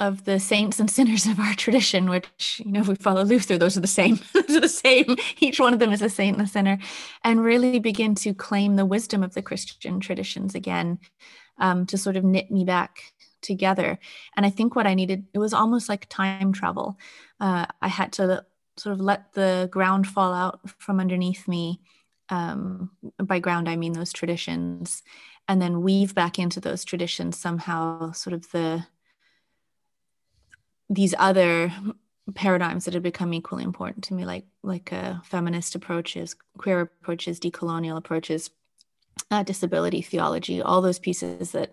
of 0.00 0.24
the 0.24 0.40
saints 0.40 0.80
and 0.80 0.90
sinners 0.90 1.26
of 1.26 1.38
our 1.38 1.54
tradition, 1.54 2.10
which, 2.10 2.60
you 2.64 2.72
know, 2.72 2.80
if 2.80 2.88
we 2.88 2.96
follow 2.96 3.22
Luther, 3.22 3.56
those 3.58 3.76
are 3.76 3.80
the 3.80 3.86
same. 3.86 4.18
those 4.34 4.56
are 4.56 4.60
the 4.60 4.68
same. 4.68 5.16
Each 5.38 5.60
one 5.60 5.72
of 5.72 5.78
them 5.78 5.92
is 5.92 6.02
a 6.02 6.08
saint 6.08 6.36
and 6.36 6.46
a 6.46 6.50
sinner, 6.50 6.78
and 7.22 7.44
really 7.44 7.78
begin 7.78 8.14
to 8.16 8.34
claim 8.34 8.76
the 8.76 8.86
wisdom 8.86 9.22
of 9.22 9.34
the 9.34 9.42
Christian 9.42 10.00
traditions 10.00 10.54
again 10.54 10.98
um, 11.58 11.86
to 11.86 11.98
sort 11.98 12.16
of 12.16 12.24
knit 12.24 12.50
me 12.50 12.64
back 12.64 13.12
together. 13.40 13.98
And 14.36 14.44
I 14.44 14.50
think 14.50 14.74
what 14.74 14.86
I 14.86 14.94
needed, 14.94 15.26
it 15.32 15.38
was 15.38 15.54
almost 15.54 15.88
like 15.88 16.08
time 16.08 16.52
travel. 16.52 16.98
Uh, 17.38 17.66
I 17.80 17.88
had 17.88 18.12
to 18.14 18.44
sort 18.76 18.94
of 18.94 19.00
let 19.00 19.32
the 19.32 19.68
ground 19.70 20.06
fall 20.06 20.32
out 20.32 20.60
from 20.78 21.00
underneath 21.00 21.46
me. 21.48 21.80
Um, 22.30 22.90
by 23.22 23.38
ground, 23.38 23.68
I 23.68 23.76
mean 23.76 23.92
those 23.92 24.12
traditions, 24.12 25.02
and 25.46 25.60
then 25.60 25.82
weave 25.82 26.14
back 26.14 26.38
into 26.38 26.58
those 26.58 26.84
traditions 26.84 27.38
somehow, 27.38 28.12
sort 28.12 28.32
of 28.32 28.50
the 28.50 28.86
these 30.88 31.14
other 31.18 31.72
paradigms 32.34 32.84
that 32.84 32.94
have 32.94 33.02
become 33.02 33.34
equally 33.34 33.64
important 33.64 34.04
to 34.04 34.14
me, 34.14 34.24
like 34.24 34.46
like 34.62 34.92
uh, 34.92 35.16
feminist 35.22 35.74
approaches, 35.74 36.34
queer 36.56 36.80
approaches, 36.80 37.38
decolonial 37.38 37.98
approaches, 37.98 38.50
uh, 39.30 39.42
disability 39.42 40.00
theology, 40.00 40.62
all 40.62 40.80
those 40.80 40.98
pieces 40.98 41.52
that 41.52 41.72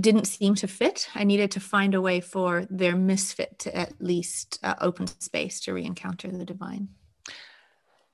didn't 0.00 0.26
seem 0.26 0.54
to 0.56 0.66
fit. 0.66 1.08
I 1.14 1.24
needed 1.24 1.50
to 1.52 1.60
find 1.60 1.94
a 1.94 2.00
way 2.00 2.20
for 2.20 2.66
their 2.70 2.96
misfit 2.96 3.58
to 3.60 3.76
at 3.76 3.92
least 4.00 4.58
uh, 4.62 4.74
open 4.80 5.06
space 5.06 5.60
to 5.60 5.72
re-encounter 5.72 6.28
the 6.28 6.44
divine. 6.44 6.88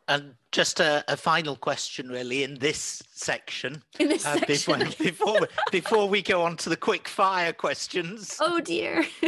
And 0.08 0.34
just 0.50 0.80
a, 0.80 1.04
a, 1.06 1.16
final 1.16 1.54
question, 1.54 2.08
really, 2.08 2.42
in 2.42 2.58
this 2.58 3.00
section. 3.12 3.84
In 4.00 4.08
this 4.08 4.26
uh, 4.26 4.38
section. 4.38 4.80
Before, 4.98 5.04
before, 5.04 5.48
before 5.70 6.08
we 6.08 6.20
go 6.20 6.42
on 6.42 6.56
to 6.56 6.68
the 6.68 6.76
quick 6.76 7.06
fire 7.06 7.52
questions. 7.52 8.36
Oh 8.40 8.58
dear. 8.58 9.06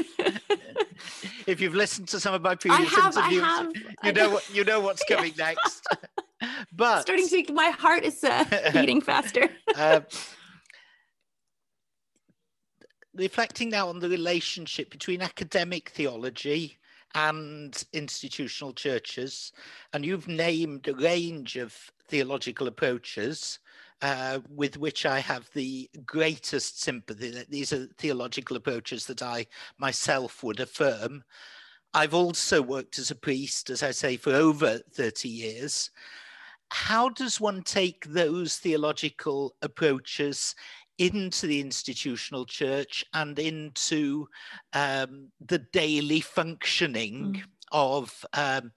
if 1.46 1.60
you've 1.60 1.76
listened 1.76 2.08
to 2.08 2.18
some 2.18 2.34
of 2.34 2.42
my 2.42 2.56
previous 2.56 2.92
have, 2.94 3.16
interviews, 3.16 3.84
you 4.02 4.12
know 4.12 4.30
what 4.30 4.54
you 4.54 4.64
know 4.64 4.80
what's 4.80 5.04
coming 5.08 5.32
next. 5.38 5.86
but 6.72 7.02
starting 7.02 7.28
to, 7.28 7.52
my 7.52 7.70
heart 7.70 8.02
is 8.02 8.24
uh, 8.24 8.44
beating 8.72 9.00
faster. 9.00 9.48
uh, 9.76 10.00
reflecting 13.14 13.70
now 13.70 13.88
on 13.88 13.98
the 13.98 14.08
relationship 14.08 14.90
between 14.90 15.22
academic 15.22 15.90
theology 15.90 16.78
and 17.14 17.84
institutional 17.92 18.72
churches. 18.72 19.52
And 19.92 20.04
you've 20.04 20.28
named 20.28 20.88
a 20.88 20.94
range 20.94 21.56
of 21.56 21.76
theological 22.08 22.66
approaches 22.68 23.58
uh, 24.00 24.40
with 24.50 24.78
which 24.78 25.06
I 25.06 25.20
have 25.20 25.48
the 25.54 25.88
greatest 26.04 26.82
sympathy. 26.82 27.44
These 27.48 27.72
are 27.72 27.86
theological 27.98 28.56
approaches 28.56 29.06
that 29.06 29.22
I 29.22 29.46
myself 29.78 30.42
would 30.42 30.60
affirm. 30.60 31.22
I've 31.94 32.14
also 32.14 32.62
worked 32.62 32.98
as 32.98 33.10
a 33.10 33.14
priest, 33.14 33.70
as 33.70 33.82
I 33.82 33.90
say, 33.90 34.16
for 34.16 34.32
over 34.32 34.78
30 34.92 35.28
years. 35.28 35.90
How 36.70 37.10
does 37.10 37.38
one 37.38 37.62
take 37.62 38.06
those 38.06 38.56
theological 38.56 39.54
approaches 39.60 40.54
into 41.02 41.48
the 41.48 41.60
institutional 41.60 42.44
church 42.44 43.04
and 43.12 43.38
into 43.38 44.28
um, 44.72 45.28
the 45.44 45.58
daily 45.72 46.20
functioning 46.20 47.34
mm. 47.34 47.42
of, 47.72 48.24
um, 48.34 48.70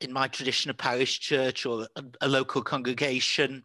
in 0.00 0.12
my 0.12 0.28
tradition, 0.28 0.70
a 0.70 0.74
parish 0.74 1.20
church 1.20 1.66
or 1.66 1.86
a, 1.96 2.04
a 2.22 2.28
local 2.28 2.62
congregation 2.62 3.62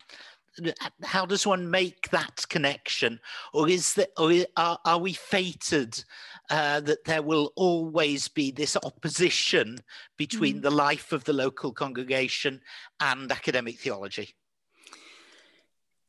how 1.03 1.25
does 1.25 1.45
one 1.45 1.69
make 1.69 2.09
that 2.11 2.45
connection 2.47 3.19
or 3.53 3.67
is 3.67 3.93
that 3.95 4.09
or 4.17 4.31
are, 4.55 4.79
are 4.85 4.99
we 4.99 5.11
fated 5.11 6.01
uh, 6.49 6.79
that 6.79 7.03
there 7.03 7.21
will 7.21 7.51
always 7.57 8.29
be 8.29 8.51
this 8.51 8.77
opposition 8.85 9.77
between 10.15 10.59
mm. 10.59 10.61
the 10.61 10.71
life 10.71 11.11
of 11.11 11.25
the 11.25 11.33
local 11.33 11.73
congregation 11.73 12.61
and 13.01 13.33
academic 13.33 13.77
theology 13.77 14.33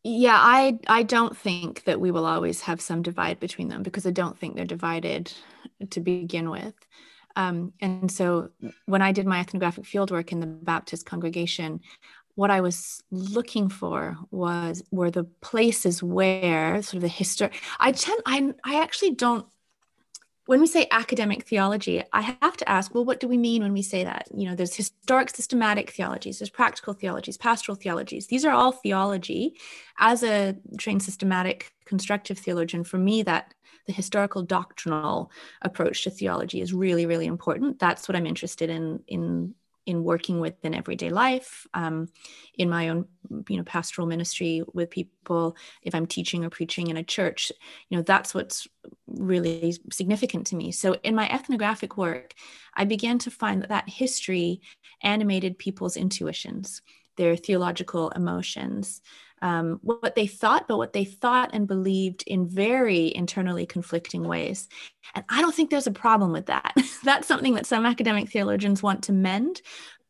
yeah, 0.08 0.38
I 0.38 0.78
I 0.86 1.02
don't 1.02 1.36
think 1.36 1.82
that 1.84 2.00
we 2.00 2.12
will 2.12 2.26
always 2.26 2.60
have 2.62 2.80
some 2.80 3.02
divide 3.02 3.40
between 3.40 3.68
them 3.68 3.82
because 3.82 4.06
I 4.06 4.12
don't 4.12 4.38
think 4.38 4.54
they're 4.54 4.64
divided 4.64 5.32
to 5.90 6.00
begin 6.00 6.48
with. 6.48 6.74
Um, 7.34 7.72
and 7.80 8.10
so 8.10 8.50
when 8.86 9.02
I 9.02 9.10
did 9.10 9.26
my 9.26 9.40
ethnographic 9.40 9.84
fieldwork 9.84 10.30
in 10.30 10.38
the 10.38 10.46
Baptist 10.46 11.06
congregation, 11.06 11.80
what 12.36 12.52
I 12.52 12.60
was 12.60 13.02
looking 13.10 13.68
for 13.68 14.16
was 14.30 14.84
were 14.92 15.10
the 15.10 15.24
places 15.24 16.04
where 16.04 16.80
sort 16.82 16.96
of 16.96 17.02
the 17.02 17.08
history. 17.08 17.50
I 17.80 17.90
tend 17.90 18.22
I 18.26 18.54
I 18.64 18.80
actually 18.82 19.10
don't 19.12 19.46
when 20.46 20.60
we 20.60 20.66
say 20.66 20.86
academic 20.90 21.44
theology, 21.44 22.02
I 22.12 22.36
have 22.40 22.56
to 22.56 22.68
ask, 22.68 22.94
well, 22.94 23.04
what 23.04 23.20
do 23.20 23.28
we 23.28 23.36
mean 23.36 23.62
when 23.62 23.72
we 23.72 23.82
say 23.82 24.04
that? 24.04 24.28
You 24.34 24.48
know, 24.48 24.54
there's 24.54 24.74
historic 24.74 25.30
systematic 25.30 25.90
theologies, 25.90 26.38
there's 26.38 26.50
practical 26.50 26.94
theologies, 26.94 27.36
pastoral 27.36 27.76
theologies. 27.76 28.28
These 28.28 28.44
are 28.44 28.52
all 28.52 28.72
theology. 28.72 29.58
As 29.98 30.22
a 30.22 30.56
trained 30.78 31.02
systematic 31.02 31.72
constructive 31.84 32.38
theologian, 32.38 32.84
for 32.84 32.98
me, 32.98 33.22
that 33.24 33.54
the 33.86 33.92
historical 33.92 34.42
doctrinal 34.42 35.30
approach 35.62 36.04
to 36.04 36.10
theology 36.10 36.60
is 36.60 36.72
really, 36.72 37.06
really 37.06 37.26
important. 37.26 37.78
That's 37.78 38.08
what 38.08 38.16
I'm 38.16 38.26
interested 38.26 38.70
in 38.70 39.00
in 39.06 39.54
in 39.86 40.02
working 40.02 40.40
with 40.40 40.64
in 40.64 40.74
everyday 40.74 41.10
life, 41.10 41.66
um, 41.72 42.08
in 42.58 42.68
my 42.68 42.88
own, 42.88 43.06
you 43.48 43.56
know, 43.56 43.62
pastoral 43.62 44.06
ministry 44.06 44.62
with 44.74 44.90
people, 44.90 45.56
if 45.82 45.94
I'm 45.94 46.06
teaching 46.06 46.44
or 46.44 46.50
preaching 46.50 46.88
in 46.88 46.96
a 46.96 47.04
church, 47.04 47.52
you 47.88 47.96
know, 47.96 48.02
that's 48.02 48.34
what's 48.34 48.66
really 49.06 49.76
significant 49.92 50.48
to 50.48 50.56
me. 50.56 50.72
So 50.72 50.94
in 51.04 51.14
my 51.14 51.28
ethnographic 51.30 51.96
work, 51.96 52.34
I 52.74 52.84
began 52.84 53.18
to 53.20 53.30
find 53.30 53.62
that 53.62 53.68
that 53.68 53.88
history 53.88 54.60
animated 55.02 55.58
people's 55.58 55.96
intuitions, 55.96 56.82
their 57.16 57.36
theological 57.36 58.10
emotions, 58.10 59.00
um, 59.42 59.78
what 59.82 60.14
they 60.14 60.26
thought, 60.26 60.66
but 60.66 60.78
what 60.78 60.92
they 60.92 61.04
thought 61.04 61.50
and 61.52 61.66
believed 61.66 62.24
in 62.26 62.48
very 62.48 63.14
internally 63.14 63.66
conflicting 63.66 64.26
ways. 64.26 64.68
And 65.14 65.24
I 65.28 65.42
don't 65.42 65.54
think 65.54 65.70
there's 65.70 65.86
a 65.86 65.92
problem 65.92 66.32
with 66.32 66.46
that. 66.46 66.74
That's 67.04 67.28
something 67.28 67.54
that 67.54 67.66
some 67.66 67.86
academic 67.86 68.30
theologians 68.30 68.82
want 68.82 69.04
to 69.04 69.12
mend. 69.12 69.60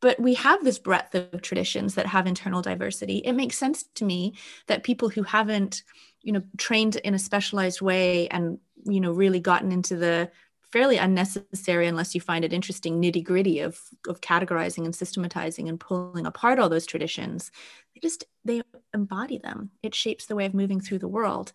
But 0.00 0.20
we 0.20 0.34
have 0.34 0.62
this 0.62 0.78
breadth 0.78 1.14
of 1.14 1.42
traditions 1.42 1.94
that 1.94 2.06
have 2.06 2.26
internal 2.26 2.62
diversity. 2.62 3.18
It 3.18 3.32
makes 3.32 3.58
sense 3.58 3.84
to 3.94 4.04
me 4.04 4.34
that 4.66 4.84
people 4.84 5.08
who 5.08 5.22
haven't, 5.22 5.82
you 6.22 6.32
know, 6.32 6.42
trained 6.58 6.96
in 6.96 7.14
a 7.14 7.18
specialized 7.18 7.80
way 7.80 8.28
and, 8.28 8.58
you 8.84 9.00
know, 9.00 9.12
really 9.12 9.40
gotten 9.40 9.72
into 9.72 9.96
the 9.96 10.30
fairly 10.76 10.98
unnecessary 10.98 11.86
unless 11.86 12.14
you 12.14 12.20
find 12.20 12.44
it 12.44 12.52
interesting 12.52 13.00
nitty 13.00 13.24
gritty 13.24 13.60
of 13.60 13.80
of 14.06 14.20
categorizing 14.20 14.84
and 14.84 14.94
systematizing 14.94 15.70
and 15.70 15.80
pulling 15.80 16.26
apart 16.26 16.58
all 16.58 16.68
those 16.68 16.84
traditions. 16.84 17.50
They 17.94 18.00
just 18.00 18.24
they 18.44 18.60
embody 18.92 19.38
them. 19.38 19.70
It 19.82 19.94
shapes 19.94 20.26
the 20.26 20.36
way 20.36 20.44
of 20.44 20.52
moving 20.52 20.82
through 20.82 20.98
the 20.98 21.08
world. 21.08 21.52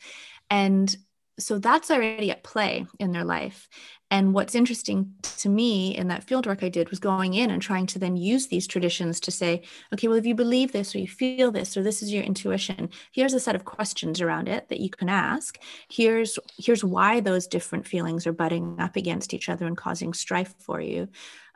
And 0.49 0.97
so 1.41 1.59
that's 1.59 1.91
already 1.91 2.31
at 2.31 2.43
play 2.43 2.85
in 2.99 3.11
their 3.11 3.25
life 3.25 3.67
and 4.11 4.33
what's 4.33 4.55
interesting 4.55 5.13
to 5.21 5.47
me 5.47 5.95
in 5.95 6.09
that 6.09 6.27
fieldwork 6.27 6.61
I 6.61 6.67
did 6.67 6.89
was 6.89 6.99
going 6.99 7.33
in 7.33 7.49
and 7.49 7.61
trying 7.61 7.85
to 7.87 7.99
then 7.99 8.17
use 8.17 8.47
these 8.47 8.67
traditions 8.67 9.21
to 9.21 9.31
say, 9.31 9.61
okay, 9.93 10.09
well, 10.09 10.17
if 10.17 10.25
you 10.25 10.35
believe 10.35 10.73
this 10.73 10.93
or 10.93 10.99
you 10.99 11.07
feel 11.07 11.49
this 11.49 11.77
or 11.77 11.81
this 11.81 12.03
is 12.03 12.11
your 12.11 12.21
intuition, 12.21 12.89
here's 13.13 13.33
a 13.33 13.39
set 13.39 13.55
of 13.55 13.63
questions 13.63 14.19
around 14.19 14.49
it 14.49 14.67
that 14.67 14.81
you 14.81 14.89
can 14.89 15.07
ask. 15.07 15.57
Here's 15.89 16.37
here's 16.57 16.83
why 16.83 17.21
those 17.21 17.47
different 17.47 17.87
feelings 17.87 18.27
are 18.27 18.33
butting 18.33 18.75
up 18.81 18.97
against 18.97 19.33
each 19.33 19.47
other 19.47 19.65
and 19.65 19.77
causing 19.77 20.13
strife 20.13 20.53
for 20.59 20.81
you. 20.81 21.07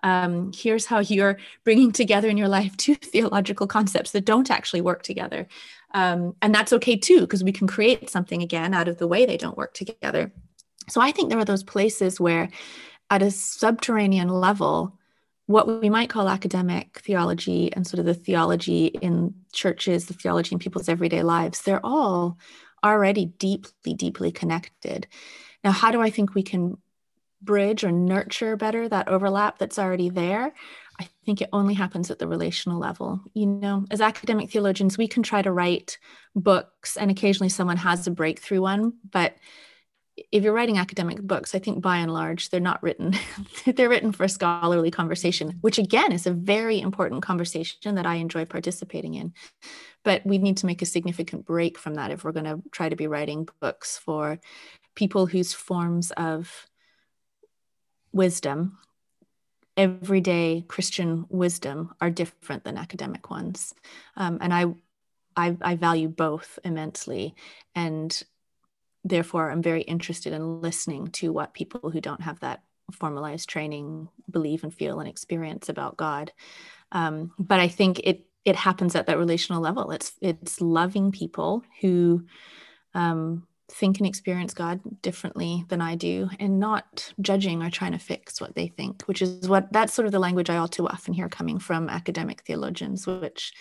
Um, 0.02 0.52
here's 0.56 0.86
how 0.86 1.00
you're 1.00 1.38
bringing 1.66 1.92
together 1.92 2.30
in 2.30 2.38
your 2.38 2.48
life 2.48 2.78
two 2.78 2.96
theological 3.14 3.68
concepts 3.68 4.12
that 4.12 4.24
don't 4.24 4.50
actually 4.50 4.82
work 4.82 5.04
together. 5.04 5.48
Um, 5.96 6.36
and 6.42 6.54
that's 6.54 6.74
okay 6.74 6.98
too, 6.98 7.22
because 7.22 7.44
we 7.44 7.54
can 7.54 7.68
create 7.68 8.10
something 8.10 8.44
again 8.44 8.74
out 8.74 8.90
of 8.90 8.98
the 8.98 9.08
way 9.08 9.26
they 9.26 9.38
don't 9.38 9.58
work 9.58 9.74
together. 9.74 10.32
So 10.90 11.00
I 11.00 11.12
think 11.12 11.30
there 11.30 11.40
are 11.40 11.46
those 11.46 11.64
places 11.64 12.20
where, 12.20 12.50
at 13.10 13.24
a 13.24 13.32
subterranean 13.32 14.28
level, 14.28 15.00
what 15.46 15.82
we 15.82 15.90
might 15.90 16.10
call 16.10 16.28
academic 16.28 17.00
theology 17.00 17.72
and 17.72 17.88
sort 17.88 18.00
of 18.00 18.06
the 18.06 18.14
theology 18.14 18.88
in 18.88 19.34
churches, 19.54 20.08
the 20.08 20.14
theology 20.14 20.54
in 20.54 20.60
people's 20.60 20.90
everyday 20.90 21.24
lives, 21.24 21.62
they're 21.62 21.86
all 21.86 22.38
already 22.84 23.28
deeply, 23.40 23.94
deeply 23.94 24.32
connected. 24.32 25.08
Now, 25.64 25.72
how 25.72 25.92
do 25.92 26.02
I 26.02 26.10
think 26.10 26.36
we 26.36 26.44
can 26.44 26.78
bridge 27.42 27.84
or 27.84 27.92
nurture 27.92 28.58
better 28.58 28.90
that 28.90 29.08
overlap 29.08 29.60
that's 29.60 29.80
already 29.80 30.10
there? 30.10 30.54
I 31.26 31.34
think 31.34 31.42
it 31.42 31.50
only 31.52 31.74
happens 31.74 32.12
at 32.12 32.20
the 32.20 32.28
relational 32.28 32.80
level. 32.80 33.20
You 33.34 33.48
know, 33.48 33.88
as 33.90 34.00
academic 34.00 34.52
theologians, 34.52 34.96
we 34.96 35.08
can 35.08 35.24
try 35.24 35.42
to 35.42 35.52
write 35.52 35.98
books, 36.36 36.98
and 36.98 37.10
occasionally 37.10 37.50
someone 37.50 37.78
has 37.78 38.06
a 38.06 38.12
breakthrough 38.12 38.62
one, 38.62 38.94
but 39.10 39.36
if 40.32 40.44
you're 40.44 40.54
writing 40.54 40.78
academic 40.78 41.20
books, 41.20 41.56
I 41.56 41.60
think 41.60 41.82
by 41.82 41.98
and 41.98 42.14
large 42.14 42.52
they're 42.52 42.60
not 42.60 42.84
written. 42.84 43.16
they're 43.66 43.90
written 43.90 44.12
for 44.12 44.24
a 44.24 44.30
scholarly 44.30 44.92
conversation, 44.92 45.58
which 45.62 45.80
again 45.80 46.12
is 46.12 46.28
a 46.28 46.32
very 46.32 46.80
important 46.80 47.24
conversation 47.24 47.96
that 47.96 48.06
I 48.06 48.16
enjoy 48.16 48.46
participating 48.46 49.16
in. 49.16 49.34
But 50.04 50.24
we 50.28 50.38
need 50.38 50.58
to 50.58 50.68
make 50.68 50.84
a 50.84 50.86
significant 50.86 51.48
break 51.48 51.80
from 51.80 51.96
that 51.96 52.12
if 52.12 52.24
we're 52.24 52.34
going 52.34 52.46
to 52.46 52.62
try 52.72 52.88
to 52.88 52.96
be 52.96 53.08
writing 53.08 53.48
books 53.60 53.98
for 53.98 54.40
people 54.94 55.26
whose 55.26 55.54
forms 55.54 56.12
of 56.12 56.68
wisdom, 58.14 58.78
everyday 59.78 60.64
Christian 60.68 61.26
wisdom, 61.30 61.94
are 62.02 62.10
different 62.10 62.64
than 62.64 62.78
academic 62.78 63.30
ones. 63.30 63.74
Um, 64.16 64.38
and 64.42 64.54
I, 64.54 64.66
I, 65.36 65.58
I 65.62 65.76
value 65.76 66.08
both 66.08 66.60
immensely, 66.64 67.36
and 67.74 68.24
therefore 69.08 69.52
i'm 69.52 69.62
very 69.62 69.84
interested 69.84 70.34
in 70.34 70.62
listening 70.62 71.06
to 71.06 71.32
what 71.32 71.54
people 71.54 71.92
who 71.92 72.02
don't 72.02 72.22
have 72.22 72.40
that 72.40 72.64
formalized 72.92 73.48
training 73.48 74.10
believe 74.32 74.64
and 74.64 74.74
feel 74.74 75.00
and 75.00 75.08
experience 75.08 75.70
about 75.70 75.96
god. 75.96 76.32
Um, 76.92 77.32
but 77.38 77.60
i 77.60 77.68
think 77.68 78.00
it 78.00 78.26
it 78.46 78.56
happens 78.56 78.96
at 78.96 79.08
that 79.08 79.18
relational 79.18 79.62
level. 79.62 79.92
It's 79.92 80.14
it's 80.22 80.62
loving 80.62 81.12
people 81.12 81.64
who 81.82 82.26
um, 82.94 83.48
think 83.70 83.98
and 83.98 84.08
experience 84.08 84.54
god 84.54 84.80
differently 85.02 85.66
than 85.70 85.82
i 85.82 85.96
do 85.96 86.30
and 86.40 86.60
not 86.60 87.14
judging 87.20 87.64
or 87.64 87.70
trying 87.70 87.92
to 87.92 88.00
fix 88.00 88.40
what 88.40 88.56
they 88.56 88.68
think 88.68 89.02
which 89.04 89.22
is 89.22 89.50
what 89.50 89.72
that's 89.72 89.94
sort 89.94 90.06
of 90.06 90.12
the 90.12 90.20
language 90.20 90.50
i 90.50 90.58
all 90.58 90.68
too 90.68 90.88
often 90.88 91.14
hear 91.14 91.30
coming 91.30 91.60
from 91.60 91.90
academic 91.90 92.42
theologians 92.42 93.08
which 93.08 93.54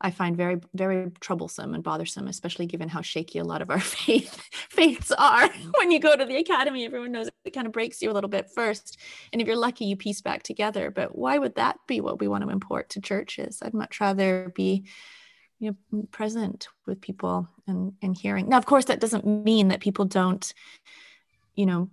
I 0.00 0.10
find 0.10 0.36
very, 0.36 0.60
very 0.74 1.10
troublesome 1.20 1.74
and 1.74 1.82
bothersome, 1.82 2.28
especially 2.28 2.66
given 2.66 2.88
how 2.88 3.02
shaky 3.02 3.38
a 3.38 3.44
lot 3.44 3.62
of 3.62 3.70
our 3.70 3.80
faith 3.80 4.48
faiths 4.52 5.10
are. 5.12 5.48
when 5.78 5.90
you 5.90 5.98
go 5.98 6.16
to 6.16 6.24
the 6.24 6.36
academy, 6.36 6.84
everyone 6.84 7.12
knows 7.12 7.28
it 7.44 7.50
kind 7.50 7.66
of 7.66 7.72
breaks 7.72 8.00
you 8.00 8.10
a 8.10 8.12
little 8.12 8.30
bit 8.30 8.48
first. 8.54 8.98
And 9.32 9.42
if 9.42 9.48
you're 9.48 9.56
lucky, 9.56 9.86
you 9.86 9.96
piece 9.96 10.20
back 10.20 10.42
together. 10.42 10.90
But 10.90 11.16
why 11.16 11.38
would 11.38 11.56
that 11.56 11.78
be 11.86 12.00
what 12.00 12.20
we 12.20 12.28
want 12.28 12.44
to 12.44 12.50
import 12.50 12.90
to 12.90 13.00
churches? 13.00 13.58
I'd 13.60 13.74
much 13.74 14.00
rather 14.00 14.52
be 14.54 14.86
you 15.58 15.76
know 15.92 16.02
present 16.10 16.68
with 16.86 17.00
people 17.00 17.48
and 17.66 17.92
and 18.02 18.16
hearing. 18.16 18.48
Now 18.48 18.58
of 18.58 18.66
course 18.66 18.86
that 18.86 19.00
doesn't 19.00 19.26
mean 19.26 19.68
that 19.68 19.80
people 19.80 20.04
don't 20.04 20.52
you 21.54 21.66
know 21.66 21.90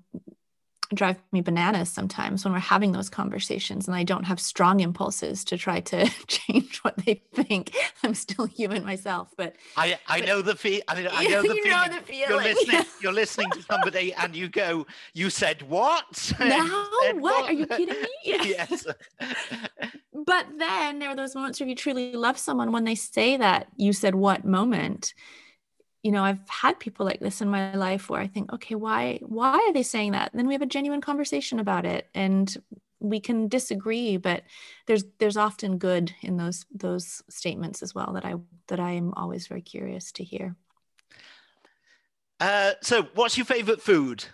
drive 0.93 1.17
me 1.31 1.41
bananas 1.41 1.89
sometimes 1.89 2.43
when 2.43 2.53
we're 2.53 2.59
having 2.59 2.91
those 2.91 3.09
conversations 3.09 3.87
and 3.87 3.95
I 3.95 4.03
don't 4.03 4.25
have 4.25 4.39
strong 4.39 4.79
impulses 4.79 5.43
to 5.45 5.57
try 5.57 5.79
to 5.81 6.09
change 6.27 6.79
what 6.79 6.97
they 6.97 7.23
think. 7.33 7.75
I'm 8.03 8.13
still 8.13 8.45
human 8.45 8.85
myself, 8.85 9.33
but 9.37 9.55
I 9.77 9.97
I 10.07 10.19
but, 10.19 10.27
know 10.27 10.41
the 10.41 10.55
feel. 10.55 10.81
I 10.87 10.95
mean, 10.95 11.07
I 11.11 11.27
know 11.27 11.41
the, 11.41 11.47
you 11.55 11.65
know 11.65 11.85
the 11.87 12.01
feeling. 12.01 12.29
You're 12.29 12.43
listening. 12.43 12.85
You're 13.01 13.13
listening 13.13 13.49
to 13.51 13.61
somebody, 13.63 14.13
and 14.13 14.35
you 14.35 14.49
go, 14.49 14.85
"You 15.13 15.29
said 15.29 15.61
what? 15.63 16.33
Now 16.39 16.65
what? 16.65 17.15
what? 17.17 17.49
Are 17.49 17.53
you 17.53 17.67
kidding 17.67 18.01
me?" 18.01 18.09
yes. 18.23 18.85
but 20.13 20.45
then 20.57 20.99
there 20.99 21.09
are 21.09 21.15
those 21.15 21.35
moments 21.35 21.59
where 21.59 21.69
you 21.69 21.75
truly 21.75 22.13
love 22.13 22.37
someone 22.37 22.71
when 22.71 22.83
they 22.83 22.95
say 22.95 23.37
that 23.37 23.67
you 23.77 23.93
said 23.93 24.15
what 24.15 24.45
moment 24.45 25.13
you 26.05 26.11
know 26.11 26.23
i've 26.23 26.47
had 26.47 26.79
people 26.79 27.03
like 27.03 27.19
this 27.19 27.41
in 27.41 27.49
my 27.49 27.73
life 27.73 28.11
where 28.11 28.21
i 28.21 28.27
think 28.27 28.53
okay 28.53 28.75
why 28.75 29.19
why 29.23 29.57
are 29.57 29.73
they 29.73 29.81
saying 29.81 30.11
that? 30.11 30.31
And 30.31 30.39
then 30.39 30.45
we 30.47 30.53
have 30.53 30.61
a 30.61 30.67
genuine 30.67 31.01
conversation 31.01 31.59
about 31.59 31.83
it 31.83 32.07
and 32.13 32.55
we 32.99 33.19
can 33.19 33.47
disagree 33.47 34.17
but 34.17 34.43
there's 34.85 35.03
there's 35.17 35.35
often 35.35 35.79
good 35.79 36.13
in 36.21 36.37
those 36.37 36.63
those 36.71 37.23
statements 37.27 37.81
as 37.81 37.95
well 37.95 38.13
that 38.13 38.23
i 38.23 38.35
that 38.67 38.79
i 38.79 38.91
am 38.91 39.15
always 39.15 39.47
very 39.47 39.63
curious 39.63 40.11
to 40.11 40.23
hear. 40.23 40.55
Uh, 42.39 42.73
so 42.81 43.03
what's 43.15 43.37
your 43.37 43.45
favorite 43.45 43.81
food 43.81 44.25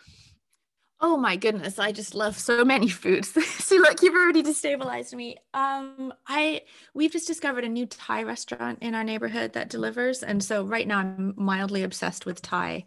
Oh 1.04 1.18
my 1.18 1.36
goodness, 1.36 1.80
I 1.80 1.92
just 1.92 2.14
love 2.14 2.38
so 2.38 2.64
many 2.64 2.88
foods. 2.88 3.30
See, 3.44 3.80
look, 3.80 4.04
you've 4.04 4.14
already 4.14 4.44
destabilized 4.44 5.16
me. 5.16 5.38
Um, 5.52 6.14
I 6.28 6.62
we've 6.94 7.12
just 7.12 7.26
discovered 7.26 7.64
a 7.64 7.70
new 7.70 7.88
Thai 7.88 8.22
restaurant 8.22 8.80
in 8.82 8.94
our 8.94 9.04
neighborhood 9.04 9.54
that 9.54 9.70
delivers, 9.70 10.22
and 10.22 10.44
so 10.44 10.64
right 10.64 10.88
now 10.88 11.00
I'm 11.00 11.34
mildly 11.38 11.82
obsessed 11.82 12.28
with 12.28 12.42
Thai. 12.44 12.86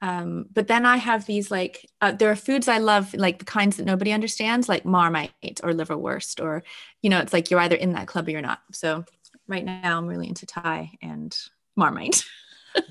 Um, 0.00 0.46
but 0.52 0.68
then 0.68 0.86
I 0.86 0.98
have 0.98 1.26
these 1.26 1.50
like 1.50 1.90
uh, 2.00 2.12
there 2.12 2.30
are 2.30 2.36
foods 2.36 2.68
I 2.68 2.78
love, 2.78 3.12
like 3.14 3.40
the 3.40 3.44
kinds 3.44 3.78
that 3.78 3.86
nobody 3.86 4.12
understands, 4.12 4.68
like 4.68 4.84
Marmite 4.84 5.60
or 5.64 5.72
liverwurst, 5.72 6.40
or 6.40 6.62
you 7.02 7.10
know, 7.10 7.18
it's 7.18 7.32
like 7.32 7.50
you're 7.50 7.60
either 7.60 7.76
in 7.76 7.94
that 7.94 8.06
club 8.06 8.28
or 8.28 8.30
you're 8.30 8.42
not. 8.42 8.60
So 8.72 9.04
right 9.48 9.64
now 9.64 9.98
I'm 9.98 10.06
really 10.06 10.28
into 10.28 10.46
Thai 10.46 10.92
and 11.02 11.36
Marmite. 11.74 12.22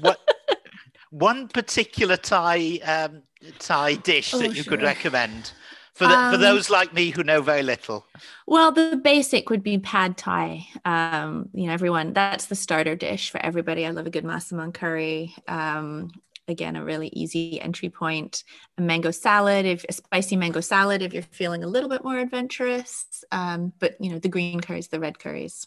what 0.01 0.19
one 1.11 1.47
particular 1.47 2.17
Thai 2.17 2.79
um, 2.83 3.21
Thai 3.59 3.95
dish 3.95 4.33
oh, 4.33 4.39
that 4.39 4.55
you 4.55 4.63
sure. 4.63 4.71
could 4.71 4.81
recommend 4.81 5.51
for 5.95 6.07
the, 6.07 6.13
um, 6.13 6.33
for 6.33 6.37
those 6.37 6.69
like 6.69 6.93
me 6.93 7.09
who 7.09 7.23
know 7.23 7.41
very 7.41 7.63
little? 7.63 8.05
Well, 8.45 8.73
the 8.73 8.99
basic 9.01 9.49
would 9.49 9.63
be 9.63 9.77
pad 9.77 10.17
thai. 10.17 10.67
Um, 10.83 11.49
you 11.53 11.67
know, 11.67 11.73
everyone 11.73 12.11
that's 12.13 12.47
the 12.47 12.55
starter 12.55 12.95
dish 12.95 13.29
for 13.29 13.43
everybody. 13.43 13.85
I 13.85 13.91
love 13.91 14.05
a 14.05 14.09
good 14.09 14.25
massaman 14.25 14.73
curry. 14.73 15.33
Um, 15.47 16.11
again, 16.49 16.75
a 16.75 16.83
really 16.83 17.07
easy 17.13 17.59
entry 17.61 17.89
point. 17.89 18.43
A 18.77 18.81
mango 18.81 19.09
salad, 19.09 19.65
if 19.65 19.85
a 19.87 19.93
spicy 19.93 20.35
mango 20.35 20.59
salad, 20.59 21.01
if 21.01 21.13
you're 21.13 21.23
feeling 21.23 21.63
a 21.63 21.67
little 21.67 21.89
bit 21.89 22.03
more 22.03 22.17
adventurous. 22.17 23.23
Um, 23.31 23.71
but 23.79 23.95
you 23.99 24.11
know, 24.11 24.19
the 24.19 24.29
green 24.29 24.59
curries, 24.59 24.89
the 24.89 24.99
red 24.99 25.17
curries. 25.17 25.65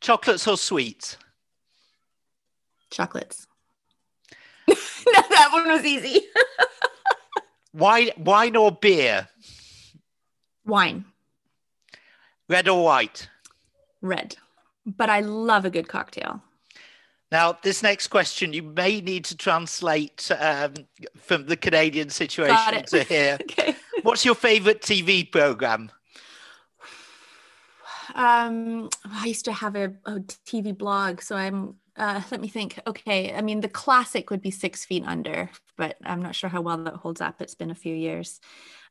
Chocolates 0.00 0.46
or 0.46 0.58
sweets? 0.58 1.16
Chocolates. 2.90 3.47
That 5.38 5.52
one 5.52 5.68
was 5.68 5.84
easy. 5.84 6.20
wine, 7.72 8.10
wine 8.18 8.56
or 8.56 8.72
beer? 8.72 9.28
Wine. 10.64 11.04
Red 12.48 12.68
or 12.68 12.84
white? 12.84 13.28
Red. 14.00 14.36
But 14.86 15.10
I 15.10 15.20
love 15.20 15.64
a 15.64 15.70
good 15.70 15.88
cocktail. 15.88 16.42
Now, 17.30 17.58
this 17.62 17.82
next 17.82 18.08
question 18.08 18.52
you 18.52 18.62
may 18.62 19.00
need 19.00 19.24
to 19.26 19.36
translate 19.36 20.30
um, 20.38 20.74
from 21.16 21.46
the 21.46 21.56
Canadian 21.56 22.08
situation 22.08 22.84
to 22.86 23.04
here. 23.04 23.38
okay. 23.42 23.76
What's 24.02 24.24
your 24.24 24.34
favorite 24.34 24.82
TV 24.82 25.30
program? 25.30 25.90
Um, 28.14 28.88
I 29.04 29.26
used 29.26 29.44
to 29.44 29.52
have 29.52 29.76
a, 29.76 29.92
a 30.06 30.20
TV 30.46 30.76
blog, 30.76 31.20
so 31.20 31.36
I'm. 31.36 31.74
Uh, 31.98 32.22
let 32.30 32.40
me 32.40 32.46
think. 32.46 32.78
Okay, 32.86 33.34
I 33.34 33.42
mean 33.42 33.60
the 33.60 33.68
classic 33.68 34.30
would 34.30 34.40
be 34.40 34.52
Six 34.52 34.84
Feet 34.84 35.02
Under, 35.04 35.50
but 35.76 35.96
I'm 36.04 36.22
not 36.22 36.36
sure 36.36 36.48
how 36.48 36.60
well 36.60 36.78
that 36.78 36.94
holds 36.94 37.20
up. 37.20 37.42
It's 37.42 37.56
been 37.56 37.72
a 37.72 37.74
few 37.74 37.94
years. 37.94 38.40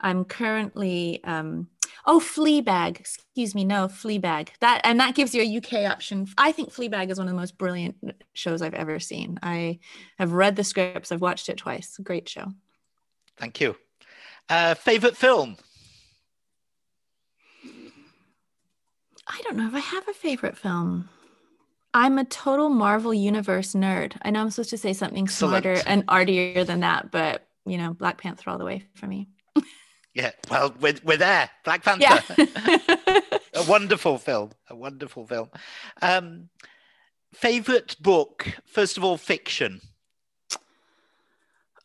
I'm 0.01 0.25
currently 0.25 1.23
um, 1.23 1.69
oh 2.05 2.19
Fleabag. 2.19 2.99
Excuse 2.99 3.55
me, 3.55 3.63
no 3.63 3.87
Fleabag. 3.87 4.49
That 4.59 4.81
and 4.83 4.99
that 4.99 5.15
gives 5.15 5.33
you 5.33 5.41
a 5.41 5.57
UK 5.57 5.89
option. 5.89 6.27
I 6.37 6.51
think 6.51 6.73
Fleabag 6.73 7.09
is 7.09 7.17
one 7.17 7.29
of 7.29 7.33
the 7.33 7.39
most 7.39 7.57
brilliant 7.57 7.95
shows 8.33 8.61
I've 8.61 8.73
ever 8.73 8.99
seen. 8.99 9.39
I 9.41 9.79
have 10.19 10.33
read 10.33 10.57
the 10.57 10.65
scripts. 10.65 11.11
I've 11.13 11.21
watched 11.21 11.47
it 11.47 11.57
twice. 11.57 11.97
Great 12.03 12.27
show. 12.27 12.51
Thank 13.37 13.61
you. 13.61 13.77
Uh, 14.49 14.73
favorite 14.73 15.15
film? 15.15 15.55
I 19.29 19.41
don't 19.43 19.57
know 19.57 19.67
if 19.67 19.73
I 19.73 19.79
have 19.79 20.07
a 20.09 20.13
favorite 20.13 20.57
film. 20.57 21.09
I'm 21.97 22.19
a 22.19 22.25
total 22.25 22.69
Marvel 22.69 23.11
Universe 23.11 23.73
nerd. 23.73 24.13
I 24.21 24.29
know 24.29 24.41
I'm 24.41 24.51
supposed 24.51 24.69
to 24.69 24.77
say 24.77 24.93
something 24.93 25.23
Excellent. 25.23 25.63
smarter 25.63 25.81
and 25.87 26.03
artier 26.07 26.63
than 26.63 26.81
that, 26.81 27.09
but 27.09 27.47
you 27.65 27.79
know, 27.79 27.91
Black 27.91 28.21
Panther 28.21 28.51
all 28.51 28.59
the 28.59 28.65
way 28.65 28.85
for 28.93 29.07
me. 29.07 29.27
Yeah, 30.13 30.31
well, 30.49 30.73
we're, 30.79 30.95
we're 31.03 31.17
there. 31.17 31.47
Black 31.63 31.83
Panther. 31.83 32.01
Yeah. 32.01 32.21
a 33.53 33.63
wonderful 33.69 34.17
film. 34.17 34.49
A 34.67 34.75
wonderful 34.75 35.27
film. 35.27 35.49
Um, 36.01 36.49
favorite 37.35 37.95
book? 38.01 38.47
First 38.65 38.97
of 38.97 39.03
all, 39.03 39.17
fiction. 39.17 39.79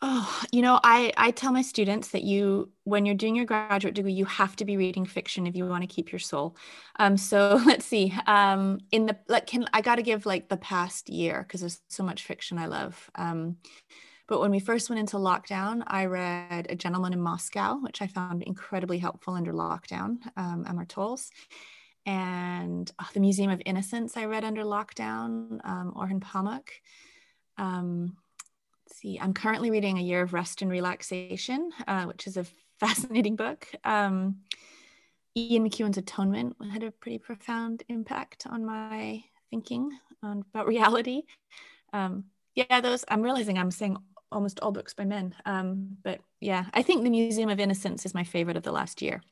Oh, 0.04 0.42
you 0.50 0.62
know, 0.62 0.80
I, 0.82 1.12
I 1.16 1.30
tell 1.30 1.52
my 1.52 1.62
students 1.62 2.08
that 2.08 2.24
you, 2.24 2.72
when 2.82 3.06
you're 3.06 3.14
doing 3.14 3.36
your 3.36 3.44
graduate 3.44 3.94
degree, 3.94 4.12
you 4.12 4.24
have 4.24 4.56
to 4.56 4.64
be 4.64 4.76
reading 4.76 5.06
fiction 5.06 5.46
if 5.46 5.54
you 5.54 5.64
want 5.64 5.84
to 5.84 5.86
keep 5.86 6.10
your 6.10 6.18
soul. 6.18 6.56
Um, 6.98 7.16
so 7.16 7.60
let's 7.66 7.86
see. 7.86 8.12
Um, 8.26 8.80
in 8.90 9.06
the 9.06 9.16
like, 9.28 9.46
can 9.46 9.64
I 9.72 9.80
got 9.80 9.96
to 9.96 10.02
give 10.02 10.26
like 10.26 10.48
the 10.48 10.56
past 10.56 11.08
year 11.08 11.44
because 11.46 11.60
there's 11.60 11.80
so 11.88 12.02
much 12.02 12.24
fiction 12.24 12.58
I 12.58 12.66
love. 12.66 13.10
Um, 13.14 13.58
but 14.26 14.40
when 14.40 14.50
we 14.50 14.58
first 14.58 14.90
went 14.90 14.98
into 14.98 15.18
lockdown, 15.18 15.84
I 15.86 16.06
read 16.06 16.66
A 16.68 16.74
Gentleman 16.74 17.12
in 17.12 17.20
Moscow, 17.20 17.76
which 17.76 18.02
I 18.02 18.08
found 18.08 18.42
incredibly 18.42 18.98
helpful 18.98 19.34
under 19.34 19.52
lockdown, 19.52 20.16
um, 20.36 20.64
Amor 20.66 20.84
Towles. 20.84 21.30
And 22.06 22.90
oh, 23.00 23.08
The 23.14 23.20
Museum 23.20 23.52
of 23.52 23.62
Innocence, 23.64 24.16
I 24.16 24.24
read 24.24 24.42
under 24.42 24.64
lockdown, 24.64 25.60
um, 25.64 25.92
Orhan 25.96 26.18
Pamuk. 26.18 26.66
Um, 27.56 28.16
see, 28.92 29.18
I'm 29.20 29.34
currently 29.34 29.70
reading 29.70 29.98
A 29.98 30.02
Year 30.02 30.22
of 30.22 30.32
Rest 30.32 30.62
and 30.62 30.70
Relaxation, 30.70 31.70
uh, 31.86 32.04
which 32.04 32.26
is 32.26 32.36
a 32.36 32.46
fascinating 32.80 33.36
book. 33.36 33.68
Um, 33.84 34.40
Ian 35.36 35.68
McEwan's 35.68 35.98
Atonement 35.98 36.56
had 36.72 36.82
a 36.82 36.90
pretty 36.90 37.18
profound 37.18 37.82
impact 37.88 38.46
on 38.46 38.64
my 38.64 39.24
thinking 39.50 39.90
on, 40.22 40.44
about 40.52 40.66
reality. 40.66 41.22
Um, 41.92 42.24
yeah, 42.54 42.80
those 42.80 43.04
I'm 43.08 43.22
realizing 43.22 43.58
I'm 43.58 43.70
saying 43.70 43.96
almost 44.30 44.60
all 44.60 44.72
books 44.72 44.94
by 44.94 45.04
men. 45.04 45.34
Um, 45.46 45.96
but 46.02 46.20
yeah, 46.40 46.66
I 46.74 46.82
think 46.82 47.02
the 47.02 47.10
Museum 47.10 47.48
of 47.48 47.60
Innocence 47.60 48.04
is 48.04 48.14
my 48.14 48.24
favorite 48.24 48.56
of 48.56 48.62
the 48.62 48.72
last 48.72 49.00
year. 49.00 49.22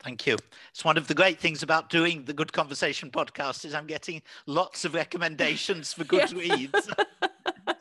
Thank 0.00 0.26
you. 0.26 0.36
It's 0.70 0.84
one 0.84 0.98
of 0.98 1.08
the 1.08 1.14
great 1.14 1.40
things 1.40 1.62
about 1.62 1.88
doing 1.88 2.24
the 2.24 2.34
Good 2.34 2.52
Conversation 2.52 3.10
podcast 3.10 3.64
is 3.64 3.74
I'm 3.74 3.86
getting 3.86 4.20
lots 4.46 4.84
of 4.84 4.94
recommendations 4.94 5.92
for 5.92 6.04
good 6.04 6.32
reads. 6.34 6.90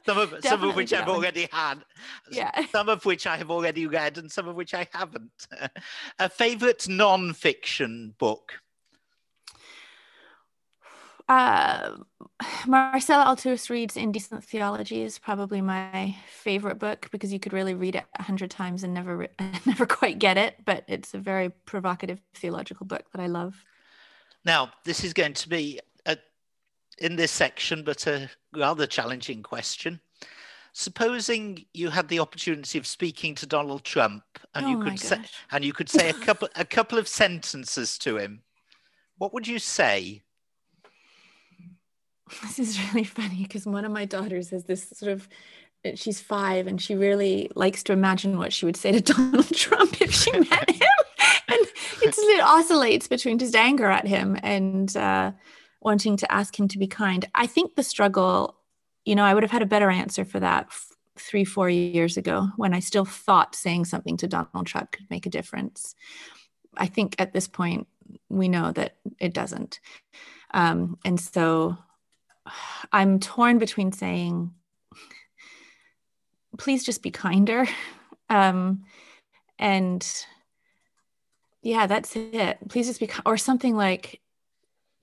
some 0.06 0.18
of 0.18 0.36
some 0.41 0.64
of 0.64 0.76
which 0.76 0.93
I've 0.93 1.08
already 1.08 1.47
had, 1.51 1.84
yeah. 2.32 2.66
some 2.72 2.89
of 2.89 3.06
which 3.06 3.26
I 3.26 3.38
have 3.38 3.49
already 3.49 3.88
read, 3.88 4.18
and 4.18 4.32
some 4.32 4.47
of 4.47 4.56
which 4.56 4.74
I 4.74 4.88
haven't. 4.93 5.47
A 6.20 6.30
favorite 6.30 6.88
non-fiction 6.88 8.16
book? 8.18 8.53
Uh, 11.28 11.97
Marcella 12.68 13.26
Althaus 13.26 13.68
Reid's 13.70 13.97
Indecent 13.97 14.43
Theology 14.43 15.01
is 15.01 15.18
probably 15.18 15.60
my 15.60 16.16
favorite 16.30 16.78
book 16.78 17.10
because 17.12 17.34
you 17.34 17.39
could 17.39 17.53
really 17.53 17.74
read 17.74 17.95
it 17.95 18.03
a 18.20 18.24
hundred 18.24 18.51
times 18.51 18.84
and 18.84 18.93
never 18.93 19.28
never 19.66 19.86
quite 19.88 20.20
get 20.20 20.38
it, 20.38 20.58
but 20.66 20.84
it's 20.88 21.16
a 21.16 21.18
very 21.18 21.49
provocative 21.49 22.20
theological 22.36 22.86
book 22.86 23.06
that 23.12 23.22
I 23.22 23.28
love. 23.28 23.66
Now, 24.43 24.72
this 24.84 25.03
is 25.03 25.14
going 25.14 25.34
to 25.34 25.49
be 25.49 25.80
in 26.97 27.15
this 27.15 27.31
section, 27.31 27.83
but 27.83 28.07
a 28.07 28.29
rather 28.53 28.87
challenging 28.87 29.43
question. 29.43 29.99
Supposing 30.73 31.65
you 31.73 31.89
had 31.89 32.09
the 32.09 32.19
opportunity 32.19 32.77
of 32.77 32.85
speaking 32.85 33.33
to 33.35 33.45
Donald 33.45 33.83
Trump 33.85 34.23
and 34.53 34.65
oh 34.65 34.69
you 34.69 34.79
could 34.83 34.99
say 34.99 35.19
and 35.51 35.63
you 35.63 35.71
could 35.71 35.89
say 35.89 36.09
a 36.09 36.13
couple 36.13 36.49
a 36.55 36.65
couple 36.65 36.97
of 36.97 37.07
sentences 37.07 37.97
to 37.99 38.17
him, 38.17 38.41
what 39.17 39.33
would 39.33 39.47
you 39.47 39.59
say? 39.59 40.23
this 42.41 42.59
is 42.59 42.79
really 42.87 43.03
funny 43.03 43.43
because 43.43 43.65
one 43.65 43.85
of 43.85 43.91
my 43.91 44.03
daughters 44.03 44.49
has 44.49 44.63
this 44.63 44.89
sort 44.89 45.11
of 45.11 45.29
she's 45.93 46.19
five 46.19 46.65
and 46.65 46.81
she 46.81 46.95
really 46.95 47.51
likes 47.55 47.83
to 47.83 47.93
imagine 47.93 48.37
what 48.37 48.51
she 48.51 48.65
would 48.65 48.75
say 48.75 48.91
to 48.91 49.01
Donald 49.13 49.53
Trump 49.53 50.01
if 50.01 50.11
she 50.11 50.31
met 50.31 50.69
him. 50.69 50.81
and 51.47 51.59
it's, 52.01 52.17
it 52.17 52.41
oscillates 52.41 53.07
between 53.07 53.37
just 53.37 53.55
anger 53.55 53.85
at 53.85 54.07
him 54.07 54.37
and 54.41 54.97
uh, 54.97 55.31
wanting 55.86 56.17
to 56.17 56.31
ask 56.31 56.59
him 56.59 56.67
to 56.67 56.79
be 56.79 56.88
kind. 56.88 57.25
I 57.36 57.45
think 57.45 57.75
the 57.75 57.83
struggle, 57.83 58.55
you 59.05 59.15
know, 59.15 59.23
I 59.23 59.33
would 59.33 59.43
have 59.43 59.51
had 59.51 59.61
a 59.61 59.67
better 59.67 59.91
answer 59.91 60.25
for 60.25 60.39
that 60.39 60.65
f- 60.69 60.89
three, 61.17 61.45
four 61.45 61.69
years 61.69 62.17
ago 62.17 62.49
when 62.57 62.73
I 62.73 62.79
still 62.79 63.05
thought 63.05 63.55
saying 63.55 63.86
something 63.86 64.17
to 64.17 64.27
Donald 64.27 64.65
Trump 64.65 64.91
could 64.91 65.05
make 65.11 65.27
a 65.27 65.29
difference. 65.29 65.95
I 66.75 66.88
think 66.88 67.15
at 67.19 67.33
this 67.33 67.47
point, 67.47 67.88
we 68.29 68.49
know 68.49 68.71
that 68.71 68.95
it 69.19 69.33
doesn't. 69.33 69.79
Um, 70.53 70.97
and 71.05 71.19
so 71.19 71.77
I'm 72.91 73.19
torn 73.19 73.59
between 73.59 73.91
saying, 73.91 74.51
please 76.57 76.83
just 76.83 77.01
be 77.01 77.11
kinder. 77.11 77.67
Um, 78.27 78.86
and 79.59 80.03
yeah, 81.61 81.86
that's 81.86 82.15
it. 82.15 82.57
Please 82.69 82.88
just 82.88 82.99
be, 82.99 83.07
or 83.23 83.38
something 83.38 83.75
like, 83.75 84.19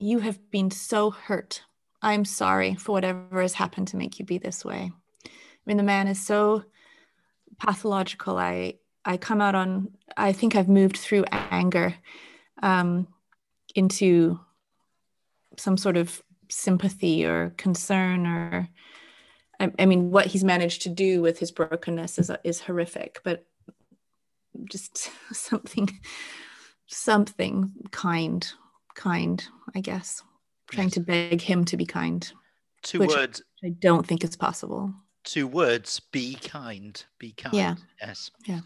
you 0.03 0.19
have 0.19 0.51
been 0.51 0.69
so 0.69 1.11
hurt. 1.11 1.63
I'm 2.01 2.25
sorry 2.25 2.75
for 2.75 2.91
whatever 2.91 3.41
has 3.41 3.53
happened 3.53 3.87
to 3.89 3.97
make 3.97 4.19
you 4.19 4.25
be 4.25 4.37
this 4.37 4.65
way. 4.65 4.91
I 5.25 5.29
mean, 5.65 5.77
the 5.77 5.83
man 5.83 6.07
is 6.07 6.23
so 6.23 6.65
pathological. 7.57 8.37
I, 8.37 8.75
I 9.05 9.15
come 9.15 9.39
out 9.39 9.55
on, 9.55 9.91
I 10.17 10.33
think 10.33 10.55
I've 10.55 10.67
moved 10.67 10.97
through 10.97 11.23
anger 11.31 11.95
um, 12.61 13.07
into 13.75 14.39
some 15.57 15.77
sort 15.77 15.95
of 15.95 16.21
sympathy 16.49 17.25
or 17.25 17.53
concern 17.57 18.27
or 18.27 18.67
I, 19.59 19.71
I, 19.79 19.85
mean 19.85 20.11
what 20.11 20.27
he's 20.27 20.43
managed 20.43 20.81
to 20.83 20.89
do 20.89 21.21
with 21.21 21.39
his 21.39 21.51
brokenness 21.51 22.19
is 22.19 22.31
is 22.43 22.61
horrific 22.61 23.21
but 23.23 23.45
just 24.69 25.09
something 25.31 25.89
something 26.87 27.71
kind 27.91 28.51
kind 28.95 29.45
i 29.75 29.79
guess. 29.79 30.21
Trying 30.71 30.87
yes. 30.87 30.93
to 30.93 30.99
beg 31.01 31.41
him 31.41 31.65
to 31.65 31.77
be 31.77 31.85
kind. 31.85 32.31
Two 32.81 32.99
words. 32.99 33.41
I 33.63 33.69
don't 33.69 34.05
think 34.05 34.23
is 34.23 34.35
possible. 34.35 34.93
Two 35.23 35.47
words. 35.47 35.99
Be 36.11 36.35
kind. 36.35 37.03
Be 37.19 37.31
kind. 37.33 37.53
Yeah. 37.53 37.75
Yes. 38.01 38.31
Yeah. 38.45 38.61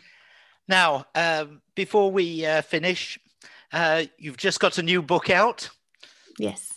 Now 0.68 1.06
um, 1.16 1.62
before 1.76 2.12
we 2.12 2.46
uh, 2.46 2.62
finish 2.62 3.20
uh, 3.72 4.04
you've 4.18 4.38
just 4.38 4.60
got 4.60 4.78
a 4.78 4.84
new 4.84 5.02
book 5.02 5.30
out. 5.30 5.70
Yes. 6.40 6.74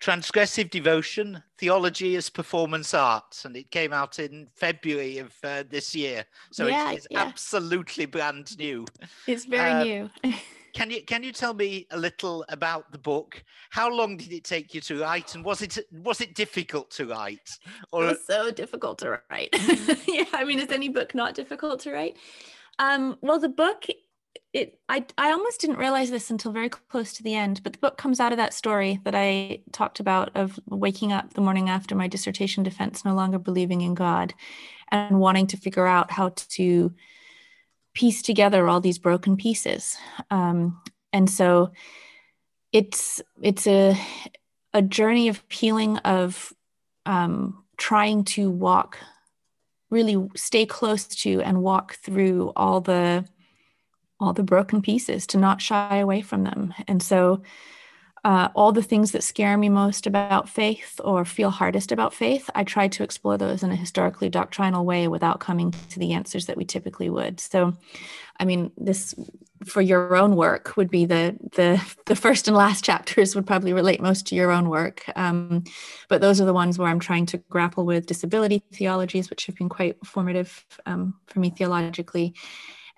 Transgressive 0.00 0.70
Devotion, 0.70 1.42
Theology 1.58 2.16
as 2.16 2.28
Performance 2.28 2.92
Arts, 2.92 3.44
and 3.44 3.56
it 3.56 3.70
came 3.70 3.92
out 3.92 4.18
in 4.18 4.48
February 4.56 5.18
of 5.18 5.32
uh, 5.44 5.62
this 5.68 5.94
year. 5.94 6.24
So 6.50 6.66
yeah, 6.66 6.90
it's, 6.90 7.04
it's 7.04 7.06
yeah. 7.12 7.20
absolutely 7.20 8.06
brand 8.06 8.58
new. 8.58 8.84
It's 9.28 9.44
very 9.44 9.70
uh, 9.70 9.84
new. 9.84 10.10
can 10.74 10.90
you 10.90 11.02
can 11.04 11.22
you 11.22 11.32
tell 11.32 11.54
me 11.54 11.86
a 11.90 11.98
little 11.98 12.44
about 12.48 12.90
the 12.92 12.98
book? 12.98 13.42
How 13.70 13.90
long 13.90 14.16
did 14.16 14.32
it 14.32 14.44
take 14.44 14.74
you 14.74 14.80
to 14.82 15.00
write, 15.00 15.34
and 15.34 15.44
was 15.44 15.62
it 15.62 15.78
was 15.90 16.20
it 16.20 16.34
difficult 16.34 16.90
to 16.92 17.06
write? 17.06 17.50
Or... 17.92 18.04
It 18.04 18.08
was 18.08 18.26
so 18.26 18.50
difficult 18.50 18.98
to 18.98 19.20
write. 19.30 19.50
yeah, 20.08 20.24
I 20.32 20.44
mean, 20.44 20.58
is 20.58 20.70
any 20.70 20.88
book 20.88 21.14
not 21.14 21.34
difficult 21.34 21.80
to 21.80 21.92
write? 21.92 22.16
Um, 22.78 23.18
well, 23.20 23.38
the 23.38 23.48
book 23.48 23.86
it 24.52 24.78
I 24.88 25.04
I 25.18 25.30
almost 25.30 25.60
didn't 25.60 25.76
realize 25.76 26.10
this 26.10 26.30
until 26.30 26.52
very 26.52 26.68
close 26.68 27.12
to 27.14 27.22
the 27.22 27.34
end, 27.34 27.62
but 27.62 27.72
the 27.72 27.78
book 27.78 27.96
comes 27.96 28.20
out 28.20 28.32
of 28.32 28.38
that 28.38 28.54
story 28.54 29.00
that 29.04 29.14
I 29.14 29.60
talked 29.72 30.00
about 30.00 30.30
of 30.34 30.58
waking 30.66 31.12
up 31.12 31.34
the 31.34 31.40
morning 31.40 31.68
after 31.68 31.94
my 31.94 32.08
dissertation 32.08 32.62
defense, 32.62 33.04
no 33.04 33.14
longer 33.14 33.38
believing 33.38 33.80
in 33.80 33.94
God, 33.94 34.34
and 34.90 35.20
wanting 35.20 35.46
to 35.48 35.56
figure 35.56 35.86
out 35.86 36.10
how 36.10 36.30
to 36.34 36.92
piece 37.94 38.22
together 38.22 38.68
all 38.68 38.80
these 38.80 38.98
broken 38.98 39.36
pieces. 39.36 39.96
Um, 40.30 40.80
and 41.12 41.28
so 41.28 41.72
it's 42.72 43.20
it's 43.40 43.66
a 43.66 43.98
a 44.72 44.82
journey 44.82 45.28
of 45.28 45.42
healing 45.50 45.98
of 45.98 46.52
um, 47.04 47.62
trying 47.76 48.24
to 48.24 48.50
walk 48.50 48.98
really 49.90 50.28
stay 50.34 50.64
close 50.64 51.06
to 51.06 51.42
and 51.42 51.62
walk 51.62 51.94
through 51.96 52.52
all 52.56 52.80
the 52.80 53.24
all 54.18 54.32
the 54.32 54.42
broken 54.42 54.80
pieces 54.80 55.26
to 55.26 55.36
not 55.36 55.60
shy 55.60 55.98
away 55.98 56.22
from 56.22 56.44
them 56.44 56.72
and 56.88 57.02
so 57.02 57.42
uh, 58.24 58.48
all 58.54 58.70
the 58.70 58.82
things 58.82 59.10
that 59.12 59.22
scare 59.22 59.56
me 59.56 59.68
most 59.68 60.06
about 60.06 60.48
faith 60.48 61.00
or 61.02 61.24
feel 61.24 61.50
hardest 61.50 61.90
about 61.90 62.14
faith, 62.14 62.48
I 62.54 62.62
try 62.62 62.86
to 62.88 63.02
explore 63.02 63.36
those 63.36 63.64
in 63.64 63.72
a 63.72 63.76
historically 63.76 64.28
doctrinal 64.28 64.84
way 64.84 65.08
without 65.08 65.40
coming 65.40 65.74
to 65.90 65.98
the 65.98 66.12
answers 66.12 66.46
that 66.46 66.56
we 66.56 66.64
typically 66.64 67.10
would. 67.10 67.40
So, 67.40 67.76
I 68.38 68.44
mean, 68.44 68.70
this 68.76 69.14
for 69.64 69.80
your 69.80 70.14
own 70.16 70.36
work 70.36 70.76
would 70.76 70.90
be 70.90 71.04
the 71.04 71.36
the 71.56 71.82
the 72.06 72.16
first 72.16 72.46
and 72.46 72.56
last 72.56 72.84
chapters 72.84 73.34
would 73.34 73.46
probably 73.46 73.72
relate 73.72 74.00
most 74.00 74.28
to 74.28 74.36
your 74.36 74.52
own 74.52 74.68
work. 74.68 75.02
Um, 75.16 75.64
but 76.08 76.20
those 76.20 76.40
are 76.40 76.46
the 76.46 76.54
ones 76.54 76.78
where 76.78 76.88
I'm 76.88 77.00
trying 77.00 77.26
to 77.26 77.38
grapple 77.38 77.84
with 77.84 78.06
disability 78.06 78.62
theologies, 78.72 79.30
which 79.30 79.46
have 79.46 79.56
been 79.56 79.68
quite 79.68 79.96
formative 80.06 80.64
um, 80.86 81.14
for 81.26 81.40
me 81.40 81.50
theologically. 81.50 82.34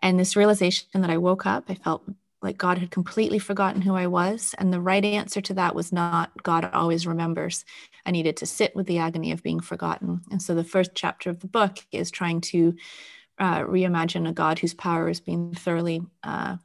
And 0.02 0.20
this 0.20 0.36
realization 0.36 1.00
that 1.00 1.08
I 1.08 1.16
woke 1.16 1.46
up, 1.46 1.64
I 1.70 1.76
felt 1.76 2.02
like 2.44 2.58
God 2.58 2.78
had 2.78 2.90
completely 2.90 3.38
forgotten 3.38 3.82
who 3.82 3.94
I 3.94 4.06
was. 4.06 4.54
And 4.58 4.72
the 4.72 4.80
right 4.80 5.04
answer 5.04 5.40
to 5.40 5.54
that 5.54 5.74
was 5.74 5.92
not 5.92 6.42
God 6.42 6.70
always 6.72 7.06
remembers. 7.06 7.64
I 8.06 8.10
needed 8.10 8.36
to 8.36 8.46
sit 8.46 8.76
with 8.76 8.86
the 8.86 8.98
agony 8.98 9.32
of 9.32 9.42
being 9.42 9.60
forgotten. 9.60 10.20
And 10.30 10.40
so 10.40 10.54
the 10.54 10.62
first 10.62 10.92
chapter 10.94 11.30
of 11.30 11.40
the 11.40 11.48
book 11.48 11.78
is 11.90 12.10
trying 12.10 12.42
to 12.42 12.76
uh, 13.38 13.60
reimagine 13.60 14.28
a 14.28 14.32
God 14.32 14.58
whose 14.58 14.74
power 14.74 15.08
is 15.08 15.20
being 15.20 15.54
thoroughly 15.54 16.02
uh, 16.22 16.58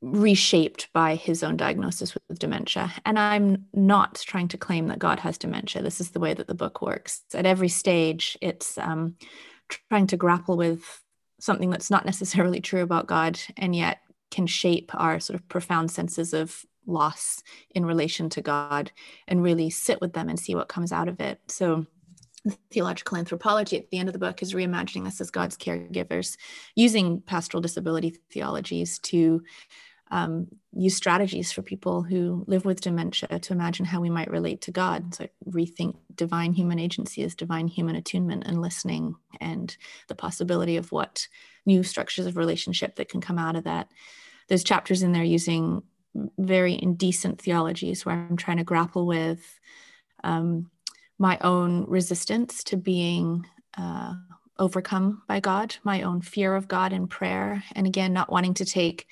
reshaped 0.00 0.88
by 0.92 1.16
his 1.16 1.42
own 1.42 1.56
diagnosis 1.56 2.14
with 2.28 2.38
dementia. 2.38 2.92
And 3.04 3.18
I'm 3.18 3.66
not 3.72 4.16
trying 4.26 4.48
to 4.48 4.58
claim 4.58 4.88
that 4.88 4.98
God 4.98 5.20
has 5.20 5.38
dementia. 5.38 5.82
This 5.82 6.00
is 6.00 6.10
the 6.10 6.20
way 6.20 6.34
that 6.34 6.46
the 6.46 6.54
book 6.54 6.82
works. 6.82 7.22
At 7.34 7.46
every 7.46 7.68
stage, 7.68 8.38
it's 8.40 8.78
um, 8.78 9.16
trying 9.68 10.06
to 10.08 10.16
grapple 10.16 10.56
with 10.56 11.01
something 11.42 11.70
that's 11.70 11.90
not 11.90 12.06
necessarily 12.06 12.60
true 12.60 12.82
about 12.82 13.08
God 13.08 13.36
and 13.56 13.74
yet 13.74 13.98
can 14.30 14.46
shape 14.46 14.92
our 14.94 15.18
sort 15.18 15.34
of 15.34 15.48
profound 15.48 15.90
senses 15.90 16.32
of 16.32 16.64
loss 16.86 17.42
in 17.74 17.84
relation 17.84 18.28
to 18.30 18.40
God 18.40 18.92
and 19.26 19.42
really 19.42 19.68
sit 19.68 20.00
with 20.00 20.12
them 20.12 20.28
and 20.28 20.38
see 20.38 20.54
what 20.54 20.68
comes 20.68 20.92
out 20.92 21.08
of 21.08 21.20
it. 21.20 21.40
So 21.48 21.84
theological 22.70 23.18
anthropology 23.18 23.76
at 23.76 23.90
the 23.90 23.98
end 23.98 24.08
of 24.08 24.12
the 24.12 24.20
book 24.20 24.40
is 24.40 24.54
reimagining 24.54 25.04
us 25.04 25.20
as 25.20 25.32
God's 25.32 25.56
caregivers 25.56 26.36
using 26.76 27.20
pastoral 27.20 27.60
disability 27.60 28.10
theologies 28.30 29.00
to 29.00 29.42
um, 30.12 30.46
use 30.74 30.94
strategies 30.94 31.50
for 31.50 31.62
people 31.62 32.02
who 32.02 32.44
live 32.46 32.66
with 32.66 32.82
dementia 32.82 33.38
to 33.40 33.52
imagine 33.52 33.86
how 33.86 34.00
we 34.00 34.10
might 34.10 34.30
relate 34.30 34.60
to 34.60 34.70
God. 34.70 35.14
So 35.14 35.26
rethink 35.48 35.96
divine 36.14 36.52
human 36.52 36.78
agency 36.78 37.24
as 37.24 37.34
divine 37.34 37.66
human 37.66 37.96
attunement 37.96 38.44
and 38.46 38.60
listening, 38.60 39.16
and 39.40 39.74
the 40.08 40.14
possibility 40.14 40.76
of 40.76 40.92
what 40.92 41.26
new 41.64 41.82
structures 41.82 42.26
of 42.26 42.36
relationship 42.36 42.96
that 42.96 43.08
can 43.08 43.22
come 43.22 43.38
out 43.38 43.56
of 43.56 43.64
that. 43.64 43.90
There's 44.48 44.62
chapters 44.62 45.02
in 45.02 45.12
there 45.12 45.24
using 45.24 45.82
very 46.38 46.78
indecent 46.80 47.40
theologies 47.40 48.04
where 48.04 48.14
I'm 48.14 48.36
trying 48.36 48.58
to 48.58 48.64
grapple 48.64 49.06
with 49.06 49.58
um, 50.22 50.70
my 51.18 51.38
own 51.40 51.86
resistance 51.88 52.62
to 52.64 52.76
being 52.76 53.46
uh, 53.78 54.12
overcome 54.58 55.22
by 55.26 55.40
God, 55.40 55.76
my 55.84 56.02
own 56.02 56.20
fear 56.20 56.54
of 56.54 56.68
God 56.68 56.92
in 56.92 57.06
prayer, 57.06 57.64
and 57.74 57.86
again, 57.86 58.12
not 58.12 58.30
wanting 58.30 58.54
to 58.54 58.66
take 58.66 59.08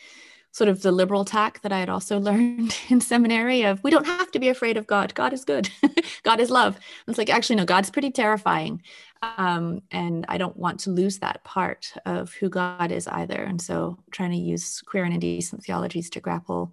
sort 0.53 0.69
of 0.69 0.83
the 0.83 0.93
liberal 0.93 1.25
tack 1.25 1.61
that 1.63 1.73
I 1.73 1.79
had 1.79 1.89
also 1.89 2.19
learned 2.31 2.77
in 2.89 3.01
seminary 3.01 3.63
of 3.63 3.83
we 3.83 3.91
don't 3.91 4.07
have 4.07 4.31
to 4.33 4.39
be 4.39 4.49
afraid 4.49 4.77
of 4.77 4.87
God. 4.87 5.15
God 5.15 5.33
is 5.33 5.45
good. 5.45 5.71
God 6.23 6.41
is 6.41 6.51
love. 6.51 6.79
It's 7.07 7.19
like, 7.19 7.31
actually, 7.31 7.57
no, 7.57 7.65
God's 7.65 7.91
pretty 7.91 8.11
terrifying. 8.11 8.83
Um, 9.23 9.83
and 9.91 10.25
I 10.29 10.39
don't 10.39 10.57
want 10.57 10.81
to 10.81 10.91
lose 10.91 11.19
that 11.19 11.45
part 11.45 11.93
of 12.07 12.33
who 12.35 12.49
God 12.49 12.91
is 12.91 13.07
either. 13.07 13.43
And 13.43 13.61
so 13.61 13.99
trying 14.11 14.31
to 14.31 14.37
use 14.37 14.81
queer 14.81 15.05
and 15.05 15.13
indecent 15.13 15.63
theologies 15.63 16.09
to 16.11 16.21
grapple, 16.21 16.73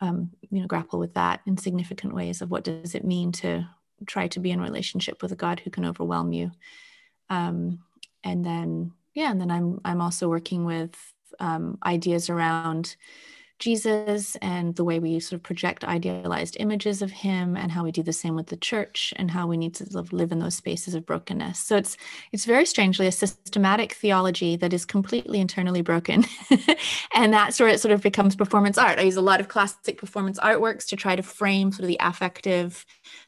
um, 0.00 0.30
you 0.50 0.60
know, 0.60 0.68
grapple 0.68 0.98
with 0.98 1.14
that 1.14 1.40
in 1.46 1.56
significant 1.56 2.14
ways 2.14 2.40
of 2.40 2.50
what 2.50 2.64
does 2.64 2.94
it 2.94 3.04
mean 3.04 3.32
to 3.32 3.66
try 4.06 4.28
to 4.28 4.40
be 4.40 4.50
in 4.50 4.60
relationship 4.60 5.22
with 5.22 5.32
a 5.32 5.36
God 5.36 5.60
who 5.60 5.70
can 5.70 5.84
overwhelm 5.84 6.32
you. 6.32 6.52
Um, 7.30 7.80
and 8.22 8.44
then, 8.44 8.92
yeah, 9.14 9.30
and 9.30 9.40
then 9.40 9.50
I'm 9.50 9.80
I'm 9.84 10.00
also 10.00 10.28
working 10.28 10.64
with 10.64 10.94
um, 11.40 11.78
ideas 11.84 12.30
around 12.30 12.96
Jesus 13.58 14.36
and 14.36 14.76
the 14.76 14.84
way 14.84 14.98
we 14.98 15.18
sort 15.18 15.38
of 15.38 15.42
project 15.42 15.82
idealized 15.82 16.58
images 16.60 17.00
of 17.00 17.10
him 17.10 17.56
and 17.56 17.72
how 17.72 17.84
we 17.84 17.90
do 17.90 18.02
the 18.02 18.12
same 18.12 18.34
with 18.34 18.48
the 18.48 18.56
church 18.56 19.14
and 19.16 19.30
how 19.30 19.46
we 19.46 19.56
need 19.56 19.74
to 19.76 19.86
live, 19.92 20.12
live 20.12 20.30
in 20.30 20.40
those 20.40 20.56
spaces 20.56 20.94
of 20.94 21.06
brokenness. 21.06 21.58
So 21.58 21.76
it's 21.76 21.96
it's 22.32 22.44
very 22.44 22.66
strangely 22.66 23.06
a 23.06 23.12
systematic 23.12 23.94
theology 23.94 24.56
that 24.56 24.74
is 24.74 24.84
completely 24.84 25.40
internally 25.40 25.80
broken. 25.80 26.26
and 27.14 27.32
that's 27.32 27.58
where 27.58 27.70
it 27.70 27.80
sort 27.80 27.92
of 27.92 28.02
becomes 28.02 28.36
performance 28.36 28.76
art. 28.76 28.98
I 28.98 29.02
use 29.02 29.16
a 29.16 29.22
lot 29.22 29.40
of 29.40 29.48
classic 29.48 29.96
performance 29.96 30.38
artworks 30.38 30.86
to 30.88 30.96
try 30.96 31.16
to 31.16 31.22
frame 31.22 31.72
sort 31.72 31.84
of 31.84 31.88
the 31.88 32.00
affective, 32.00 32.84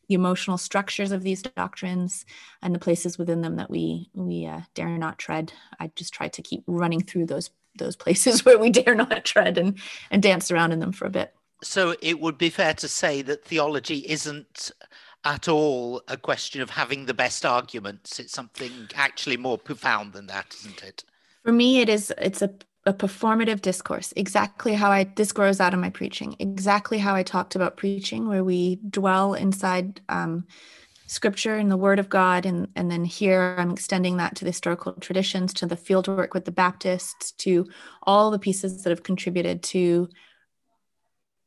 the 0.09 0.15
emotional 0.15 0.59
structures 0.59 1.11
of 1.11 1.23
these 1.23 1.41
doctrines 1.41 2.27
and 2.61 2.75
the 2.75 2.79
places 2.79 3.17
within 3.17 3.41
them 3.41 3.57
that 3.57 3.71
we 3.71 4.11
we 4.13 4.45
uh, 4.45 4.61
dare 4.75 4.99
not 4.99 5.19
tread. 5.19 5.55
I 5.81 5.91
just 5.97 6.13
try 6.13 6.29
to 6.29 6.43
keep 6.43 6.65
running 6.67 7.01
through 7.01 7.27
those 7.27 7.51
those 7.79 7.97
places 7.97 8.45
where 8.45 8.59
we 8.59 8.71
dare 8.71 8.95
not 8.95 9.25
tread 9.25 9.59
and 9.59 9.79
and 10.11 10.23
dance 10.23 10.51
around 10.51 10.73
in 10.73 10.81
them 10.81 10.93
for 10.93 11.07
a 11.07 11.11
bit. 11.11 11.35
So 11.63 11.97
it 12.01 12.21
would 12.21 12.39
be 12.39 12.51
fair 12.51 12.75
to 12.75 12.89
say 12.89 13.23
that 13.23 13.45
theology 13.45 14.05
isn't 14.09 14.71
at 15.25 15.49
all 15.49 16.03
a 16.07 16.17
question 16.17 16.61
of 16.63 16.71
having 16.71 17.07
the 17.07 17.15
best 17.15 17.45
arguments. 17.45 18.21
It's 18.21 18.33
something 18.33 18.89
actually 18.95 19.37
more 19.37 19.59
profound 19.59 20.13
than 20.13 20.27
that, 20.29 20.55
isn't 20.61 20.83
it? 20.83 21.05
For 21.45 21.53
me, 21.53 21.81
it 21.81 21.89
is. 21.89 22.13
It's 22.19 22.43
a 22.43 22.51
a 22.89 22.93
performative 22.93 23.61
discourse, 23.61 24.15
exactly 24.17 24.73
how 24.73 24.91
I 24.91 25.05
this 25.05 25.31
grows 25.31 25.61
out 25.61 25.75
of 25.75 25.81
my 25.81 25.91
preaching, 25.91 26.37
exactly 26.39 26.97
how 26.97 27.15
I 27.15 27.23
talked 27.23 27.55
about 27.55 27.77
preaching, 27.77 28.29
where 28.29 28.43
we 28.43 28.77
dwell 28.89 29.35
inside 29.35 30.01
um, 30.09 30.47
scripture 31.09 31.57
and 31.57 31.71
the 31.71 31.77
word 31.77 31.99
of 31.99 32.09
God. 32.09 32.47
And, 32.47 32.69
and 32.77 32.91
then 32.91 33.05
here 33.05 33.57
I'm 33.59 33.71
extending 33.71 34.19
that 34.19 34.37
to 34.37 34.45
the 34.45 34.51
historical 34.51 34.93
traditions, 34.93 35.53
to 35.55 35.67
the 35.67 35.77
fieldwork 35.77 36.35
with 36.35 36.45
the 36.45 36.53
Baptists, 36.53 37.33
to 37.33 37.67
all 38.03 38.31
the 38.31 38.39
pieces 38.39 38.83
that 38.83 38.91
have 38.91 39.03
contributed 39.03 39.63
to 39.65 40.09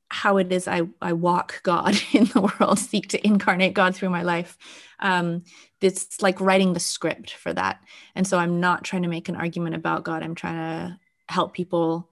how 0.10 0.38
it 0.38 0.52
is 0.52 0.68
I, 0.68 0.82
I 1.02 1.14
walk 1.14 1.62
God 1.64 1.96
in 2.12 2.26
the 2.26 2.52
world, 2.60 2.80
seek 2.80 3.08
to 3.10 3.26
incarnate 3.26 3.74
God 3.74 3.96
through 3.96 4.10
my 4.10 4.24
life. 4.24 4.58
Um, 5.00 5.44
it's 5.80 6.22
like 6.22 6.42
writing 6.42 6.74
the 6.74 6.80
script 6.80 7.32
for 7.32 7.54
that. 7.54 7.80
And 8.16 8.28
so 8.28 8.38
I'm 8.38 8.60
not 8.60 8.84
trying 8.84 9.04
to 9.04 9.08
make 9.08 9.30
an 9.30 9.36
argument 9.36 9.76
about 9.76 10.04
God. 10.04 10.24
I'm 10.24 10.36
trying 10.36 10.56
to 10.56 11.00
help 11.30 11.54
people 11.54 12.10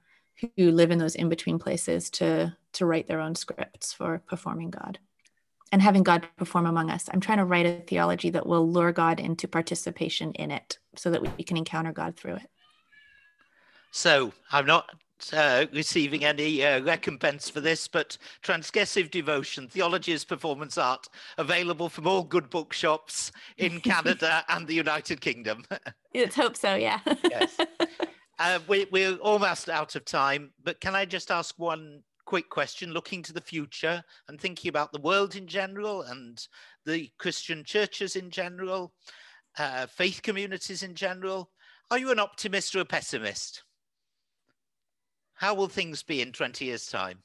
who 0.56 0.72
live 0.72 0.92
in 0.92 1.00
those 1.00 1.16
in 1.16 1.28
between 1.30 1.60
places 1.60 2.10
to 2.12 2.56
to 2.72 2.86
write 2.86 3.08
their 3.08 3.20
own 3.20 3.34
scripts 3.34 3.92
for 3.92 4.22
performing 4.28 4.70
God 4.70 5.00
and 5.72 5.82
having 5.82 6.04
God 6.04 6.28
perform 6.38 6.66
among 6.66 6.90
us. 6.90 7.10
I'm 7.12 7.20
trying 7.20 7.38
to 7.38 7.46
write 7.46 7.66
a 7.66 7.82
theology 7.88 8.30
that 8.32 8.46
will 8.46 8.70
lure 8.70 8.92
God 8.92 9.20
into 9.20 9.48
participation 9.48 10.32
in 10.34 10.52
it 10.52 10.80
so 10.96 11.12
that 11.12 11.22
we 11.38 11.44
can 11.44 11.58
encounter 11.58 11.92
God 11.92 12.16
through 12.16 12.36
it. 12.36 12.50
So 13.92 14.34
I'm 14.52 14.66
not 14.66 14.90
uh, 15.34 15.66
receiving 15.74 16.24
any 16.24 16.64
uh, 16.64 16.82
recompense 16.82 17.50
for 17.50 17.60
this, 17.60 17.88
but 17.88 18.18
Transgressive 18.44 19.12
Devotion, 19.12 19.68
Theology 19.68 20.14
as 20.14 20.24
Performance 20.24 20.78
Art, 20.78 21.08
available 21.38 21.90
from 21.90 22.08
all 22.08 22.24
good 22.24 22.50
bookshops 22.50 23.32
in 23.58 23.80
Canada 23.82 24.44
and 24.50 24.68
the 24.68 24.74
United 24.74 25.22
Kingdom. 25.22 25.66
Let's 26.16 26.36
hope 26.36 26.56
so, 26.56 26.76
yeah. 26.76 27.00
yes. 27.30 27.58
Uh, 28.42 28.58
we, 28.70 28.88
we're 28.90 29.18
almost 29.18 29.68
out 29.68 29.98
of 29.98 30.06
time, 30.06 30.52
but 30.64 30.80
can 30.80 30.96
I 30.96 31.04
just 31.04 31.30
ask 31.30 31.54
one 31.60 32.02
quick 32.30 32.50
question 32.50 32.94
looking 32.94 33.24
to 33.24 33.34
the 33.34 33.42
future 33.42 34.04
and 34.28 34.40
thinking 34.40 34.70
about 34.70 34.92
the 34.92 35.02
world 35.02 35.36
in 35.36 35.48
general 35.48 36.04
and 36.04 36.48
the 36.86 37.10
Christian 37.18 37.64
churches 37.64 38.16
in 38.16 38.30
general, 38.30 38.94
uh, 39.58 39.88
faith 39.88 40.22
communities 40.22 40.84
in 40.84 40.94
general. 40.94 41.50
Are 41.90 41.98
you 41.98 42.12
an 42.12 42.20
optimist 42.20 42.76
or 42.76 42.82
a 42.82 42.86
pessimist? 42.86 43.64
how 45.40 45.54
will 45.54 45.70
things 45.70 46.04
be 46.04 46.22
in 46.22 46.34
20 46.34 46.66
years' 46.66 46.88
time? 46.88 47.20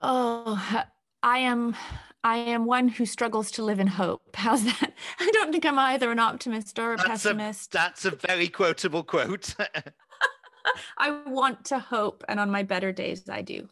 Oh, 0.00 0.84
I 1.22 1.38
am 1.38 1.74
I 2.22 2.36
am 2.36 2.64
one 2.64 2.86
who 2.86 3.04
struggles 3.06 3.50
to 3.52 3.64
live 3.64 3.80
in 3.80 3.88
hope. 3.88 4.22
How's 4.34 4.64
that? 4.64 4.92
I 5.18 5.30
don't 5.32 5.50
think 5.50 5.66
I'm 5.66 5.78
either 5.78 6.12
an 6.12 6.20
optimist 6.20 6.78
or 6.78 6.92
a 6.92 6.96
that's 6.96 7.08
pessimist. 7.08 7.74
A, 7.74 7.78
that's 7.78 8.04
a 8.04 8.12
very 8.12 8.46
quotable 8.46 9.02
quote. 9.02 9.54
I 10.98 11.10
want 11.26 11.64
to 11.66 11.78
hope, 11.78 12.24
and 12.28 12.40
on 12.40 12.50
my 12.50 12.62
better 12.62 12.92
days, 12.92 13.28
I 13.28 13.42
do. 13.42 13.68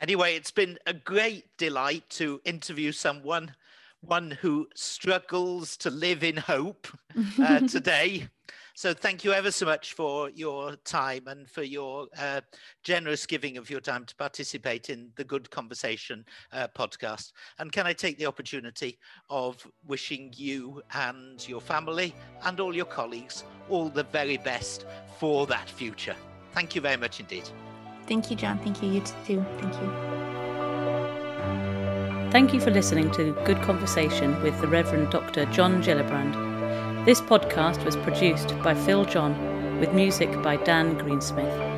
Anyway, 0.00 0.34
it's 0.34 0.50
been 0.50 0.78
a 0.86 0.92
great 0.92 1.44
delight 1.56 2.08
to 2.10 2.40
interview 2.44 2.92
someone, 2.92 3.54
one 4.00 4.32
who 4.32 4.68
struggles 4.74 5.76
to 5.78 5.90
live 5.90 6.22
in 6.22 6.36
hope 6.36 6.88
uh, 7.40 7.60
today. 7.68 8.28
So 8.76 8.92
thank 8.92 9.22
you 9.22 9.32
ever 9.32 9.52
so 9.52 9.66
much 9.66 9.92
for 9.92 10.30
your 10.30 10.74
time 10.84 11.28
and 11.28 11.48
for 11.48 11.62
your 11.62 12.08
uh, 12.18 12.40
generous 12.82 13.24
giving 13.24 13.56
of 13.56 13.70
your 13.70 13.78
time 13.78 14.04
to 14.04 14.16
participate 14.16 14.90
in 14.90 15.10
the 15.14 15.22
Good 15.22 15.48
Conversation 15.50 16.24
uh, 16.52 16.66
podcast. 16.76 17.30
And 17.60 17.70
can 17.70 17.86
I 17.86 17.92
take 17.92 18.18
the 18.18 18.26
opportunity 18.26 18.98
of 19.30 19.64
wishing 19.86 20.32
you 20.34 20.82
and 20.92 21.48
your 21.48 21.60
family 21.60 22.16
and 22.44 22.58
all 22.58 22.74
your 22.74 22.84
colleagues 22.84 23.44
all 23.68 23.88
the 23.88 24.02
very 24.02 24.38
best 24.38 24.86
for 25.18 25.46
that 25.46 25.70
future. 25.70 26.16
Thank 26.52 26.74
you 26.74 26.80
very 26.80 26.96
much 26.96 27.20
indeed. 27.20 27.48
Thank 28.06 28.30
you, 28.30 28.36
John. 28.36 28.58
Thank 28.58 28.82
you. 28.82 28.90
You 28.90 29.00
too. 29.00 29.44
Thank 29.58 29.74
you. 29.74 29.92
Thank 32.30 32.52
you 32.52 32.60
for 32.60 32.70
listening 32.70 33.10
to 33.12 33.32
Good 33.44 33.62
Conversation 33.62 34.42
with 34.42 34.60
the 34.60 34.66
Reverend 34.66 35.10
Dr. 35.10 35.46
John 35.46 35.80
Gillibrand. 35.82 36.53
This 37.04 37.20
podcast 37.20 37.84
was 37.84 37.96
produced 37.96 38.58
by 38.62 38.74
Phil 38.74 39.04
John 39.04 39.78
with 39.78 39.92
music 39.92 40.30
by 40.42 40.56
Dan 40.56 40.96
Greensmith. 40.96 41.73